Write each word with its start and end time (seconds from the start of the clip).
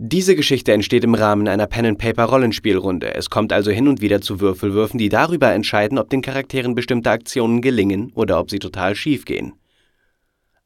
Diese 0.00 0.36
Geschichte 0.36 0.72
entsteht 0.72 1.02
im 1.02 1.14
Rahmen 1.14 1.48
einer 1.48 1.66
Pen-and-Paper-Rollenspielrunde. 1.66 3.16
Es 3.16 3.30
kommt 3.30 3.52
also 3.52 3.72
hin 3.72 3.88
und 3.88 4.00
wieder 4.00 4.20
zu 4.20 4.38
Würfelwürfen, 4.38 4.96
die 4.96 5.08
darüber 5.08 5.52
entscheiden, 5.52 5.98
ob 5.98 6.08
den 6.08 6.22
Charakteren 6.22 6.76
bestimmte 6.76 7.10
Aktionen 7.10 7.62
gelingen 7.62 8.12
oder 8.14 8.38
ob 8.38 8.48
sie 8.48 8.60
total 8.60 8.94
schief 8.94 9.24
gehen. 9.24 9.54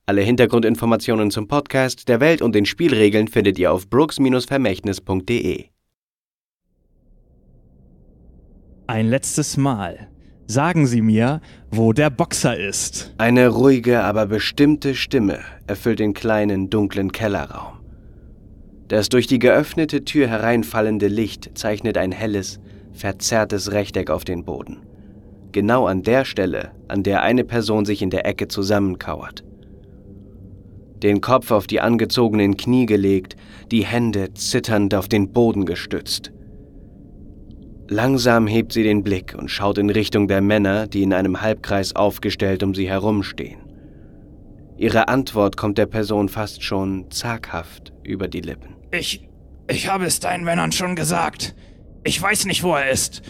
Alle 0.05 0.21
Hintergrundinformationen 0.21 1.31
zum 1.31 1.49
Podcast, 1.49 2.11
der 2.11 2.21
Welt 2.21 2.43
und 2.43 2.55
den 2.55 2.67
Spielregeln 2.67 3.27
findet 3.27 3.59
ihr 3.59 3.73
auf 3.73 3.89
brooks-vermächtnis.de. 3.89 5.65
Ein 8.87 9.09
letztes 9.09 9.57
Mal. 9.57 10.09
Sagen 10.47 10.87
Sie 10.87 11.01
mir, 11.01 11.41
wo 11.71 11.95
der 11.95 12.11
Boxer 12.11 12.59
ist. 12.59 13.15
Eine 13.17 13.49
ruhige, 13.49 14.03
aber 14.03 14.27
bestimmte 14.27 14.95
Stimme 14.95 15.39
erfüllt 15.67 16.01
den 16.01 16.13
kleinen, 16.13 16.69
dunklen 16.69 17.13
Kellerraum. 17.13 17.82
Das 18.93 19.09
durch 19.09 19.27
die 19.27 19.39
geöffnete 19.39 20.05
Tür 20.05 20.29
hereinfallende 20.29 21.09
Licht 21.09 21.53
zeichnet 21.55 21.97
ein 21.97 22.13
helles, 22.13 22.61
verzerrtes 22.93 23.73
Rechteck 23.73 24.11
auf 24.11 24.25
den 24.25 24.45
Boden. 24.45 24.83
Genau 25.51 25.87
an 25.87 26.03
der 26.03 26.27
Stelle, 26.27 26.73
an 26.89 27.03
der 27.03 27.23
eine 27.23 27.45
Person 27.45 27.87
sich 27.87 28.03
in 28.03 28.11
der 28.11 28.27
Ecke 28.27 28.49
zusammenkauert. 28.49 29.45
Den 31.03 31.23
Kopf 31.23 31.53
auf 31.53 31.67
die 31.67 31.81
angezogenen 31.81 32.59
Knie 32.59 32.85
gelegt, 32.85 33.35
die 33.71 33.87
Hände 33.87 34.35
zitternd 34.35 34.95
auf 34.95 35.09
den 35.09 35.33
Boden 35.33 35.65
gestützt. 35.65 36.31
Langsam 37.89 38.47
hebt 38.47 38.75
sie 38.75 38.83
den 38.83 39.03
Blick 39.03 39.35
und 39.39 39.51
schaut 39.51 39.79
in 39.79 39.89
Richtung 39.89 40.29
der 40.29 40.43
Männer, 40.43 40.87
die 40.87 41.03
in 41.03 41.15
einem 41.15 41.41
Halbkreis 41.41 41.97
aufgestellt 41.97 42.63
um 42.63 42.75
sie 42.75 42.91
herumstehen. 42.91 43.61
Ihre 44.77 45.09
Antwort 45.09 45.57
kommt 45.57 45.79
der 45.79 45.87
Person 45.87 46.29
fast 46.29 46.63
schon 46.63 47.11
zaghaft 47.11 47.95
über 48.03 48.29
die 48.29 48.43
Lippen. 48.43 48.72
Ich. 48.93 49.27
Ich 49.69 49.89
habe 49.89 50.05
es 50.05 50.21
deinen 50.21 50.45
Männern 50.45 50.71
schon 50.71 50.97
gesagt. 50.97 51.55
Ich 52.05 52.21
weiß 52.21 52.45
nicht, 52.45 52.63
wo 52.63 52.75
er 52.75 52.91
ist. 52.91 53.23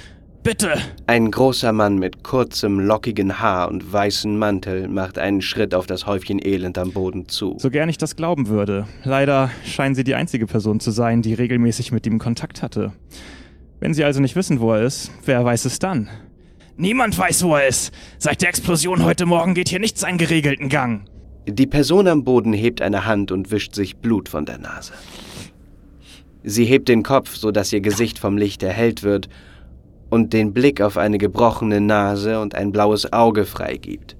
Bitte. 0.43 0.75
Ein 1.07 1.31
großer 1.31 1.73
Mann 1.73 1.99
mit 1.99 2.25
kurzem, 2.25 2.81
lockigen 2.81 3.39
Haar 3.39 3.69
und 3.69 3.93
weißem 3.93 4.37
Mantel 4.37 4.89
macht 4.89 5.19
einen 5.19 5.41
Schritt 5.41 5.73
auf 5.73 5.87
das 5.87 6.05
Häufchen 6.05 6.45
Elend 6.45 6.79
am 6.79 6.91
Boden 6.91 7.29
zu. 7.29 7.55
So 7.61 7.71
gern 7.71 7.89
ich 7.89 7.97
das 7.97 8.17
glauben 8.17 8.49
würde. 8.49 8.89
Leider 9.05 9.53
scheinen 9.65 9.95
Sie 9.95 10.03
die 10.03 10.17
einzige 10.17 10.47
Person 10.49 10.81
zu 10.81 10.91
sein, 10.91 11.23
die 11.23 11.35
regelmäßig 11.35 11.93
mit 11.93 12.09
ihm 12.09 12.19
Kontakt 12.19 12.61
hatte. 12.61 12.93
Wenn 13.79 13.95
Sie 13.95 14.03
also 14.03 14.21
nicht 14.21 14.35
wissen, 14.35 14.59
wo 14.59 14.73
er 14.73 14.83
ist, 14.83 15.13
wer 15.27 15.45
weiß 15.45 15.65
es 15.67 15.79
dann? 15.79 16.09
Niemand 16.77 17.17
weiß, 17.17 17.45
wo 17.45 17.55
er 17.55 17.69
ist. 17.69 17.95
Seit 18.19 18.43
der 18.43 18.49
Explosion 18.49 19.05
heute 19.05 19.27
Morgen 19.27 19.55
geht 19.55 19.69
hier 19.69 19.79
nichts 19.79 20.01
seinen 20.01 20.19
geregelten 20.19 20.69
Gang. 20.69 21.05
Die 21.47 21.67
Person 21.69 22.09
am 22.09 22.25
Boden 22.25 22.53
hebt 22.53 22.83
eine 22.83 23.05
Hand 23.05 23.31
und 23.31 23.53
wischt 23.53 23.77
sich 23.77 23.99
Blut 23.99 24.29
von 24.29 24.45
der 24.45 24.59
Nase. 24.59 24.93
Sie 26.45 26.65
hebt 26.65 26.89
den 26.89 27.03
Kopf, 27.03 27.37
sodass 27.37 27.73
ihr 27.73 27.81
Gesicht 27.81 28.19
vom 28.19 28.37
Licht 28.37 28.63
erhellt 28.63 29.03
wird 29.03 29.29
und 30.11 30.33
den 30.33 30.53
Blick 30.53 30.81
auf 30.81 30.99
eine 30.99 31.19
gebrochene 31.19 31.81
Nase 31.81 32.41
und 32.41 32.55
ein 32.55 32.73
blaues 32.73 33.13
Auge 33.13 33.45
freigibt. 33.45 34.17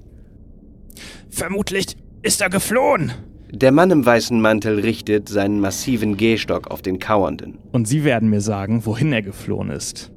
Vermutlich 1.29 1.97
ist 2.21 2.41
er 2.41 2.49
geflohen. 2.49 3.11
Der 3.51 3.71
Mann 3.71 3.91
im 3.91 4.03
weißen 4.03 4.41
Mantel 4.41 4.79
richtet 4.79 5.29
seinen 5.29 5.59
massiven 5.59 6.17
Gehstock 6.17 6.71
auf 6.71 6.81
den 6.81 6.97
Kauernden. 6.97 7.59
Und 7.71 7.87
Sie 7.87 8.03
werden 8.03 8.29
mir 8.29 8.41
sagen, 8.41 8.85
wohin 8.85 9.13
er 9.13 9.21
geflohen 9.21 9.69
ist. 9.69 10.11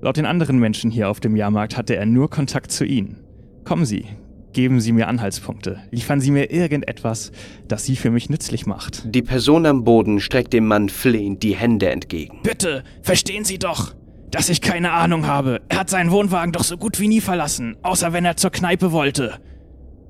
Laut 0.00 0.16
den 0.16 0.24
anderen 0.24 0.58
Menschen 0.58 0.90
hier 0.90 1.10
auf 1.10 1.20
dem 1.20 1.36
Jahrmarkt 1.36 1.76
hatte 1.76 1.96
er 1.96 2.06
nur 2.06 2.30
Kontakt 2.30 2.70
zu 2.70 2.84
Ihnen. 2.84 3.18
Kommen 3.64 3.84
Sie, 3.84 4.06
Geben 4.52 4.80
Sie 4.80 4.92
mir 4.92 5.08
Anhaltspunkte. 5.08 5.80
Liefern 5.90 6.20
Sie 6.20 6.30
mir 6.30 6.50
irgendetwas, 6.50 7.32
das 7.68 7.84
Sie 7.84 7.96
für 7.96 8.10
mich 8.10 8.30
nützlich 8.30 8.66
macht. 8.66 9.02
Die 9.14 9.22
Person 9.22 9.66
am 9.66 9.84
Boden 9.84 10.20
streckt 10.20 10.52
dem 10.52 10.66
Mann 10.66 10.88
flehend 10.88 11.42
die 11.42 11.54
Hände 11.54 11.90
entgegen. 11.90 12.40
Bitte, 12.42 12.82
verstehen 13.02 13.44
Sie 13.44 13.58
doch, 13.58 13.94
dass 14.30 14.48
ich 14.48 14.60
keine 14.60 14.92
Ahnung 14.92 15.26
habe. 15.26 15.60
Er 15.68 15.80
hat 15.80 15.90
seinen 15.90 16.10
Wohnwagen 16.10 16.52
doch 16.52 16.64
so 16.64 16.76
gut 16.76 16.98
wie 16.98 17.08
nie 17.08 17.20
verlassen, 17.20 17.76
außer 17.82 18.12
wenn 18.12 18.24
er 18.24 18.36
zur 18.36 18.50
Kneipe 18.50 18.92
wollte. 18.92 19.38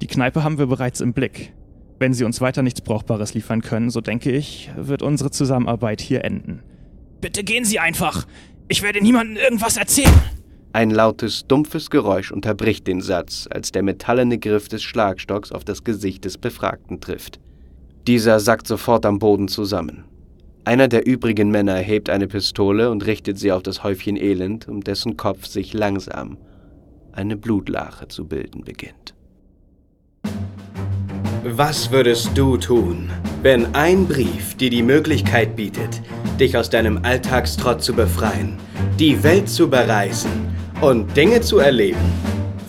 Die 0.01 0.07
Kneipe 0.07 0.45
haben 0.45 0.59
wir 0.59 0.67
bereits 0.67 1.01
im 1.01 1.13
Blick. 1.13 1.53
Wenn 1.99 2.15
Sie 2.15 2.23
uns 2.25 2.41
weiter 2.41 2.63
nichts 2.63 2.81
Brauchbares 2.81 3.35
liefern 3.35 3.61
können, 3.61 3.91
so 3.91 4.01
denke 4.01 4.31
ich, 4.31 4.71
wird 4.77 5.03
unsere 5.03 5.33
Zusammenarbeit 5.33 6.01
hier 6.01 6.25
enden. 6.25 6.63
Bitte 7.21 7.43
gehen 7.43 7.65
Sie 7.65 7.81
einfach. 7.81 8.27
Ich 8.69 8.83
werde 8.83 9.01
niemandem 9.01 9.37
irgendwas 9.37 9.77
erzählen. 9.77 10.13
Ein 10.73 10.91
lautes, 10.91 11.47
dumpfes 11.47 11.89
Geräusch 11.89 12.31
unterbricht 12.31 12.87
den 12.87 13.01
Satz, 13.01 13.49
als 13.51 13.73
der 13.73 13.83
metallene 13.83 14.39
Griff 14.39 14.69
des 14.69 14.83
Schlagstocks 14.83 15.51
auf 15.51 15.65
das 15.65 15.83
Gesicht 15.83 16.25
des 16.25 16.37
Befragten 16.37 17.01
trifft. 17.01 17.41
Dieser 18.07 18.39
sackt 18.39 18.67
sofort 18.67 19.07
am 19.07 19.19
Boden 19.19 19.49
zusammen. 19.49 20.05
Einer 20.65 20.89
der 20.89 21.07
übrigen 21.07 21.51
Männer 21.51 21.77
hebt 21.77 22.11
eine 22.11 22.29
Pistole 22.29 22.91
und 22.91 23.07
richtet 23.07 23.39
sie 23.39 23.51
auf 23.53 23.63
das 23.63 23.83
Häufchen 23.83 24.17
Elend, 24.17 24.69
um 24.69 24.83
dessen 24.83 25.17
Kopf 25.17 25.47
sich 25.47 25.73
langsam 25.73 26.37
eine 27.13 27.37
Blutlache 27.37 28.07
zu 28.09 28.27
bilden 28.27 28.63
beginnt. 28.63 29.15
Was 31.45 31.91
würdest 31.91 32.37
du 32.37 32.59
tun, 32.59 33.11
wenn 33.43 33.75
ein 33.75 34.07
Brief 34.07 34.55
dir 34.57 34.71
die 34.71 34.83
Möglichkeit 34.83 35.57
bietet, 35.57 36.03
dich 36.39 36.57
aus 36.57 36.69
deinem 36.69 37.01
Alltagstrott 37.03 37.83
zu 37.83 37.95
befreien, 37.95 38.59
die 38.99 39.23
Welt 39.23 39.49
zu 39.49 39.69
bereisen 39.69 40.58
und 40.81 41.17
Dinge 41.17 41.41
zu 41.41 41.59
erleben, 41.59 41.99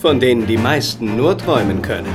von 0.01 0.19
denen 0.19 0.47
die 0.47 0.57
meisten 0.57 1.15
nur 1.15 1.37
träumen 1.37 1.81
können. 1.81 2.07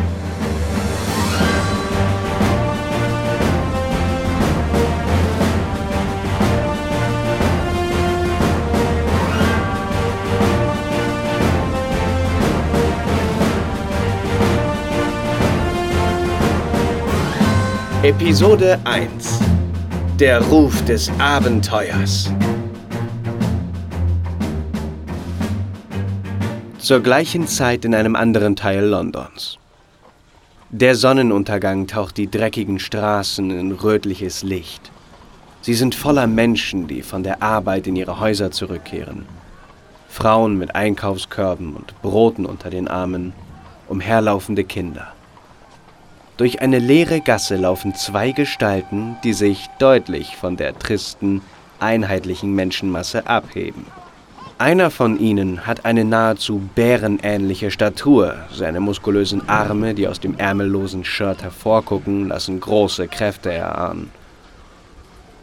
Episode 18.03 18.79
1 18.85 19.41
Der 20.19 20.43
Ruf 20.43 20.85
des 20.85 21.11
Abenteuers 21.19 22.31
Zur 26.85 27.01
gleichen 27.01 27.49
Zeit 27.49 27.87
in 27.87 27.95
einem 27.95 28.15
anderen 28.15 28.57
Teil 28.57 28.85
Londons. 28.85 29.57
Der 30.69 30.95
Sonnenuntergang 30.95 31.87
taucht 31.87 32.19
die 32.19 32.31
dreckigen 32.31 32.79
Straßen 32.79 33.51
in 33.51 33.73
rötliches 33.73 34.43
Licht. 34.43 34.93
Sie 35.63 35.73
sind 35.73 35.95
voller 35.95 36.27
Menschen, 36.27 36.87
die 36.87 37.01
von 37.01 37.23
der 37.23 37.43
Arbeit 37.43 37.87
in 37.87 37.97
ihre 37.97 38.21
Häuser 38.21 38.51
zurückkehren. 38.51 39.25
Frauen 40.11 40.59
mit 40.59 40.75
Einkaufskörben 40.75 41.75
und 41.75 42.03
Broten 42.03 42.45
unter 42.45 42.69
den 42.69 42.87
Armen, 42.87 43.33
umherlaufende 43.89 44.65
Kinder. 44.65 45.15
Durch 46.37 46.61
eine 46.61 46.81
leere 46.81 47.23
Gasse 47.23 47.57
laufen 47.57 47.95
zwei 47.95 48.33
Gestalten, 48.33 49.17
die 49.25 49.33
sich 49.33 49.71
deutlich 49.79 50.37
von 50.37 50.59
der 50.59 50.79
tristen, 50.79 51.41
einheitlichen 51.81 52.55
Menschenmasse 52.55 53.27
abheben. 53.27 53.87
Einer 54.57 54.93
von 54.93 55.19
ihnen 55.19 55.67
hat 55.67 55.85
eine 55.85 56.05
nahezu 56.05 56.63
bärenähnliche 56.77 57.73
Statur. 57.73 58.37
Seine 58.53 58.79
muskulösen 58.79 59.49
Arme, 59.49 59.95
die 59.95 60.07
aus 60.07 60.21
dem 60.21 60.39
ärmellosen 60.39 61.05
Shirt 61.05 61.43
hervorgucken, 61.43 62.29
lassen 62.29 62.61
große 62.61 63.09
Kräfte 63.09 63.53
erahnen. 63.53 64.13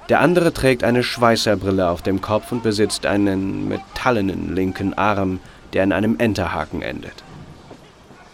Der 0.08 0.22
andere 0.22 0.54
trägt 0.54 0.86
eine 0.86 1.04
Schweißerbrille 1.04 1.90
auf 1.90 2.02
dem 2.02 2.22
Kopf 2.22 2.54
und 2.54 2.64
besitzt 2.64 3.06
einen 3.06 3.68
metallenen 3.68 4.56
linken 4.56 4.94
Arm, 4.94 5.42
der 5.74 5.84
in 5.84 5.92
einem 5.92 6.18
Enterhaken 6.18 6.82
endet. 6.82 7.24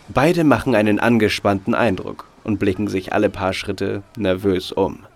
Beide 0.10 0.44
machen 0.44 0.76
einen 0.76 1.00
angespannten 1.00 1.74
Eindruck 1.74 2.26
und 2.44 2.60
blicken 2.60 2.88
sich 2.88 3.14
alle 3.14 3.32
paar 3.32 3.54
Schritte 3.54 4.04
nervös 4.16 4.72
um. 4.72 5.07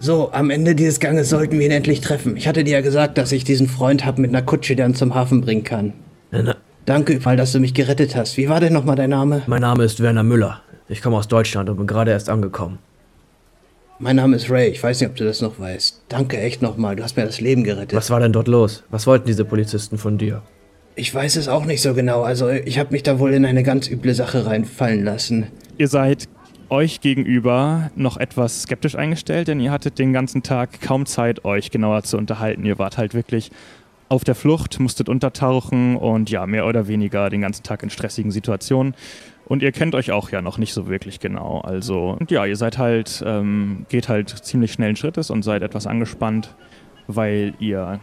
So, 0.00 0.30
am 0.32 0.50
Ende 0.50 0.76
dieses 0.76 1.00
Ganges 1.00 1.28
sollten 1.28 1.58
wir 1.58 1.66
ihn 1.66 1.72
endlich 1.72 2.00
treffen. 2.00 2.36
Ich 2.36 2.46
hatte 2.46 2.62
dir 2.62 2.74
ja 2.74 2.80
gesagt, 2.82 3.18
dass 3.18 3.32
ich 3.32 3.42
diesen 3.42 3.66
Freund 3.66 4.04
habe 4.04 4.20
mit 4.20 4.30
einer 4.30 4.42
Kutsche, 4.42 4.76
der 4.76 4.86
uns 4.86 4.98
zum 4.98 5.14
Hafen 5.14 5.40
bringen 5.40 5.64
kann. 5.64 5.92
Na, 6.30 6.42
na. 6.42 6.56
Danke, 6.86 7.22
weil 7.24 7.36
dass 7.36 7.52
du 7.52 7.58
mich 7.58 7.74
gerettet 7.74 8.14
hast. 8.14 8.36
Wie 8.36 8.48
war 8.48 8.60
denn 8.60 8.72
nochmal 8.72 8.96
dein 8.96 9.10
Name? 9.10 9.42
Mein 9.46 9.60
Name 9.60 9.84
ist 9.84 10.00
Werner 10.00 10.22
Müller. 10.22 10.62
Ich 10.88 11.02
komme 11.02 11.16
aus 11.16 11.28
Deutschland 11.28 11.68
und 11.68 11.76
bin 11.76 11.86
gerade 11.86 12.12
erst 12.12 12.30
angekommen. 12.30 12.78
Mein 13.98 14.16
Name 14.16 14.36
ist 14.36 14.48
Ray. 14.48 14.68
Ich 14.68 14.82
weiß 14.82 15.00
nicht, 15.00 15.10
ob 15.10 15.16
du 15.16 15.24
das 15.24 15.42
noch 15.42 15.58
weißt. 15.58 16.02
Danke 16.08 16.38
echt 16.38 16.62
nochmal. 16.62 16.94
Du 16.94 17.02
hast 17.02 17.16
mir 17.16 17.26
das 17.26 17.40
Leben 17.40 17.64
gerettet. 17.64 17.94
Was 17.94 18.10
war 18.10 18.20
denn 18.20 18.32
dort 18.32 18.46
los? 18.46 18.84
Was 18.90 19.06
wollten 19.08 19.26
diese 19.26 19.44
Polizisten 19.44 19.98
von 19.98 20.16
dir? 20.16 20.42
Ich 20.94 21.12
weiß 21.12 21.36
es 21.36 21.48
auch 21.48 21.64
nicht 21.64 21.82
so 21.82 21.94
genau. 21.94 22.22
Also, 22.22 22.48
ich 22.48 22.78
habe 22.78 22.92
mich 22.92 23.02
da 23.02 23.18
wohl 23.18 23.34
in 23.34 23.44
eine 23.44 23.64
ganz 23.64 23.90
üble 23.90 24.14
Sache 24.14 24.46
reinfallen 24.46 25.04
lassen. 25.04 25.48
Ihr 25.76 25.88
seid 25.88 26.28
euch 26.70 27.00
gegenüber 27.00 27.90
noch 27.96 28.16
etwas 28.16 28.62
skeptisch 28.62 28.94
eingestellt, 28.96 29.48
denn 29.48 29.60
ihr 29.60 29.70
hattet 29.70 29.98
den 29.98 30.12
ganzen 30.12 30.42
Tag 30.42 30.80
kaum 30.80 31.06
Zeit, 31.06 31.44
euch 31.44 31.70
genauer 31.70 32.02
zu 32.02 32.18
unterhalten. 32.18 32.64
Ihr 32.64 32.78
wart 32.78 32.98
halt 32.98 33.14
wirklich 33.14 33.50
auf 34.08 34.24
der 34.24 34.34
Flucht, 34.34 34.80
musstet 34.80 35.08
untertauchen 35.08 35.96
und 35.96 36.30
ja, 36.30 36.46
mehr 36.46 36.66
oder 36.66 36.88
weniger 36.88 37.28
den 37.30 37.42
ganzen 37.42 37.62
Tag 37.62 37.82
in 37.82 37.90
stressigen 37.90 38.30
Situationen. 38.30 38.94
Und 39.46 39.62
ihr 39.62 39.72
kennt 39.72 39.94
euch 39.94 40.12
auch 40.12 40.30
ja 40.30 40.42
noch 40.42 40.58
nicht 40.58 40.74
so 40.74 40.88
wirklich 40.88 41.20
genau. 41.20 41.60
Also, 41.60 42.16
und 42.18 42.30
ja, 42.30 42.44
ihr 42.44 42.56
seid 42.56 42.76
halt, 42.78 43.22
ähm, 43.26 43.86
geht 43.88 44.08
halt 44.08 44.28
ziemlich 44.28 44.72
schnellen 44.72 44.96
Schrittes 44.96 45.30
und 45.30 45.42
seid 45.42 45.62
etwas 45.62 45.86
angespannt, 45.86 46.54
weil 47.06 47.54
ihr 47.58 48.00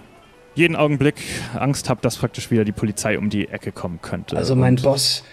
jeden 0.55 0.75
Augenblick 0.75 1.15
Angst 1.53 1.89
habt, 1.89 2.03
dass 2.05 2.17
praktisch 2.17 2.49
wieder 2.49 2.65
die 2.65 2.71
Polizei 2.71 3.17
um 3.19 3.29
die 3.29 3.47
Ecke 3.49 3.71
kommen 3.71 3.99
könnte. 4.01 4.37
Also 4.37 4.55
mein 4.55 4.75
Und- 4.75 4.83
Boss 4.83 5.23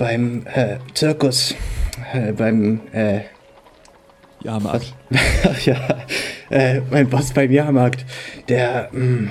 beim 0.00 0.44
äh, 0.54 0.78
Zirkus, 0.94 1.54
äh, 2.14 2.32
beim, 2.32 2.80
äh, 2.92 3.20
Jahrmarkt. 4.42 4.94
ach 5.44 5.60
ja, 5.66 5.76
äh, 6.48 6.80
mein 6.90 7.10
Boss 7.10 7.34
beim 7.34 7.50
Jahrmarkt, 7.50 8.06
der, 8.48 8.88
mh, 8.92 9.30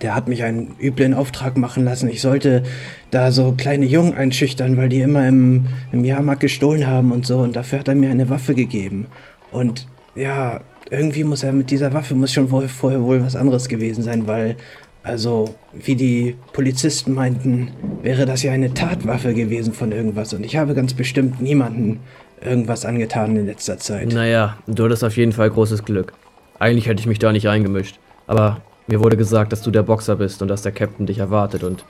der 0.00 0.14
hat 0.14 0.28
mich 0.28 0.42
einen 0.44 0.76
üblen 0.80 1.12
Auftrag 1.12 1.58
machen 1.58 1.84
lassen. 1.84 2.08
Ich 2.08 2.22
sollte 2.22 2.62
da 3.10 3.32
so 3.32 3.52
kleine 3.52 3.84
Jungen 3.84 4.14
einschüchtern, 4.14 4.78
weil 4.78 4.88
die 4.88 5.02
immer 5.02 5.28
im, 5.28 5.66
im 5.92 6.06
Jahrmarkt 6.06 6.40
gestohlen 6.40 6.86
haben 6.86 7.12
und 7.12 7.26
so. 7.26 7.40
Und 7.40 7.54
dafür 7.54 7.80
hat 7.80 7.88
er 7.88 7.94
mir 7.94 8.10
eine 8.10 8.30
Waffe 8.30 8.54
gegeben. 8.54 9.08
Und 9.52 9.86
ja, 10.14 10.62
irgendwie 10.90 11.24
muss 11.24 11.42
er 11.42 11.52
mit 11.52 11.70
dieser 11.70 11.92
Waffe, 11.92 12.14
muss 12.14 12.32
schon 12.32 12.50
wohl, 12.50 12.66
vorher 12.66 13.02
wohl 13.02 13.22
was 13.22 13.36
anderes 13.36 13.68
gewesen 13.68 14.02
sein, 14.02 14.26
weil, 14.26 14.56
also, 15.02 15.54
wie 15.72 15.96
die 15.96 16.36
Polizisten 16.52 17.14
meinten, 17.14 17.72
wäre 18.02 18.26
das 18.26 18.42
ja 18.42 18.52
eine 18.52 18.74
Tatwaffe 18.74 19.32
gewesen 19.34 19.72
von 19.72 19.92
irgendwas. 19.92 20.34
Und 20.34 20.44
ich 20.44 20.56
habe 20.56 20.74
ganz 20.74 20.94
bestimmt 20.94 21.40
niemanden 21.40 22.00
irgendwas 22.42 22.84
angetan 22.84 23.36
in 23.36 23.46
letzter 23.46 23.78
Zeit. 23.78 24.12
Naja, 24.12 24.58
du 24.66 24.84
hattest 24.84 25.04
auf 25.04 25.16
jeden 25.16 25.32
Fall 25.32 25.50
großes 25.50 25.84
Glück. 25.84 26.12
Eigentlich 26.58 26.86
hätte 26.86 27.00
ich 27.00 27.06
mich 27.06 27.18
da 27.18 27.32
nicht 27.32 27.48
eingemischt. 27.48 27.98
Aber 28.26 28.60
mir 28.86 29.00
wurde 29.00 29.16
gesagt, 29.16 29.52
dass 29.52 29.62
du 29.62 29.70
der 29.70 29.82
Boxer 29.82 30.16
bist 30.16 30.42
und 30.42 30.48
dass 30.48 30.62
der 30.62 30.72
Captain 30.72 31.06
dich 31.06 31.18
erwartet 31.18 31.64
und 31.64 31.84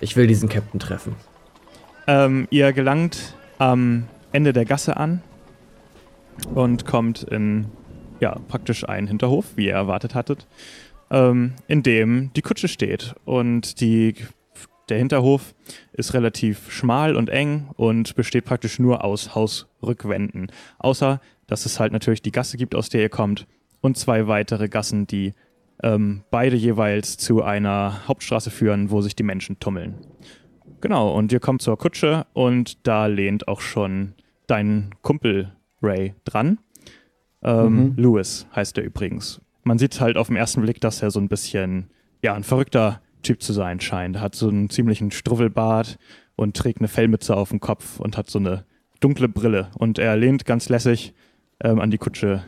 ich 0.00 0.16
will 0.16 0.26
diesen 0.26 0.48
Captain 0.48 0.80
treffen. 0.80 1.16
Ähm, 2.06 2.46
ihr 2.50 2.72
gelangt 2.72 3.34
am 3.58 4.04
Ende 4.32 4.52
der 4.52 4.64
Gasse 4.64 4.96
an 4.96 5.22
und 6.54 6.86
kommt 6.86 7.22
in 7.24 7.66
ja, 8.20 8.36
praktisch 8.48 8.88
einen 8.88 9.06
Hinterhof, 9.06 9.46
wie 9.56 9.66
ihr 9.66 9.74
erwartet 9.74 10.14
hattet, 10.14 10.46
ähm, 11.10 11.54
in 11.66 11.82
dem 11.82 12.30
die 12.34 12.42
Kutsche 12.42 12.68
steht. 12.68 13.14
Und 13.24 13.80
die, 13.80 14.14
der 14.88 14.98
Hinterhof 14.98 15.54
ist 15.92 16.14
relativ 16.14 16.70
schmal 16.70 17.16
und 17.16 17.28
eng 17.30 17.68
und 17.76 18.14
besteht 18.14 18.44
praktisch 18.44 18.78
nur 18.78 19.04
aus 19.04 19.34
Hausrückwänden. 19.34 20.50
Außer, 20.78 21.20
dass 21.46 21.66
es 21.66 21.80
halt 21.80 21.92
natürlich 21.92 22.22
die 22.22 22.32
Gasse 22.32 22.56
gibt, 22.56 22.74
aus 22.74 22.88
der 22.88 23.02
ihr 23.02 23.08
kommt, 23.08 23.46
und 23.80 23.96
zwei 23.96 24.26
weitere 24.26 24.68
Gassen, 24.68 25.06
die 25.06 25.34
ähm, 25.82 26.22
beide 26.30 26.56
jeweils 26.56 27.16
zu 27.16 27.42
einer 27.42 28.08
Hauptstraße 28.08 28.50
führen, 28.50 28.90
wo 28.90 29.00
sich 29.00 29.14
die 29.14 29.22
Menschen 29.22 29.60
tummeln. 29.60 29.94
Genau, 30.80 31.12
und 31.12 31.32
ihr 31.32 31.40
kommt 31.40 31.62
zur 31.62 31.78
Kutsche 31.78 32.26
und 32.32 32.86
da 32.86 33.06
lehnt 33.06 33.48
auch 33.48 33.60
schon 33.60 34.14
dein 34.46 34.90
Kumpel 35.02 35.52
Ray 35.82 36.14
dran. 36.24 36.58
Ähm, 37.42 37.94
Louis 37.96 38.46
heißt 38.54 38.78
er 38.78 38.84
übrigens. 38.84 39.40
Man 39.68 39.78
sieht 39.78 40.00
halt 40.00 40.16
auf 40.16 40.28
den 40.28 40.36
ersten 40.36 40.62
Blick, 40.62 40.80
dass 40.80 41.02
er 41.02 41.10
so 41.10 41.20
ein 41.20 41.28
bisschen, 41.28 41.90
ja, 42.22 42.32
ein 42.32 42.42
verrückter 42.42 43.02
Typ 43.22 43.42
zu 43.42 43.52
sein 43.52 43.80
scheint. 43.80 44.16
Er 44.16 44.22
hat 44.22 44.34
so 44.34 44.48
einen 44.48 44.70
ziemlichen 44.70 45.10
Struwwelbart 45.10 45.98
und 46.36 46.56
trägt 46.56 46.78
eine 46.78 46.88
Fellmütze 46.88 47.36
auf 47.36 47.50
dem 47.50 47.60
Kopf 47.60 48.00
und 48.00 48.16
hat 48.16 48.30
so 48.30 48.38
eine 48.38 48.64
dunkle 49.00 49.28
Brille. 49.28 49.68
Und 49.76 49.98
er 49.98 50.16
lehnt 50.16 50.46
ganz 50.46 50.70
lässig 50.70 51.12
ähm, 51.62 51.80
an 51.80 51.90
die 51.90 51.98
Kutsche, 51.98 52.44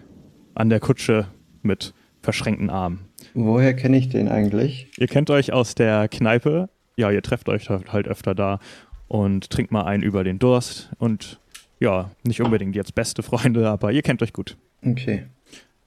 an 0.55 0.71
der 0.71 0.81
Kutsche 0.81 1.27
mit 1.61 1.93
verschränkten 2.23 2.71
Armen. 2.71 3.01
Woher 3.35 3.77
kenne 3.77 3.99
ich 3.99 4.09
den 4.09 4.29
eigentlich? 4.29 4.89
Ihr 4.97 5.07
kennt 5.07 5.29
euch 5.29 5.53
aus 5.53 5.75
der 5.75 6.09
Kneipe. 6.09 6.71
Ja, 6.97 7.11
ihr 7.11 7.21
trefft 7.21 7.51
euch 7.51 7.69
halt 7.69 7.93
halt 7.93 8.09
öfter 8.09 8.35
da 8.35 8.61
und 9.09 9.51
trinkt 9.51 9.73
mal 9.73 9.85
einen 9.85 10.03
über 10.03 10.25
den 10.25 10.39
Durst. 10.39 10.91
Und 10.97 11.39
ja, 11.81 12.13
nicht 12.23 12.41
unbedingt 12.41 12.75
jetzt 12.77 12.95
beste 12.95 13.23
Freunde, 13.23 13.69
aber 13.69 13.93
ihr 13.93 14.01
kennt 14.01 14.23
euch 14.23 14.33
gut. 14.33 14.57
Okay. 14.83 15.27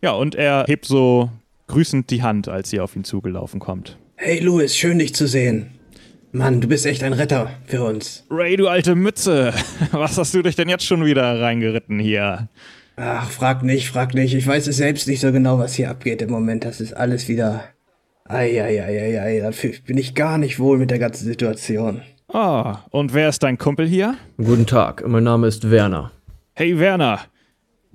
Ja, 0.03 0.11
und 0.11 0.35
er 0.35 0.65
hebt 0.67 0.83
so 0.83 1.29
grüßend 1.67 2.09
die 2.09 2.23
Hand, 2.23 2.49
als 2.49 2.73
ihr 2.73 2.83
auf 2.83 2.93
ihn 2.93 3.05
zugelaufen 3.05 3.61
kommt. 3.61 3.97
Hey 4.17 4.41
Louis, 4.41 4.75
schön 4.75 4.99
dich 4.99 5.15
zu 5.15 5.27
sehen. 5.27 5.79
Mann, 6.33 6.59
du 6.59 6.67
bist 6.67 6.85
echt 6.85 7.03
ein 7.03 7.13
Retter 7.13 7.49
für 7.67 7.85
uns. 7.85 8.25
Ray, 8.29 8.57
du 8.57 8.67
alte 8.67 8.95
Mütze, 8.95 9.53
was 9.93 10.17
hast 10.17 10.33
du 10.33 10.41
dich 10.41 10.57
denn 10.57 10.67
jetzt 10.67 10.85
schon 10.85 11.05
wieder 11.05 11.39
reingeritten 11.39 11.99
hier? 11.99 12.49
Ach, 12.97 13.31
frag 13.31 13.63
nicht, 13.63 13.87
frag 13.87 14.13
nicht. 14.13 14.33
Ich 14.33 14.45
weiß 14.45 14.67
es 14.67 14.75
selbst 14.75 15.07
nicht 15.07 15.21
so 15.21 15.31
genau, 15.31 15.57
was 15.57 15.75
hier 15.75 15.89
abgeht 15.89 16.21
im 16.21 16.31
Moment. 16.31 16.65
Das 16.65 16.81
ist 16.81 16.91
alles 16.91 17.29
wieder. 17.29 17.63
Eieieiei, 18.25 19.39
da 19.39 19.51
bin 19.85 19.97
ich 19.97 20.15
gar 20.15 20.37
nicht 20.37 20.59
wohl 20.59 20.79
mit 20.79 20.91
der 20.91 20.99
ganzen 20.99 21.23
Situation. 21.23 22.01
Ah, 22.27 22.79
und 22.89 23.13
wer 23.13 23.29
ist 23.29 23.41
dein 23.41 23.57
Kumpel 23.57 23.87
hier? 23.87 24.15
Guten 24.35 24.65
Tag, 24.65 25.07
mein 25.07 25.23
Name 25.23 25.47
ist 25.47 25.71
Werner. 25.71 26.11
Hey 26.55 26.77
Werner. 26.77 27.21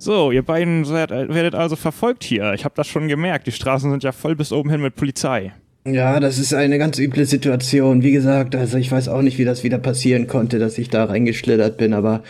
So, 0.00 0.30
ihr 0.30 0.42
beiden 0.42 0.84
seid, 0.84 1.10
werdet 1.10 1.56
also 1.56 1.74
verfolgt 1.74 2.22
hier. 2.22 2.54
Ich 2.54 2.64
habe 2.64 2.74
das 2.76 2.86
schon 2.86 3.08
gemerkt. 3.08 3.48
Die 3.48 3.52
Straßen 3.52 3.90
sind 3.90 4.04
ja 4.04 4.12
voll 4.12 4.36
bis 4.36 4.52
oben 4.52 4.70
hin 4.70 4.80
mit 4.80 4.94
Polizei. 4.94 5.52
Ja, 5.84 6.20
das 6.20 6.38
ist 6.38 6.54
eine 6.54 6.78
ganz 6.78 6.98
üble 6.98 7.24
Situation. 7.24 8.02
Wie 8.02 8.12
gesagt, 8.12 8.54
also 8.54 8.78
ich 8.78 8.92
weiß 8.92 9.08
auch 9.08 9.22
nicht, 9.22 9.38
wie 9.38 9.44
das 9.44 9.64
wieder 9.64 9.78
passieren 9.78 10.28
konnte, 10.28 10.60
dass 10.60 10.78
ich 10.78 10.88
da 10.88 11.04
reingeschlittert 11.04 11.78
bin, 11.78 11.94
aber 11.94 12.22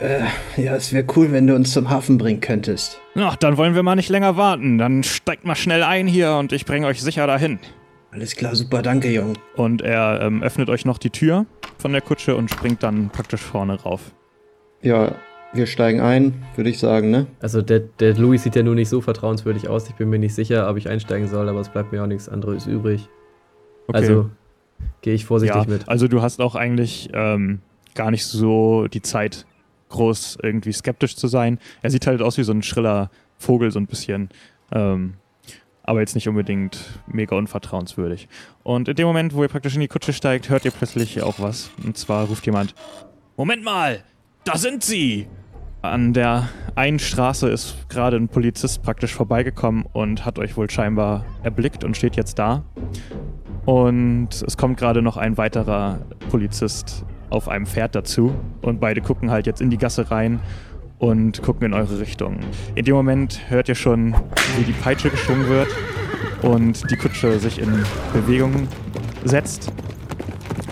äh, 0.00 0.20
ja, 0.60 0.76
es 0.76 0.92
wäre 0.92 1.06
cool, 1.16 1.32
wenn 1.32 1.46
du 1.46 1.54
uns 1.54 1.72
zum 1.72 1.88
Hafen 1.88 2.18
bringen 2.18 2.40
könntest. 2.40 3.00
Na, 3.14 3.34
dann 3.40 3.56
wollen 3.56 3.74
wir 3.74 3.82
mal 3.82 3.96
nicht 3.96 4.10
länger 4.10 4.36
warten. 4.36 4.76
Dann 4.76 5.02
steigt 5.02 5.46
mal 5.46 5.56
schnell 5.56 5.82
ein 5.84 6.06
hier 6.06 6.34
und 6.34 6.52
ich 6.52 6.66
bringe 6.66 6.86
euch 6.86 7.00
sicher 7.00 7.26
dahin. 7.26 7.58
Alles 8.10 8.36
klar, 8.36 8.54
super, 8.54 8.82
danke, 8.82 9.10
Jung. 9.10 9.34
Und 9.56 9.80
er 9.80 10.20
ähm, 10.20 10.42
öffnet 10.42 10.68
euch 10.68 10.84
noch 10.84 10.98
die 10.98 11.10
Tür 11.10 11.46
von 11.78 11.92
der 11.92 12.02
Kutsche 12.02 12.36
und 12.36 12.50
springt 12.50 12.82
dann 12.82 13.08
praktisch 13.10 13.40
vorne 13.40 13.80
rauf. 13.80 14.12
Ja, 14.82 15.14
wir 15.52 15.66
steigen 15.66 16.00
ein, 16.00 16.44
würde 16.56 16.70
ich 16.70 16.78
sagen, 16.78 17.10
ne? 17.10 17.26
Also 17.40 17.62
der, 17.62 17.80
der 17.80 18.14
Louis 18.14 18.42
sieht 18.42 18.56
ja 18.56 18.62
nur 18.62 18.74
nicht 18.74 18.88
so 18.88 19.00
vertrauenswürdig 19.00 19.68
aus. 19.68 19.88
Ich 19.88 19.94
bin 19.94 20.10
mir 20.10 20.18
nicht 20.18 20.34
sicher, 20.34 20.68
ob 20.68 20.76
ich 20.76 20.88
einsteigen 20.88 21.28
soll, 21.28 21.48
aber 21.48 21.60
es 21.60 21.68
bleibt 21.68 21.92
mir 21.92 22.02
auch 22.02 22.06
nichts 22.06 22.28
anderes 22.28 22.66
übrig. 22.66 23.08
Okay. 23.86 23.98
Also 23.98 24.30
gehe 25.00 25.14
ich 25.14 25.24
vorsichtig 25.24 25.64
ja, 25.64 25.68
mit. 25.68 25.88
also 25.88 26.08
du 26.08 26.22
hast 26.22 26.40
auch 26.40 26.54
eigentlich 26.54 27.08
ähm, 27.14 27.60
gar 27.94 28.10
nicht 28.10 28.26
so 28.26 28.86
die 28.88 29.02
Zeit, 29.02 29.46
groß 29.88 30.38
irgendwie 30.42 30.72
skeptisch 30.72 31.16
zu 31.16 31.28
sein. 31.28 31.58
Er 31.80 31.90
sieht 31.90 32.06
halt 32.06 32.20
aus 32.20 32.36
wie 32.36 32.42
so 32.42 32.52
ein 32.52 32.62
schriller 32.62 33.10
Vogel, 33.38 33.70
so 33.70 33.80
ein 33.80 33.86
bisschen. 33.86 34.28
Ähm, 34.70 35.14
aber 35.82 36.00
jetzt 36.00 36.14
nicht 36.14 36.28
unbedingt 36.28 37.00
mega 37.06 37.34
unvertrauenswürdig. 37.34 38.28
Und 38.62 38.88
in 38.88 38.96
dem 38.96 39.06
Moment, 39.06 39.32
wo 39.32 39.42
ihr 39.42 39.48
praktisch 39.48 39.74
in 39.74 39.80
die 39.80 39.88
Kutsche 39.88 40.12
steigt, 40.12 40.50
hört 40.50 40.66
ihr 40.66 40.70
plötzlich 40.70 41.22
auch 41.22 41.40
was. 41.40 41.70
Und 41.82 41.96
zwar 41.96 42.26
ruft 42.26 42.44
jemand: 42.44 42.74
Moment 43.38 43.64
mal, 43.64 44.04
da 44.44 44.56
sind 44.56 44.82
sie! 44.82 45.26
An 45.80 46.12
der 46.12 46.48
einen 46.74 46.98
Straße 46.98 47.48
ist 47.48 47.88
gerade 47.88 48.16
ein 48.16 48.28
Polizist 48.28 48.82
praktisch 48.82 49.14
vorbeigekommen 49.14 49.84
und 49.92 50.24
hat 50.24 50.38
euch 50.38 50.56
wohl 50.56 50.68
scheinbar 50.68 51.24
erblickt 51.42 51.84
und 51.84 51.96
steht 51.96 52.16
jetzt 52.16 52.38
da. 52.38 52.64
Und 53.64 54.30
es 54.46 54.56
kommt 54.56 54.76
gerade 54.78 55.02
noch 55.02 55.16
ein 55.16 55.36
weiterer 55.36 56.00
Polizist 56.30 57.04
auf 57.30 57.48
einem 57.48 57.66
Pferd 57.66 57.94
dazu. 57.94 58.34
Und 58.62 58.80
beide 58.80 59.00
gucken 59.00 59.30
halt 59.30 59.46
jetzt 59.46 59.60
in 59.60 59.70
die 59.70 59.78
Gasse 59.78 60.10
rein 60.10 60.40
und 60.98 61.42
gucken 61.42 61.66
in 61.66 61.74
eure 61.74 62.00
Richtung. 62.00 62.40
In 62.74 62.84
dem 62.84 62.94
Moment 62.94 63.40
hört 63.48 63.68
ihr 63.68 63.74
schon, 63.74 64.14
wie 64.56 64.64
die 64.64 64.72
Peitsche 64.72 65.10
geschwungen 65.10 65.48
wird 65.48 65.68
und 66.42 66.90
die 66.90 66.96
Kutsche 66.96 67.38
sich 67.38 67.60
in 67.60 67.84
Bewegung 68.12 68.68
setzt. 69.24 69.72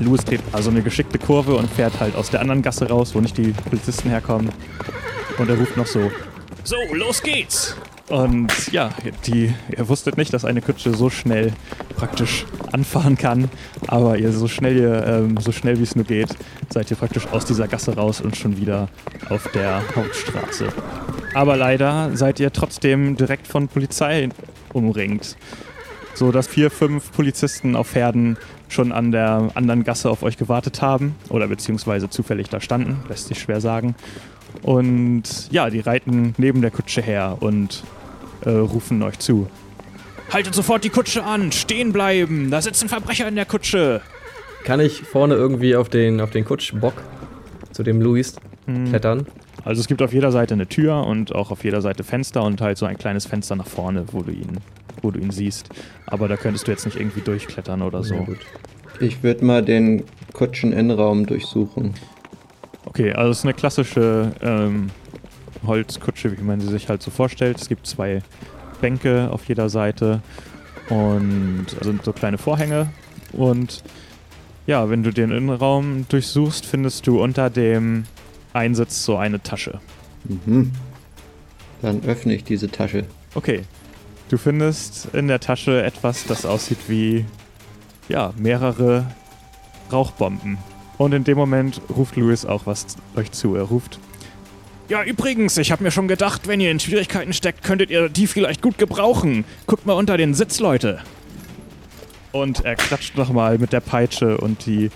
Louis 0.01 0.25
dreht 0.25 0.43
also 0.53 0.71
eine 0.71 0.83
geschickte 0.83 1.19
Kurve 1.19 1.55
und 1.55 1.71
fährt 1.71 1.99
halt 2.01 2.17
aus 2.17 2.31
der 2.31 2.41
anderen 2.41 2.63
Gasse 2.63 2.89
raus, 2.89 3.15
wo 3.15 3.21
nicht 3.21 3.37
die 3.39 3.53
Polizisten 3.53 4.11
herkommen. 4.11 4.51
Und 5.39 5.49
er 5.49 5.57
ruft 5.59 5.77
noch 5.77 5.87
so, 5.87 6.11
So, 6.65 6.77
los 6.93 7.23
geht's! 7.23 7.77
und 8.09 8.73
ja, 8.73 8.91
die, 9.27 9.53
ihr 9.77 9.89
wusstet 9.89 10.17
nicht, 10.17 10.33
dass 10.33 10.45
eine 10.45 10.63
Kutsche 10.63 10.95
so 10.95 11.11
schnell 11.11 11.53
praktisch 11.97 12.47
anfahren 12.73 13.17
kann, 13.17 13.51
aber 13.89 14.19
ihr 14.19 14.33
so 14.33 14.49
schnell, 14.49 14.77
ihr, 14.77 15.07
ähm, 15.07 15.37
so 15.39 15.51
schnell 15.51 15.79
wie 15.79 15.83
es 15.83 15.97
nur 15.97 16.05
geht, 16.05 16.29
seid 16.71 16.91
ihr 16.91 16.97
praktisch 16.97 17.27
aus 17.29 17.45
dieser 17.45 17.67
Gasse 17.67 17.97
raus 17.97 18.21
und 18.21 18.37
schon 18.37 18.57
wieder 18.59 18.89
auf 19.29 19.51
der 19.53 19.83
Hauptstraße. 19.95 20.69
Aber 21.35 21.57
leider 21.57 22.17
seid 22.17 22.39
ihr 22.39 22.53
trotzdem 22.53 23.17
direkt 23.17 23.47
von 23.47 23.69
Polizei 23.69 24.29
umringt, 24.73 25.37
so 26.17 26.33
dass 26.33 26.47
vier, 26.49 26.71
fünf 26.71 27.13
Polizisten 27.13 27.77
auf 27.77 27.89
Pferden 27.89 28.37
schon 28.69 28.91
an 28.91 29.13
der 29.13 29.51
anderen 29.55 29.85
Gasse 29.85 30.11
auf 30.11 30.23
euch 30.23 30.37
gewartet 30.37 30.83
haben 30.83 31.15
oder 31.29 31.47
beziehungsweise 31.47 32.11
zufällig 32.11 32.49
da 32.49 32.61
standen, 32.61 32.99
lässt 33.09 33.29
sich 33.29 33.39
schwer 33.39 33.61
sagen. 33.61 33.95
Und 34.63 35.23
ja, 35.51 35.71
die 35.71 35.81
reiten 35.81 36.35
neben 36.39 36.63
der 36.63 36.71
Kutsche 36.71 37.03
her 37.03 37.37
und 37.41 37.85
äh, 38.45 38.51
rufen 38.51 39.03
euch 39.03 39.19
zu. 39.19 39.49
Haltet 40.33 40.55
sofort 40.55 40.83
die 40.83 40.91
Kutsche 40.91 41.23
an! 41.23 41.53
Stehen 41.53 41.93
bleiben! 41.93 42.51
Da 42.51 42.61
sitzt 42.61 42.83
ein 42.83 42.89
Verbrecher 42.89 43.29
in 43.29 43.37
der 43.37 43.45
Kutsche! 43.45 44.01
Kann 44.65 44.81
ich 44.81 45.03
vorne 45.03 45.35
irgendwie 45.35 45.77
auf 45.77 45.89
den, 45.89 46.21
auf 46.21 46.31
den 46.31 46.45
Kutschbock 46.45 46.95
zu 47.71 47.85
dem 47.85 48.01
Louis 48.01 48.35
Hm. 48.67 48.89
klettern? 48.89 49.27
Also 49.65 49.81
es 49.81 49.87
gibt 49.87 50.03
auf 50.03 50.13
jeder 50.13 50.33
Seite 50.33 50.55
eine 50.55 50.67
Tür 50.67 51.07
und 51.07 51.35
auch 51.35 51.51
auf 51.51 51.65
jeder 51.65 51.81
Seite 51.81 52.05
Fenster 52.05 52.43
und 52.43 52.61
halt 52.61 52.79
so 52.79 52.87
ein 52.87 52.99
kleines 52.99 53.27
Fenster 53.27 53.57
nach 53.57 53.67
vorne, 53.67 54.05
wo 54.13 54.23
du 54.23 54.33
ihn, 54.33 54.59
wo 55.03 55.11
du 55.11 55.21
ihn 55.21 55.31
siehst. 55.31 55.69
Aber 56.07 56.29
da 56.29 56.37
könntest 56.37 56.67
du 56.67 56.71
jetzt 56.71 56.85
nicht 56.85 56.97
irgendwie 56.97 57.21
durchklettern 57.21 57.83
oder 57.83 58.03
so. 58.03 58.15
Ja. 58.15 58.27
Ich 59.01 59.23
würde 59.23 59.45
mal 59.45 59.63
den 59.63 60.05
Kutscheninnenraum 60.33 61.27
durchsuchen. 61.27 61.95
Okay, 62.85 63.13
also 63.13 63.31
es 63.31 63.39
ist 63.39 63.45
eine 63.45 63.55
klassische 63.55 64.33
ähm, 64.41 64.91
Holzkutsche, 65.67 66.37
wie 66.37 66.43
man 66.43 66.61
sie 66.61 66.69
sich 66.69 66.89
halt 66.89 67.03
so 67.03 67.11
vorstellt. 67.11 67.61
Es 67.61 67.69
gibt 67.69 67.87
zwei 67.87 68.23
Bänke 68.81 69.31
auf 69.31 69.45
jeder 69.47 69.69
Seite 69.69 70.23
und 70.89 71.67
sind 71.83 72.05
so 72.05 72.13
kleine 72.13 72.39
Vorhänge. 72.39 72.91
Und 73.33 73.83
ja, 74.67 74.89
wenn 74.89 75.03
du 75.03 75.13
den 75.13 75.31
Innenraum 75.31 76.07
durchsuchst, 76.09 76.67
findest 76.67 77.07
du 77.07 77.23
unter 77.23 77.51
dem 77.51 78.05
Einsitz 78.53 79.05
so 79.05 79.17
eine 79.17 79.43
Tasche. 79.43 79.81
Mhm. 80.25 80.73
Dann 81.83 82.03
öffne 82.05 82.35
ich 82.35 82.45
diese 82.45 82.71
Tasche. 82.71 83.05
Okay. 83.35 83.63
Du 84.29 84.39
findest 84.39 85.09
in 85.15 85.29
der 85.29 85.41
Tasche 85.41 85.83
etwas, 85.85 86.25
das 86.25 86.45
aussieht 86.45 86.79
wie 86.89 87.25
ja, 88.09 88.33
mehrere 88.37 89.07
Rauchbomben. 89.93 90.59
Und 90.99 91.13
in 91.13 91.25
dem 91.25 91.37
Moment 91.37 91.81
ruft 91.95 92.17
Louis 92.17 92.45
auch 92.45 92.67
was 92.67 92.87
euch 93.17 93.31
zu. 93.33 93.55
Er 93.55 93.65
ruft, 93.65 93.99
Ja, 94.89 95.03
übrigens, 95.05 95.57
ich 95.59 95.71
habe 95.71 95.83
mir 95.85 95.91
schon 95.91 96.09
gedacht, 96.09 96.49
wenn 96.49 96.61
ihr 96.61 96.71
in 96.71 96.81
Schwierigkeiten 96.81 97.33
steckt, 97.33 97.63
könntet 97.63 97.91
ihr 97.91 98.09
die 98.09 98.27
vielleicht 98.27 98.63
gut 98.63 98.79
gebrauchen. 98.79 99.45
Guckt 99.67 99.87
mal 99.87 99.93
unter 99.93 100.17
den 100.17 100.35
Sitz, 100.35 100.59
Leute. 100.59 101.01
Und 102.33 102.65
er 102.65 102.77
klatscht 102.77 103.17
nochmal 103.17 103.59
mit 103.59 103.73
der 103.73 103.81
Peitsche 103.81 104.39
und 104.39 104.67
die 104.67 104.91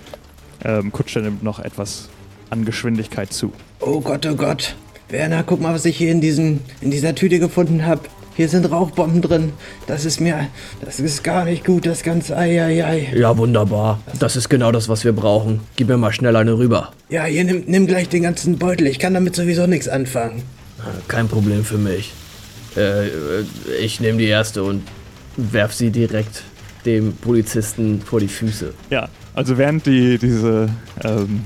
ähm, 0.65 0.93
Kutsche 0.93 1.21
nimmt 1.21 1.43
noch 1.43 1.59
etwas 1.59 2.09
an 2.51 2.65
Geschwindigkeit 2.65 3.33
zu. 3.33 3.53
Oh 3.81 4.01
Gott, 4.01 4.27
oh 4.27 4.35
Gott. 4.35 4.75
Werner, 5.09 5.43
guck 5.43 5.61
mal, 5.61 5.75
was 5.75 5.85
ich 5.85 5.97
hier 5.97 6.11
in, 6.11 6.21
diesen, 6.21 6.61
in 6.81 6.91
dieser 6.91 7.15
Tüte 7.15 7.39
gefunden 7.39 7.87
habe. 7.87 8.03
Hier 8.41 8.49
sind 8.49 8.71
Rauchbomben 8.71 9.21
drin. 9.21 9.53
Das 9.87 10.07
ist 10.07 10.19
mir. 10.19 10.49
Das 10.81 10.99
ist 10.99 11.23
gar 11.23 11.45
nicht 11.45 11.63
gut, 11.63 11.85
das 11.85 12.03
ganze. 12.03 12.39
Eieiei. 12.39 13.13
Ja, 13.15 13.37
wunderbar. 13.37 14.01
Das 14.19 14.35
ist 14.35 14.49
genau 14.49 14.73
das, 14.73 14.89
was 14.89 15.05
wir 15.05 15.13
brauchen. 15.13 15.61
Gib 15.77 15.89
mir 15.89 15.99
mal 15.99 16.11
schnell 16.11 16.35
eine 16.37 16.57
rüber. 16.57 16.91
Ja, 17.11 17.25
hier 17.25 17.45
nimm, 17.45 17.65
nimm 17.67 17.87
gleich 17.87 18.09
den 18.09 18.23
ganzen 18.23 18.57
Beutel. 18.57 18.87
Ich 18.87 18.99
kann 18.99 19.13
damit 19.13 19.37
sowieso 19.37 19.67
nichts 19.67 19.89
anfangen. 19.89 20.43
Kein 21.07 21.29
Problem 21.29 21.67
für 21.67 21.77
mich. 21.77 22.15
Äh, 22.79 23.09
äh, 23.09 23.11
ich 23.79 24.01
nehme 24.01 24.17
die 24.17 24.29
erste 24.29 24.65
und 24.65 24.85
werf 25.37 25.75
sie 25.75 25.91
direkt 25.91 26.43
dem 26.87 27.13
Polizisten 27.17 28.01
vor 28.01 28.21
die 28.21 28.29
Füße. 28.29 28.73
Ja, 28.89 29.11
also 29.35 29.59
während 29.59 29.85
die 29.85 30.17
diese 30.17 30.71
ähm, 31.05 31.43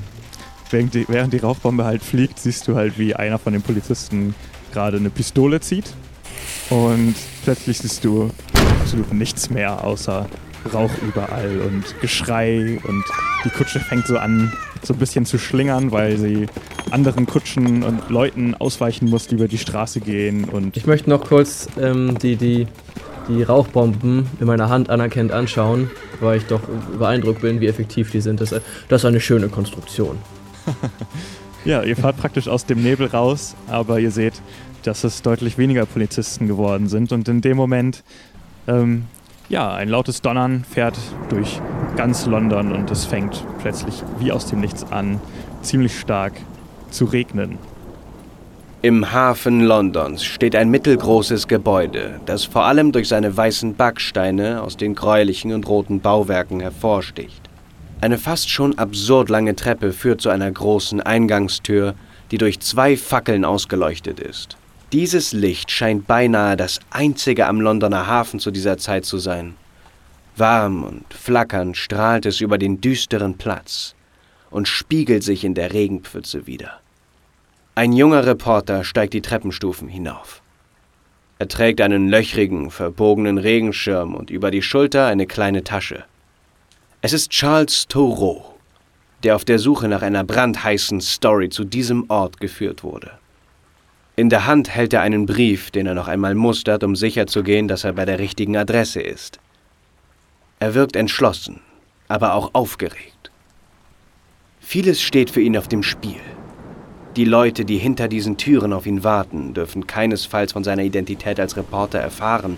während, 0.70 0.94
die, 0.94 1.06
während 1.08 1.32
die 1.32 1.38
Rauchbombe 1.38 1.84
halt 1.84 2.04
fliegt, 2.04 2.38
siehst 2.38 2.68
du 2.68 2.76
halt, 2.76 3.00
wie 3.00 3.16
einer 3.16 3.40
von 3.40 3.52
den 3.52 3.62
Polizisten 3.62 4.36
gerade 4.72 4.98
eine 4.98 5.10
Pistole 5.10 5.58
zieht. 5.58 5.92
Und 6.70 7.14
plötzlich 7.44 7.78
siehst 7.78 8.04
du 8.04 8.30
absolut 8.80 9.12
nichts 9.12 9.50
mehr 9.50 9.84
außer 9.84 10.26
Rauch 10.72 10.90
überall 11.06 11.60
und 11.60 12.00
Geschrei 12.00 12.78
und 12.84 13.04
die 13.44 13.50
Kutsche 13.50 13.80
fängt 13.80 14.06
so 14.06 14.16
an, 14.16 14.52
so 14.82 14.94
ein 14.94 14.98
bisschen 14.98 15.26
zu 15.26 15.38
schlingern, 15.38 15.92
weil 15.92 16.16
sie 16.16 16.46
anderen 16.90 17.26
Kutschen 17.26 17.82
und 17.82 18.08
Leuten 18.08 18.54
ausweichen 18.54 19.10
muss, 19.10 19.26
die 19.26 19.34
über 19.34 19.48
die 19.48 19.58
Straße 19.58 20.00
gehen 20.00 20.44
und 20.44 20.76
Ich 20.76 20.86
möchte 20.86 21.10
noch 21.10 21.26
kurz 21.26 21.68
ähm, 21.78 22.16
die, 22.18 22.36
die, 22.36 22.66
die 23.28 23.42
Rauchbomben 23.42 24.26
in 24.40 24.46
meiner 24.46 24.70
Hand 24.70 24.88
anerkennend 24.88 25.32
anschauen, 25.32 25.90
weil 26.20 26.38
ich 26.38 26.46
doch 26.46 26.60
beeindruckt 26.98 27.42
bin, 27.42 27.60
wie 27.60 27.66
effektiv 27.66 28.10
die 28.10 28.20
sind. 28.20 28.40
Das, 28.40 28.50
das 28.50 29.02
ist 29.02 29.04
eine 29.04 29.20
schöne 29.20 29.48
Konstruktion. 29.48 30.18
Ja, 31.64 31.82
ihr 31.82 31.96
fahrt 31.96 32.18
praktisch 32.18 32.46
aus 32.46 32.66
dem 32.66 32.82
Nebel 32.82 33.06
raus, 33.06 33.56
aber 33.68 33.98
ihr 33.98 34.10
seht, 34.10 34.34
dass 34.86 35.04
es 35.04 35.22
deutlich 35.22 35.58
weniger 35.58 35.86
Polizisten 35.86 36.46
geworden 36.46 36.88
sind. 36.88 37.12
Und 37.12 37.28
in 37.28 37.40
dem 37.40 37.56
Moment, 37.56 38.04
ähm, 38.66 39.04
ja, 39.48 39.74
ein 39.74 39.88
lautes 39.88 40.22
Donnern 40.22 40.64
fährt 40.64 40.96
durch 41.28 41.60
ganz 41.96 42.26
London 42.26 42.72
und 42.72 42.90
es 42.90 43.04
fängt 43.04 43.44
plötzlich 43.60 44.02
wie 44.18 44.32
aus 44.32 44.46
dem 44.46 44.60
Nichts 44.60 44.90
an, 44.90 45.20
ziemlich 45.62 45.98
stark 45.98 46.32
zu 46.90 47.04
regnen. 47.06 47.58
Im 48.82 49.12
Hafen 49.12 49.62
Londons 49.62 50.24
steht 50.24 50.54
ein 50.54 50.68
mittelgroßes 50.68 51.48
Gebäude, 51.48 52.20
das 52.26 52.44
vor 52.44 52.64
allem 52.64 52.92
durch 52.92 53.08
seine 53.08 53.34
weißen 53.34 53.76
Backsteine 53.76 54.62
aus 54.62 54.76
den 54.76 54.94
gräulichen 54.94 55.54
und 55.54 55.66
roten 55.66 56.00
Bauwerken 56.00 56.60
hervorsticht. 56.60 57.40
Eine 58.02 58.18
fast 58.18 58.50
schon 58.50 58.78
absurd 58.78 59.30
lange 59.30 59.56
Treppe 59.56 59.94
führt 59.94 60.20
zu 60.20 60.28
einer 60.28 60.50
großen 60.50 61.00
Eingangstür, 61.00 61.94
die 62.30 62.36
durch 62.36 62.60
zwei 62.60 62.98
Fackeln 62.98 63.46
ausgeleuchtet 63.46 64.20
ist. 64.20 64.58
Dieses 64.94 65.32
Licht 65.32 65.72
scheint 65.72 66.06
beinahe 66.06 66.56
das 66.56 66.78
einzige 66.90 67.48
am 67.48 67.60
Londoner 67.60 68.06
Hafen 68.06 68.38
zu 68.38 68.52
dieser 68.52 68.78
Zeit 68.78 69.04
zu 69.04 69.18
sein. 69.18 69.56
Warm 70.36 70.84
und 70.84 71.12
flackernd 71.12 71.76
strahlt 71.76 72.26
es 72.26 72.40
über 72.40 72.58
den 72.58 72.80
düsteren 72.80 73.36
Platz 73.36 73.96
und 74.52 74.68
spiegelt 74.68 75.24
sich 75.24 75.42
in 75.42 75.54
der 75.54 75.72
Regenpfütze 75.72 76.46
wieder. 76.46 76.78
Ein 77.74 77.92
junger 77.92 78.24
Reporter 78.24 78.84
steigt 78.84 79.14
die 79.14 79.20
Treppenstufen 79.20 79.88
hinauf. 79.88 80.42
Er 81.40 81.48
trägt 81.48 81.80
einen 81.80 82.08
löchrigen, 82.08 82.70
verbogenen 82.70 83.38
Regenschirm 83.38 84.14
und 84.14 84.30
über 84.30 84.52
die 84.52 84.62
Schulter 84.62 85.08
eine 85.08 85.26
kleine 85.26 85.64
Tasche. 85.64 86.04
Es 87.00 87.12
ist 87.12 87.30
Charles 87.30 87.88
Thoreau, 87.88 88.54
der 89.24 89.34
auf 89.34 89.44
der 89.44 89.58
Suche 89.58 89.88
nach 89.88 90.02
einer 90.02 90.22
brandheißen 90.22 91.00
Story 91.00 91.48
zu 91.48 91.64
diesem 91.64 92.08
Ort 92.08 92.38
geführt 92.38 92.84
wurde. 92.84 93.18
In 94.16 94.30
der 94.30 94.46
Hand 94.46 94.70
hält 94.70 94.92
er 94.92 95.00
einen 95.00 95.26
Brief, 95.26 95.72
den 95.72 95.86
er 95.86 95.94
noch 95.94 96.06
einmal 96.06 96.36
mustert, 96.36 96.84
um 96.84 96.94
sicherzugehen, 96.94 97.66
dass 97.66 97.82
er 97.82 97.94
bei 97.94 98.04
der 98.04 98.20
richtigen 98.20 98.56
Adresse 98.56 99.00
ist. 99.00 99.40
Er 100.60 100.74
wirkt 100.74 100.94
entschlossen, 100.94 101.60
aber 102.06 102.34
auch 102.34 102.50
aufgeregt. 102.52 103.32
Vieles 104.60 105.02
steht 105.02 105.30
für 105.30 105.40
ihn 105.40 105.58
auf 105.58 105.66
dem 105.66 105.82
Spiel. 105.82 106.20
Die 107.16 107.24
Leute, 107.24 107.64
die 107.64 107.76
hinter 107.76 108.06
diesen 108.06 108.36
Türen 108.36 108.72
auf 108.72 108.86
ihn 108.86 109.02
warten, 109.02 109.52
dürfen 109.52 109.86
keinesfalls 109.86 110.52
von 110.52 110.62
seiner 110.62 110.82
Identität 110.82 111.40
als 111.40 111.56
Reporter 111.56 111.98
erfahren. 111.98 112.56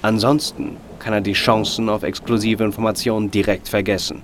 Ansonsten 0.00 0.78
kann 0.98 1.12
er 1.12 1.20
die 1.20 1.34
Chancen 1.34 1.90
auf 1.90 2.02
exklusive 2.02 2.64
Informationen 2.64 3.30
direkt 3.30 3.68
vergessen. 3.68 4.22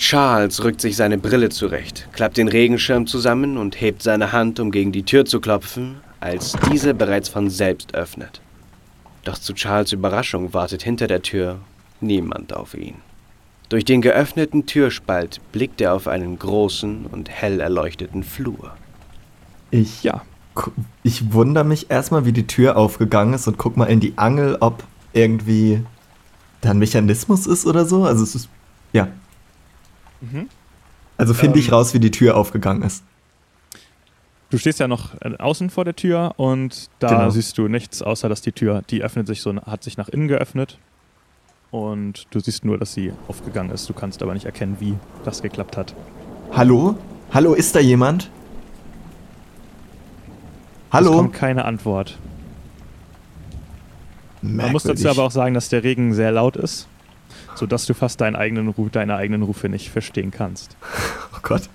Charles 0.00 0.64
rückt 0.64 0.80
sich 0.80 0.96
seine 0.96 1.18
Brille 1.18 1.50
zurecht, 1.50 2.08
klappt 2.12 2.38
den 2.38 2.48
Regenschirm 2.48 3.06
zusammen 3.06 3.58
und 3.58 3.78
hebt 3.78 4.02
seine 4.02 4.32
Hand, 4.32 4.58
um 4.58 4.70
gegen 4.70 4.92
die 4.92 5.02
Tür 5.02 5.26
zu 5.26 5.40
klopfen, 5.40 5.96
als 6.20 6.56
diese 6.72 6.94
bereits 6.94 7.28
von 7.28 7.50
selbst 7.50 7.94
öffnet. 7.94 8.40
Doch 9.24 9.36
zu 9.36 9.52
Charles 9.52 9.92
Überraschung 9.92 10.54
wartet 10.54 10.82
hinter 10.82 11.06
der 11.06 11.20
Tür 11.20 11.58
niemand 12.00 12.54
auf 12.54 12.72
ihn. 12.72 12.94
Durch 13.68 13.84
den 13.84 14.00
geöffneten 14.00 14.64
Türspalt 14.64 15.38
blickt 15.52 15.82
er 15.82 15.92
auf 15.92 16.08
einen 16.08 16.38
großen 16.38 17.04
und 17.04 17.28
hell 17.28 17.60
erleuchteten 17.60 18.22
Flur. 18.22 18.72
Ich, 19.70 20.02
Ja, 20.02 20.22
ich 21.02 21.34
wundere 21.34 21.64
mich 21.64 21.90
erstmal, 21.90 22.24
wie 22.24 22.32
die 22.32 22.46
Tür 22.46 22.78
aufgegangen 22.78 23.34
ist 23.34 23.46
und 23.46 23.58
guck 23.58 23.76
mal 23.76 23.84
in 23.84 24.00
die 24.00 24.14
Angel, 24.16 24.56
ob 24.60 24.82
irgendwie 25.12 25.82
da 26.62 26.70
ein 26.70 26.78
Mechanismus 26.78 27.46
ist 27.46 27.66
oder 27.66 27.84
so. 27.84 28.04
Also 28.04 28.24
es 28.24 28.34
ist, 28.34 28.48
ja. 28.94 29.08
Also 31.16 31.34
finde 31.34 31.58
ich 31.58 31.68
Ähm. 31.68 31.74
raus, 31.74 31.94
wie 31.94 32.00
die 32.00 32.10
Tür 32.10 32.36
aufgegangen 32.36 32.82
ist. 32.82 33.04
du 34.50 34.58
stehst 34.58 34.80
ja 34.80 34.88
noch 34.88 35.14
äh, 35.20 35.36
außen 35.38 35.70
vor 35.70 35.84
der 35.84 35.94
Tür 35.96 36.32
und 36.36 36.90
da 36.98 37.08
Genau. 37.08 37.30
siehst 37.30 37.56
du 37.58 37.68
nichts, 37.68 38.02
außer 38.02 38.28
dass 38.28 38.40
die 38.42 38.52
Tür, 38.52 38.82
die 38.90 39.02
öffnet 39.02 39.26
sich 39.26 39.42
so, 39.42 39.54
hat 39.54 39.82
sich 39.84 39.96
nach 39.96 40.08
innen 40.08 40.28
geöffnet. 40.28 40.78
Und 41.70 42.26
du 42.30 42.40
siehst 42.40 42.64
nur, 42.64 42.76
dass 42.78 42.92
sie 42.94 43.12
aufgegangen 43.28 43.70
ist. 43.70 43.88
Du 43.88 43.92
kannst 43.94 44.22
aber 44.24 44.34
nicht 44.34 44.46
erkennen, 44.46 44.76
wie 44.80 44.96
das 45.24 45.40
geklappt 45.40 45.76
hat. 45.76 45.94
Hallo? 46.52 46.96
Hallo, 47.32 47.54
ist 47.54 47.76
da 47.76 47.80
jemand? 47.80 48.24
Es 50.88 50.94
Hallo? 50.94 51.12
kommt 51.12 51.32
keine 51.32 51.64
Antwort. 51.64 52.18
Man 54.42 54.72
muss 54.72 54.82
dazu 54.82 54.94
Merkwürdig. 55.04 55.18
aber 55.18 55.26
auch 55.26 55.30
sagen, 55.30 55.54
dass 55.54 55.68
der 55.68 55.84
Regen 55.84 56.12
sehr 56.14 56.32
laut 56.32 56.56
ist, 56.56 56.88
sodass 57.54 57.86
du 57.86 57.94
fast 57.94 58.20
deinen 58.20 58.36
eigenen 58.36 58.68
Ruf, 58.68 58.90
deine 58.90 59.16
eigenen 59.16 59.42
Rufe 59.42 59.68
nicht 59.68 59.90
verstehen 59.90 60.30
kannst. 60.30 60.76
Oh 61.34 61.38
Gott, 61.42 61.70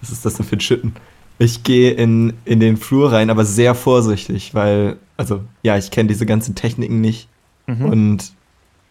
was 0.00 0.10
ist 0.10 0.24
das 0.24 0.34
denn 0.34 0.46
für 0.46 0.56
ein 0.56 0.60
Schütten? 0.60 0.92
Ich 1.38 1.64
gehe 1.64 1.90
in, 1.92 2.34
in 2.44 2.60
den 2.60 2.76
Flur 2.76 3.10
rein, 3.12 3.28
aber 3.28 3.44
sehr 3.44 3.74
vorsichtig, 3.74 4.54
weil, 4.54 4.98
also, 5.16 5.40
ja, 5.64 5.76
ich 5.76 5.90
kenne 5.90 6.08
diese 6.08 6.26
ganzen 6.26 6.54
Techniken 6.54 7.00
nicht 7.00 7.28
Mhm. 7.66 7.84
und 7.86 8.32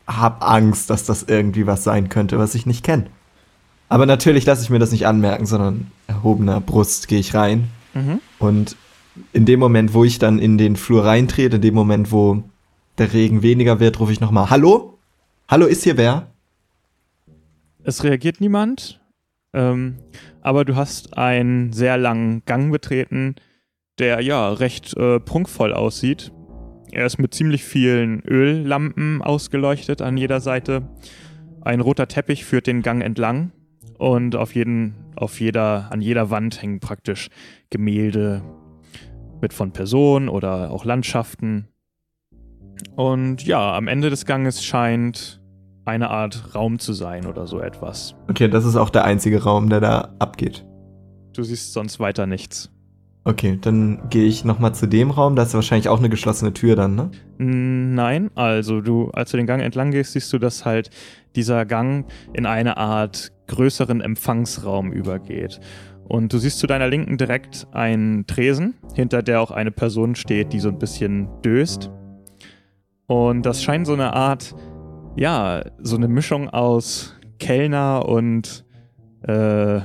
hab 0.08 0.44
Angst, 0.44 0.90
dass 0.90 1.06
das 1.06 1.24
irgendwie 1.24 1.68
was 1.68 1.84
sein 1.84 2.10
könnte, 2.10 2.40
was 2.40 2.56
ich 2.56 2.66
nicht 2.66 2.84
kenne. 2.84 3.06
Aber 3.88 4.06
natürlich 4.08 4.46
lasse 4.48 4.64
ich 4.64 4.70
mir 4.72 4.80
das 4.80 4.92
nicht 4.92 5.06
anmerken, 5.06 5.46
sondern 5.46 5.92
erhobener 6.08 6.60
Brust 6.60 7.08
gehe 7.08 7.20
ich 7.20 7.36
rein. 7.36 7.70
Mhm. 7.94 8.20
Und 8.40 8.76
in 9.32 9.46
dem 9.46 9.60
Moment, 9.60 9.94
wo 9.94 10.04
ich 10.04 10.18
dann 10.18 10.40
in 10.40 10.58
den 10.58 10.76
Flur 10.76 11.06
reintrete, 11.06 11.58
in 11.58 11.62
dem 11.62 11.76
Moment, 11.76 12.12
wo 12.12 12.44
der 12.98 13.14
Regen 13.14 13.44
weniger 13.44 13.80
wird, 13.80 14.00
rufe 14.00 14.12
ich 14.12 14.20
nochmal, 14.20 14.50
Hallo? 14.50 14.93
Hallo, 15.54 15.68
ist 15.68 15.84
hier 15.84 15.98
wer? 15.98 16.34
Es 17.84 18.04
reagiert 18.04 18.42
niemand, 18.42 19.00
ähm, 19.54 19.98
aber 20.42 20.66
du 20.66 20.76
hast 20.76 21.16
einen 21.16 21.72
sehr 21.74 21.96
langen 21.96 22.44
Gang 22.46 22.72
betreten, 22.72 23.36
der 24.00 24.22
ja 24.22 24.52
recht 24.52 24.98
äh, 24.98 25.20
prunkvoll 25.20 25.72
aussieht. 25.72 26.32
Er 26.92 27.06
ist 27.06 27.20
mit 27.20 27.36
ziemlich 27.36 27.64
vielen 27.64 28.24
Öllampen 28.26 29.22
ausgeleuchtet 29.22 30.02
an 30.02 30.18
jeder 30.18 30.42
Seite. 30.42 30.90
Ein 31.62 31.82
roter 31.82 32.08
Teppich 32.08 32.46
führt 32.46 32.66
den 32.66 32.82
Gang 32.82 33.04
entlang 33.04 33.52
Und 34.00 34.36
auf 34.36 34.56
jeden, 34.56 34.96
auf 35.16 35.40
jeder, 35.40 35.92
an 35.92 36.02
jeder 36.02 36.32
Wand 36.32 36.64
hängen 36.64 36.80
praktisch 36.80 37.30
Gemälde 37.70 38.42
mit 39.40 39.54
von 39.54 39.72
Personen 39.72 40.30
oder 40.30 40.72
auch 40.72 40.84
Landschaften. 40.84 41.68
Und 42.96 43.46
ja, 43.46 43.78
am 43.78 43.88
Ende 43.88 44.10
des 44.10 44.26
Ganges 44.26 44.66
scheint 44.66 45.43
eine 45.86 46.10
Art 46.10 46.56
Raum 46.56 46.80
zu 46.80 46.94
sein 46.94 47.26
oder 47.26 47.48
so 47.48 47.60
etwas. 47.60 48.16
Okay, 48.30 48.48
das 48.48 48.66
ist 48.66 48.76
auch 48.76 48.90
der 48.90 49.06
einzige 49.06 49.44
Raum, 49.44 49.70
der 49.70 49.82
da 49.82 50.16
abgeht. 50.20 50.66
Du 51.34 51.44
siehst 51.44 51.74
sonst 51.74 52.00
weiter 52.00 52.26
nichts. 52.26 52.70
Okay, 53.26 53.58
dann 53.62 54.10
gehe 54.10 54.26
ich 54.26 54.44
nochmal 54.44 54.76
zu 54.76 54.86
dem 54.86 55.10
Raum. 55.10 55.36
Da 55.36 55.44
ist 55.44 55.54
wahrscheinlich 55.54 55.88
auch 55.88 56.00
eine 56.00 56.10
geschlossene 56.10 56.54
Tür 56.54 56.76
dann, 56.76 56.96
ne? 56.96 57.12
Nein, 57.38 58.30
also 58.36 58.82
du, 58.82 59.12
als 59.12 59.32
du 59.32 59.38
den 59.38 59.48
Gang 59.48 59.62
entlang 59.62 59.92
gehst, 59.92 60.12
siehst 60.12 60.32
du, 60.34 60.40
dass 60.40 60.66
halt 60.66 60.90
dieser 61.36 61.66
Gang 61.66 62.06
in 62.34 62.46
eine 62.46 62.76
Art 62.76 63.32
größeren 63.48 64.02
Empfangsraum 64.02 64.92
übergeht. 64.92 65.62
Und 66.06 66.34
du 66.34 66.38
siehst 66.38 66.60
zu 66.60 66.68
deiner 66.68 66.90
Linken 66.90 67.18
direkt 67.18 67.66
einen 67.72 68.28
Tresen, 68.28 68.76
hinter 68.94 69.24
der 69.24 69.40
auch 69.40 69.52
eine 69.52 69.72
Person 69.72 70.16
steht, 70.16 70.52
die 70.52 70.60
so 70.60 70.68
ein 70.68 70.78
bisschen 70.78 71.30
döst. 71.42 71.92
Und 73.08 73.46
das 73.46 73.64
scheint 73.64 73.88
so 73.88 73.94
eine 73.94 74.14
Art, 74.14 74.54
ja, 75.16 75.64
so 75.80 75.96
eine 75.96 76.08
Mischung 76.08 76.50
aus 76.50 77.16
Kellner 77.40 78.08
und 78.08 78.66
äh, 79.28 79.82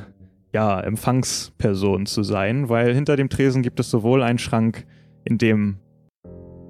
ja, 0.55 0.81
Empfangsperson 0.81 2.07
zu 2.07 2.23
sein, 2.23 2.69
weil 2.69 2.95
hinter 2.95 3.17
dem 3.17 3.29
Tresen 3.29 3.63
gibt 3.63 3.81
es 3.81 3.91
sowohl 3.91 4.23
einen 4.23 4.39
Schrank, 4.39 4.87
in 5.25 5.39
dem 5.39 5.77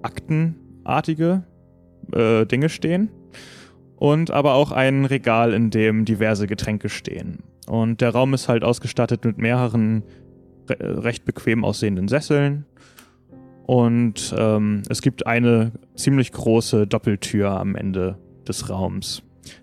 aktenartige 0.03 1.45
äh, 2.13 2.45
Dinge 2.47 2.69
stehen, 2.69 3.11
und 3.97 4.31
aber 4.31 4.55
auch 4.55 4.73
ein 4.73 5.05
Regal, 5.05 5.53
in 5.53 5.71
dem 5.71 6.05
diverse 6.05 6.47
Getränke 6.47 6.89
stehen. 6.89 7.43
Und 7.67 8.01
der 8.01 8.11
Raum 8.11 8.35
ist 8.35 8.49
halt 8.49 8.65
ausgestattet 8.65 9.25
mit 9.25 9.39
mehreren 9.39 10.03
re 10.69 11.05
recht 11.05 11.25
bequem 11.25 11.65
aussehenden 11.65 12.09
Sesseln. 12.09 12.65
Und 13.67 14.35
ähm, 14.37 14.83
es 14.89 15.03
gibt 15.03 15.27
eine 15.27 15.73
ziemlich 15.95 16.33
große 16.33 16.87
Doppeltür 16.87 17.51
am 17.51 17.75
Ende 17.75 18.19
des 18.49 18.69
Raums, 18.71 19.23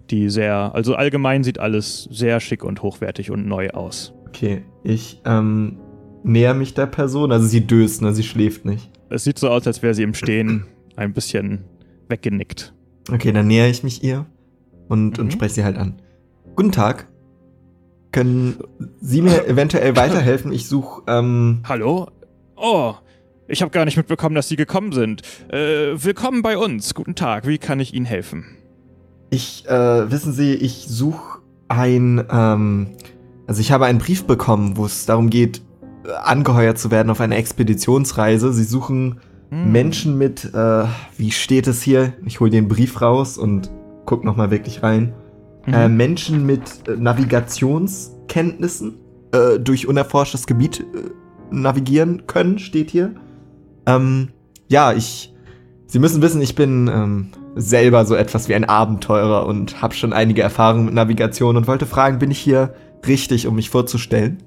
die 0.09 0.29
sehr, 0.29 0.71
also 0.73 0.95
allgemein 0.95 1.43
sieht 1.43 1.59
alles 1.59 2.07
sehr 2.11 2.39
schick 2.39 2.63
und 2.63 2.81
hochwertig 2.81 3.31
und 3.31 3.47
neu 3.47 3.69
aus. 3.71 4.13
Okay, 4.27 4.63
ich 4.83 5.21
ähm, 5.25 5.77
näher 6.23 6.53
mich 6.53 6.73
der 6.73 6.85
Person. 6.87 7.31
Also 7.31 7.47
sie 7.47 7.61
döst, 7.65 8.01
ne? 8.01 8.13
Sie 8.13 8.23
schläft 8.23 8.65
nicht. 8.65 8.89
Es 9.09 9.23
sieht 9.23 9.39
so 9.39 9.49
aus, 9.49 9.65
als 9.67 9.81
wäre 9.81 9.93
sie 9.93 10.03
im 10.03 10.13
Stehen 10.13 10.65
ein 10.95 11.13
bisschen 11.13 11.63
weggenickt. 12.09 12.73
Okay, 13.11 13.31
dann 13.31 13.47
nähere 13.47 13.69
ich 13.69 13.83
mich 13.83 14.03
ihr 14.03 14.25
und, 14.87 15.17
Mhm. 15.17 15.25
und 15.25 15.33
spreche 15.33 15.53
sie 15.55 15.63
halt 15.63 15.77
an. 15.77 16.01
Guten 16.55 16.71
Tag. 16.71 17.07
Können 18.11 18.55
Sie 19.01 19.21
mir 19.21 19.45
eventuell 19.47 19.95
weiterhelfen? 19.97 20.53
Ich 20.53 20.67
suche, 20.69 21.03
ähm, 21.07 21.61
Hallo? 21.67 22.07
Oh, 22.55 22.93
ich 23.47 23.61
habe 23.61 23.71
gar 23.71 23.83
nicht 23.83 23.97
mitbekommen, 23.97 24.35
dass 24.35 24.47
Sie 24.47 24.55
gekommen 24.55 24.93
sind. 24.93 25.21
Äh, 25.49 26.01
willkommen 26.01 26.41
bei 26.41 26.57
uns. 26.57 26.93
Guten 26.93 27.15
Tag. 27.15 27.45
Wie 27.45 27.57
kann 27.57 27.79
ich 27.81 27.93
Ihnen 27.93 28.05
helfen? 28.05 28.45
Ich, 29.35 29.65
äh, 29.67 30.11
wissen 30.11 30.33
Sie, 30.33 30.53
ich 30.53 30.85
suche 30.87 31.39
ein, 31.67 32.23
ähm, 32.31 32.87
also 33.47 33.61
ich 33.61 33.71
habe 33.71 33.85
einen 33.85 33.99
Brief 33.99 34.25
bekommen, 34.25 34.77
wo 34.77 34.85
es 34.85 35.05
darum 35.05 35.29
geht, 35.29 35.61
äh, 36.05 36.11
angeheuert 36.11 36.77
zu 36.77 36.91
werden 36.91 37.09
auf 37.09 37.21
eine 37.21 37.35
Expeditionsreise. 37.35 38.53
Sie 38.53 38.63
suchen 38.63 39.19
Hm. 39.49 39.71
Menschen 39.71 40.17
mit, 40.17 40.53
äh, 40.53 40.83
wie 41.17 41.31
steht 41.31 41.67
es 41.67 41.81
hier? 41.81 42.13
Ich 42.25 42.39
hole 42.39 42.51
den 42.51 42.67
Brief 42.67 43.01
raus 43.01 43.37
und 43.37 43.71
guck 44.05 44.23
noch 44.23 44.35
mal 44.35 44.51
wirklich 44.51 44.83
rein. 44.83 45.13
Mhm. 45.65 45.73
Äh, 45.73 45.89
Menschen 45.89 46.45
mit 46.45 46.87
äh, 46.87 46.95
Navigationskenntnissen 46.95 48.97
äh, 49.31 49.59
durch 49.59 49.87
unerforschtes 49.87 50.45
Gebiet 50.47 50.81
äh, 50.81 50.83
navigieren 51.51 52.27
können, 52.27 52.59
steht 52.59 52.91
hier. 52.91 53.15
Ähm, 53.85 54.29
ja, 54.67 54.93
ich. 54.93 55.31
Sie 55.87 55.99
müssen 55.99 56.21
wissen, 56.21 56.41
ich 56.41 56.55
bin 56.55 56.89
ähm, 56.91 57.27
selber 57.55 58.05
so 58.05 58.15
etwas 58.15 58.49
wie 58.49 58.55
ein 58.55 58.65
Abenteurer 58.65 59.45
und 59.45 59.81
habe 59.81 59.95
schon 59.95 60.13
einige 60.13 60.41
Erfahrungen 60.41 60.85
mit 60.85 60.93
Navigation 60.93 61.57
und 61.57 61.67
wollte 61.67 61.85
fragen, 61.85 62.19
bin 62.19 62.29
ich 62.29 62.39
hier 62.39 62.75
richtig, 63.07 63.47
um 63.47 63.55
mich 63.55 63.69
vorzustellen? 63.69 64.43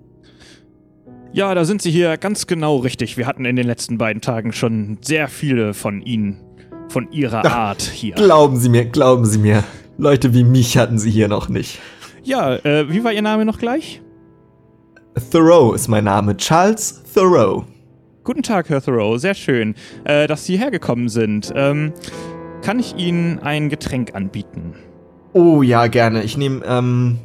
Ja, 1.33 1.55
da 1.55 1.65
sind 1.65 1.83
Sie 1.83 1.91
hier 1.91 2.17
ganz 2.17 2.47
genau 2.47 2.77
richtig. 2.77 3.17
Wir 3.17 3.27
hatten 3.27 3.45
in 3.45 3.57
den 3.57 3.67
letzten 3.67 3.99
beiden 3.99 4.23
Tagen 4.23 4.53
schon 4.53 4.99
sehr 5.03 5.29
viele 5.29 5.75
von 5.75 6.03
Ihnen, 6.03 6.41
von 6.89 7.11
Ihrer 7.13 7.43
Ach, 7.45 7.55
Art 7.55 7.83
hier. 7.83 8.15
Glauben 8.15 8.57
Sie 8.57 8.69
mir, 8.69 8.87
glauben 8.87 9.25
Sie 9.25 9.39
mir. 9.39 9.65
Leute 9.99 10.33
wie 10.33 10.45
mich 10.45 10.79
hatten 10.79 10.99
Sie 10.99 11.11
hier 11.11 11.29
noch 11.29 11.49
nicht. 11.49 11.81
Ja, 12.23 12.57
äh, 12.57 12.91
wie 12.91 13.05
war 13.05 13.13
Ihr 13.13 13.23
Name 13.23 13.45
noch 13.45 13.59
gleich? 13.59 14.03
Thoreau 15.31 15.73
ist 15.73 15.89
mein 15.89 16.05
Name. 16.05 16.37
Charles 16.37 17.03
Thoreau. 17.13 17.65
Guten 18.25 18.43
Tag, 18.43 18.69
Herr 18.69 18.83
Thoreau. 18.83 19.17
Sehr 19.17 19.35
schön, 19.35 19.75
äh, 20.05 20.27
dass 20.27 20.45
Sie 20.45 20.59
hergekommen 20.59 21.09
sind. 21.09 21.53
Ähm, 21.55 21.93
kann 22.63 22.79
ich 22.79 22.97
Ihnen 22.97 23.39
ein 23.41 23.69
Getränk 23.69 24.15
anbieten? 24.15 24.75
Oh 25.33 25.63
ja, 25.63 25.87
gerne. 25.87 26.23
Ich 26.23 26.37
nehme, 26.37 26.65
ähm, 26.65 27.19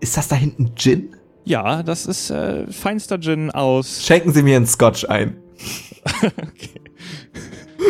ist 0.00 0.16
das 0.16 0.28
da 0.28 0.36
hinten 0.36 0.74
Gin? 0.74 1.16
Ja, 1.44 1.82
das 1.82 2.06
ist 2.06 2.30
äh, 2.30 2.66
feinster 2.70 3.20
Gin 3.20 3.50
aus. 3.50 4.04
Schenken 4.04 4.32
Sie 4.32 4.42
mir 4.42 4.56
einen 4.56 4.66
Scotch 4.66 5.04
ein. 5.04 5.36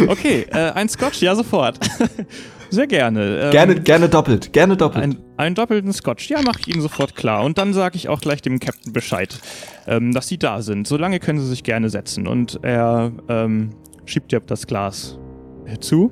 Okay, 0.09 0.47
äh, 0.51 0.71
ein 0.73 0.89
Scotch, 0.89 1.21
ja, 1.21 1.35
sofort. 1.35 1.79
Sehr 2.71 2.87
gerne. 2.87 3.41
Ähm, 3.43 3.51
Gerne, 3.51 3.81
gerne 3.81 4.09
doppelt, 4.09 4.53
gerne 4.53 4.77
doppelt. 4.77 5.05
Ein, 5.05 5.19
einen 5.37 5.55
doppelten 5.55 5.93
Scotch, 5.93 6.31
ja, 6.31 6.41
mache 6.41 6.61
ich 6.61 6.69
Ihnen 6.69 6.81
sofort 6.81 7.15
klar. 7.15 7.45
Und 7.45 7.59
dann 7.59 7.75
sage 7.75 7.97
ich 7.97 8.09
auch 8.09 8.21
gleich 8.21 8.41
dem 8.41 8.59
Captain 8.59 8.93
Bescheid, 8.93 9.39
ähm, 9.87 10.13
dass 10.13 10.29
Sie 10.29 10.39
da 10.39 10.63
sind. 10.63 10.87
Solange 10.87 11.21
können 11.21 11.39
Sie 11.39 11.47
sich 11.47 11.63
gerne 11.63 11.91
setzen. 11.91 12.27
Und 12.27 12.61
er 12.63 13.13
ähm, 13.29 13.71
schiebt 14.07 14.33
dir 14.33 14.41
das 14.41 14.67
Glas 14.67 15.19
zu, 15.81 16.11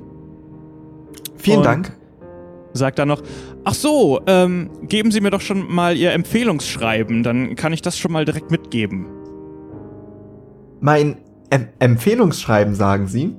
Vielen 1.41 1.63
Dank. 1.63 1.91
sagt 2.73 2.99
dann 2.99 3.09
noch, 3.09 3.21
ach 3.65 3.73
so, 3.73 4.21
ähm, 4.27 4.69
geben 4.83 5.11
Sie 5.11 5.19
mir 5.21 5.29
doch 5.29 5.41
schon 5.41 5.73
mal 5.73 5.97
Ihr 5.97 6.13
Empfehlungsschreiben, 6.13 7.21
dann 7.23 7.55
kann 7.55 7.73
ich 7.73 7.81
das 7.81 7.97
schon 7.97 8.11
mal 8.11 8.23
direkt 8.25 8.49
mitgeben. 8.51 9.05
Mein 10.79 11.17
em 11.49 11.67
Empfehlungsschreiben, 11.79 12.75
sagen 12.75 13.07
Sie? 13.07 13.35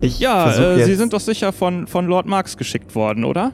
Ich 0.00 0.18
Ja, 0.18 0.50
äh. 0.50 0.84
Sie 0.84 0.94
sind 0.94 1.12
doch 1.12 1.20
sicher 1.20 1.52
von, 1.52 1.86
von 1.86 2.06
Lord 2.06 2.26
Marx 2.26 2.56
geschickt 2.56 2.94
worden, 2.94 3.24
oder? 3.24 3.52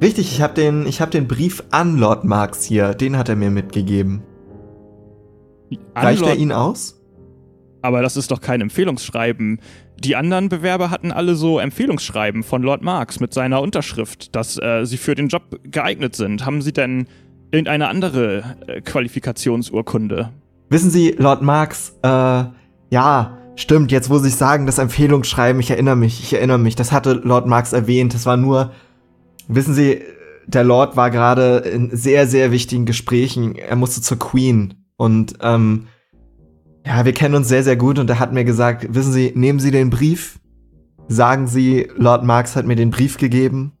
Richtig, 0.00 0.32
ich 0.32 0.40
habe 0.40 0.54
den, 0.54 0.86
ich 0.86 1.00
hab 1.00 1.10
den 1.10 1.28
Brief 1.28 1.62
an 1.70 1.98
Lord 1.98 2.24
Marx 2.24 2.64
hier. 2.64 2.94
Den 2.94 3.16
hat 3.18 3.28
er 3.28 3.36
mir 3.36 3.50
mitgegeben. 3.50 4.22
An 5.94 6.04
Reicht 6.04 6.22
er 6.22 6.28
Lord- 6.28 6.38
Ihnen 6.38 6.52
aus? 6.52 7.01
Aber 7.82 8.00
das 8.00 8.16
ist 8.16 8.30
doch 8.30 8.40
kein 8.40 8.60
Empfehlungsschreiben. 8.60 9.60
Die 9.98 10.16
anderen 10.16 10.48
Bewerber 10.48 10.90
hatten 10.90 11.12
alle 11.12 11.34
so 11.34 11.58
Empfehlungsschreiben 11.58 12.42
von 12.42 12.62
Lord 12.62 12.82
Marx 12.82 13.20
mit 13.20 13.34
seiner 13.34 13.60
Unterschrift, 13.60 14.34
dass 14.34 14.56
äh, 14.58 14.84
sie 14.84 14.96
für 14.96 15.14
den 15.14 15.28
Job 15.28 15.60
geeignet 15.64 16.16
sind. 16.16 16.46
Haben 16.46 16.62
Sie 16.62 16.72
denn 16.72 17.06
irgendeine 17.50 17.88
andere 17.88 18.56
äh, 18.66 18.80
Qualifikationsurkunde? 18.80 20.30
Wissen 20.70 20.90
Sie, 20.90 21.14
Lord 21.18 21.42
Marx, 21.42 21.94
äh, 22.02 22.44
ja, 22.90 23.38
stimmt, 23.56 23.92
jetzt 23.92 24.10
wo 24.10 24.18
Sie 24.18 24.30
sagen, 24.30 24.66
das 24.66 24.78
Empfehlungsschreiben, 24.78 25.60
ich 25.60 25.70
erinnere 25.70 25.96
mich, 25.96 26.20
ich 26.20 26.32
erinnere 26.32 26.58
mich, 26.58 26.76
das 26.76 26.92
hatte 26.92 27.12
Lord 27.12 27.46
Marx 27.46 27.72
erwähnt, 27.72 28.14
das 28.14 28.26
war 28.26 28.36
nur, 28.36 28.72
wissen 29.48 29.74
Sie, 29.74 30.02
der 30.46 30.64
Lord 30.64 30.96
war 30.96 31.10
gerade 31.10 31.58
in 31.58 31.94
sehr, 31.94 32.26
sehr 32.26 32.50
wichtigen 32.52 32.86
Gesprächen, 32.86 33.54
er 33.54 33.76
musste 33.76 34.00
zur 34.00 34.18
Queen 34.18 34.74
und, 34.96 35.34
ähm, 35.42 35.88
ja, 36.86 37.04
wir 37.04 37.12
kennen 37.12 37.34
uns 37.34 37.48
sehr, 37.48 37.62
sehr 37.62 37.76
gut 37.76 37.98
und 37.98 38.10
er 38.10 38.18
hat 38.18 38.32
mir 38.32 38.44
gesagt, 38.44 38.94
wissen 38.94 39.12
Sie, 39.12 39.32
nehmen 39.34 39.60
Sie 39.60 39.70
den 39.70 39.90
Brief, 39.90 40.40
sagen 41.08 41.46
Sie, 41.46 41.88
Lord 41.96 42.24
Marx 42.24 42.56
hat 42.56 42.66
mir 42.66 42.76
den 42.76 42.90
Brief 42.90 43.18
gegeben 43.18 43.72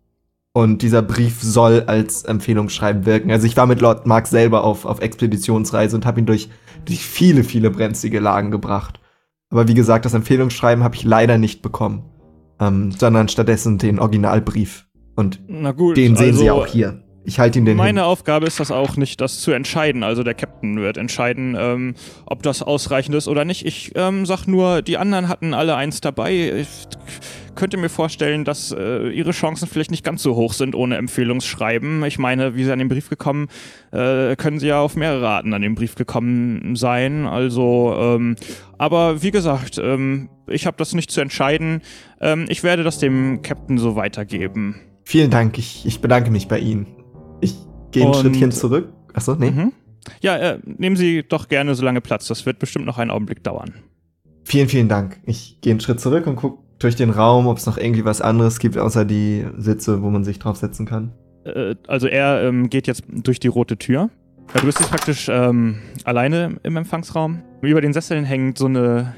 und 0.52 0.82
dieser 0.82 1.02
Brief 1.02 1.42
soll 1.42 1.84
als 1.86 2.24
Empfehlungsschreiben 2.24 3.06
wirken. 3.06 3.30
Also 3.30 3.46
ich 3.46 3.56
war 3.56 3.66
mit 3.66 3.80
Lord 3.80 4.06
Marx 4.06 4.30
selber 4.30 4.64
auf, 4.64 4.84
auf 4.84 5.00
Expeditionsreise 5.00 5.96
und 5.96 6.06
habe 6.06 6.20
ihn 6.20 6.26
durch, 6.26 6.50
durch 6.84 7.04
viele, 7.04 7.42
viele 7.42 7.70
brenzlige 7.70 8.20
Lagen 8.20 8.50
gebracht. 8.50 9.00
Aber 9.50 9.68
wie 9.68 9.74
gesagt, 9.74 10.04
das 10.04 10.14
Empfehlungsschreiben 10.14 10.84
habe 10.84 10.94
ich 10.94 11.04
leider 11.04 11.38
nicht 11.38 11.62
bekommen, 11.62 12.04
ähm, 12.60 12.92
sondern 12.92 13.28
stattdessen 13.28 13.78
den 13.78 13.98
Originalbrief. 13.98 14.86
Und 15.16 15.40
Na 15.46 15.72
gut, 15.72 15.96
den 15.96 16.16
sehen 16.16 16.36
Sie 16.36 16.48
also 16.48 16.62
auch 16.62 16.66
hier. 16.66 17.02
Ich 17.24 17.38
halte 17.38 17.58
ihm 17.58 17.64
den 17.64 17.76
Meine 17.76 18.00
hin. 18.00 18.06
Aufgabe 18.06 18.46
ist 18.46 18.58
das 18.58 18.70
auch 18.70 18.96
nicht, 18.96 19.20
das 19.20 19.40
zu 19.40 19.52
entscheiden. 19.52 20.02
Also 20.02 20.24
der 20.24 20.34
Captain 20.34 20.80
wird 20.80 20.96
entscheiden, 20.96 21.56
ähm, 21.58 21.94
ob 22.26 22.42
das 22.42 22.62
ausreichend 22.62 23.14
ist 23.14 23.28
oder 23.28 23.44
nicht. 23.44 23.64
Ich 23.64 23.92
ähm, 23.94 24.26
sag 24.26 24.46
nur, 24.46 24.82
die 24.82 24.98
anderen 24.98 25.28
hatten 25.28 25.54
alle 25.54 25.76
eins 25.76 26.00
dabei. 26.00 26.32
Ich 26.32 26.88
könnte 27.54 27.76
mir 27.76 27.88
vorstellen, 27.88 28.44
dass 28.44 28.72
äh, 28.72 29.08
ihre 29.10 29.30
Chancen 29.30 29.68
vielleicht 29.68 29.92
nicht 29.92 30.04
ganz 30.04 30.22
so 30.22 30.34
hoch 30.34 30.52
sind 30.52 30.74
ohne 30.74 30.96
Empfehlungsschreiben. 30.96 32.02
Ich 32.04 32.18
meine, 32.18 32.56
wie 32.56 32.64
sie 32.64 32.72
an 32.72 32.80
den 32.80 32.88
Brief 32.88 33.08
gekommen, 33.08 33.48
äh, 33.92 34.34
können 34.34 34.58
sie 34.58 34.68
ja 34.68 34.80
auf 34.80 34.96
mehrere 34.96 35.28
Arten 35.28 35.54
an 35.54 35.62
den 35.62 35.76
Brief 35.76 35.94
gekommen 35.94 36.74
sein. 36.74 37.26
Also, 37.26 37.94
ähm, 37.96 38.36
aber 38.78 39.22
wie 39.22 39.30
gesagt, 39.30 39.78
ähm, 39.78 40.28
ich 40.48 40.66
habe 40.66 40.76
das 40.76 40.92
nicht 40.92 41.10
zu 41.10 41.20
entscheiden. 41.20 41.82
Ähm, 42.20 42.46
ich 42.48 42.64
werde 42.64 42.82
das 42.82 42.98
dem 42.98 43.42
Captain 43.42 43.78
so 43.78 43.94
weitergeben. 43.94 44.80
Vielen 45.04 45.30
Dank, 45.30 45.58
ich, 45.58 45.86
ich 45.86 46.00
bedanke 46.00 46.30
mich 46.30 46.48
bei 46.48 46.58
Ihnen. 46.58 47.01
Ich 47.42 47.56
gehe 47.90 48.06
ein 48.06 48.14
Schrittchen 48.14 48.50
zurück. 48.52 48.88
Achso, 49.12 49.34
nee. 49.34 49.50
Mhm. 49.50 49.72
Ja, 50.20 50.36
äh, 50.36 50.58
nehmen 50.64 50.96
Sie 50.96 51.22
doch 51.22 51.48
gerne 51.48 51.74
so 51.74 51.84
lange 51.84 52.00
Platz. 52.00 52.26
Das 52.26 52.46
wird 52.46 52.58
bestimmt 52.58 52.86
noch 52.86 52.98
einen 52.98 53.10
Augenblick 53.10 53.44
dauern. 53.44 53.74
Vielen, 54.44 54.68
vielen 54.68 54.88
Dank. 54.88 55.20
Ich 55.26 55.60
gehe 55.60 55.72
einen 55.72 55.80
Schritt 55.80 56.00
zurück 56.00 56.26
und 56.26 56.36
gucke 56.36 56.62
durch 56.78 56.96
den 56.96 57.10
Raum, 57.10 57.46
ob 57.46 57.58
es 57.58 57.66
noch 57.66 57.78
irgendwie 57.78 58.04
was 58.04 58.20
anderes 58.20 58.58
gibt, 58.58 58.76
außer 58.76 59.04
die 59.04 59.46
Sitze, 59.58 60.02
wo 60.02 60.10
man 60.10 60.24
sich 60.24 60.38
draufsetzen 60.38 60.86
kann. 60.86 61.12
Äh, 61.44 61.76
also 61.86 62.08
er 62.08 62.42
ähm, 62.42 62.70
geht 62.70 62.86
jetzt 62.86 63.04
durch 63.08 63.38
die 63.38 63.48
rote 63.48 63.76
Tür. 63.76 64.10
Ja, 64.54 64.60
du 64.60 64.66
bist 64.66 64.80
jetzt 64.80 64.90
praktisch 64.90 65.28
ähm, 65.30 65.78
alleine 66.04 66.56
im 66.62 66.76
Empfangsraum. 66.76 67.42
Über 67.60 67.80
den 67.80 67.92
Sesseln 67.92 68.24
hängt 68.24 68.58
so 68.58 68.66
eine 68.66 69.14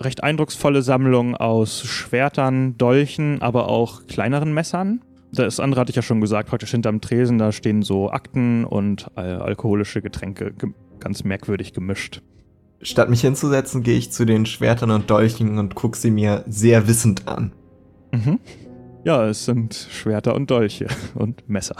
recht 0.00 0.22
eindrucksvolle 0.22 0.82
Sammlung 0.82 1.34
aus 1.34 1.82
Schwertern, 1.82 2.78
Dolchen, 2.78 3.42
aber 3.42 3.68
auch 3.68 4.06
kleineren 4.06 4.54
Messern. 4.54 5.00
Das 5.32 5.60
andere 5.60 5.80
hatte 5.80 5.90
ich 5.90 5.96
ja 5.96 6.02
schon 6.02 6.20
gesagt, 6.20 6.48
praktisch 6.48 6.70
hinterm 6.70 7.00
Tresen, 7.00 7.38
da 7.38 7.52
stehen 7.52 7.82
so 7.82 8.10
Akten 8.10 8.64
und 8.64 9.08
äh, 9.16 9.20
alkoholische 9.20 10.00
Getränke, 10.00 10.52
ge 10.52 10.70
ganz 11.00 11.22
merkwürdig 11.22 11.72
gemischt. 11.72 12.22
Statt 12.80 13.08
mich 13.08 13.20
hinzusetzen, 13.20 13.82
gehe 13.82 13.96
ich 13.96 14.10
zu 14.10 14.24
den 14.24 14.46
Schwertern 14.46 14.90
und 14.90 15.10
Dolchen 15.10 15.58
und 15.58 15.74
gucke 15.74 15.96
sie 15.96 16.10
mir 16.10 16.44
sehr 16.48 16.88
wissend 16.88 17.28
an. 17.28 17.52
Mhm. 18.12 18.40
Ja, 19.04 19.28
es 19.28 19.44
sind 19.44 19.74
Schwerter 19.74 20.34
und 20.34 20.50
Dolche 20.50 20.86
und 21.14 21.48
Messer. 21.48 21.76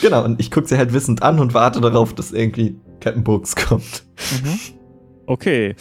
Genau, 0.00 0.24
und 0.24 0.40
ich 0.40 0.50
gucke 0.50 0.68
sie 0.68 0.78
halt 0.78 0.92
wissend 0.92 1.22
an 1.22 1.40
und 1.40 1.54
warte 1.54 1.80
darauf, 1.80 2.14
dass 2.14 2.32
irgendwie 2.32 2.76
Captain 3.00 3.24
Books 3.24 3.56
kommt. 3.56 4.04
Mhm. 4.42 4.58
Okay. 5.26 5.74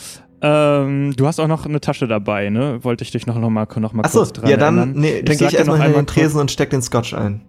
Ähm, 0.43 1.13
du 1.15 1.27
hast 1.27 1.39
auch 1.39 1.47
noch 1.47 1.65
eine 1.65 1.79
Tasche 1.81 2.07
dabei, 2.07 2.49
ne? 2.49 2.83
Wollte 2.83 3.03
ich 3.03 3.11
dich 3.11 3.27
noch, 3.27 3.37
noch, 3.37 3.49
mal, 3.49 3.67
noch 3.77 3.93
mal 3.93 4.03
Achso, 4.03 4.19
kurz 4.19 4.33
dran 4.33 4.49
ja, 4.49 4.57
dann, 4.57 4.77
erinnern. 4.77 4.99
nee, 4.99 5.21
dann 5.21 5.37
gehe 5.37 5.47
ich 5.47 5.53
erstmal 5.53 5.81
einmal 5.81 6.01
den 6.01 6.07
Tresen 6.07 6.39
und 6.41 6.49
steck 6.49 6.71
den 6.71 6.81
Scotch 6.81 7.13
ein. 7.13 7.41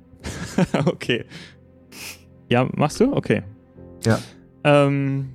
okay. 0.87 1.25
Ja, 2.49 2.69
machst 2.75 3.01
du? 3.01 3.15
Okay. 3.15 3.43
Ja. 4.05 4.19
Ähm, 4.65 5.31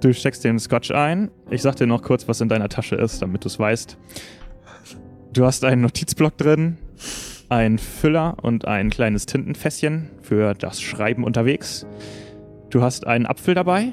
du 0.00 0.14
steckst 0.14 0.42
den 0.42 0.58
Scotch 0.58 0.90
ein. 0.90 1.30
Ich 1.50 1.60
sag 1.60 1.76
dir 1.76 1.86
noch 1.86 2.02
kurz, 2.02 2.28
was 2.28 2.40
in 2.40 2.48
deiner 2.48 2.70
Tasche 2.70 2.96
ist, 2.96 3.20
damit 3.20 3.44
du 3.44 3.48
es 3.48 3.58
weißt. 3.58 3.98
Du 5.34 5.44
hast 5.44 5.64
einen 5.64 5.82
Notizblock 5.82 6.36
drin, 6.38 6.78
einen 7.50 7.78
Füller 7.78 8.36
und 8.42 8.66
ein 8.66 8.90
kleines 8.90 9.26
Tintenfässchen 9.26 10.10
für 10.22 10.54
das 10.54 10.80
Schreiben 10.80 11.24
unterwegs. 11.24 11.86
Du 12.70 12.82
hast 12.82 13.06
einen 13.06 13.26
Apfel 13.26 13.54
dabei, 13.54 13.92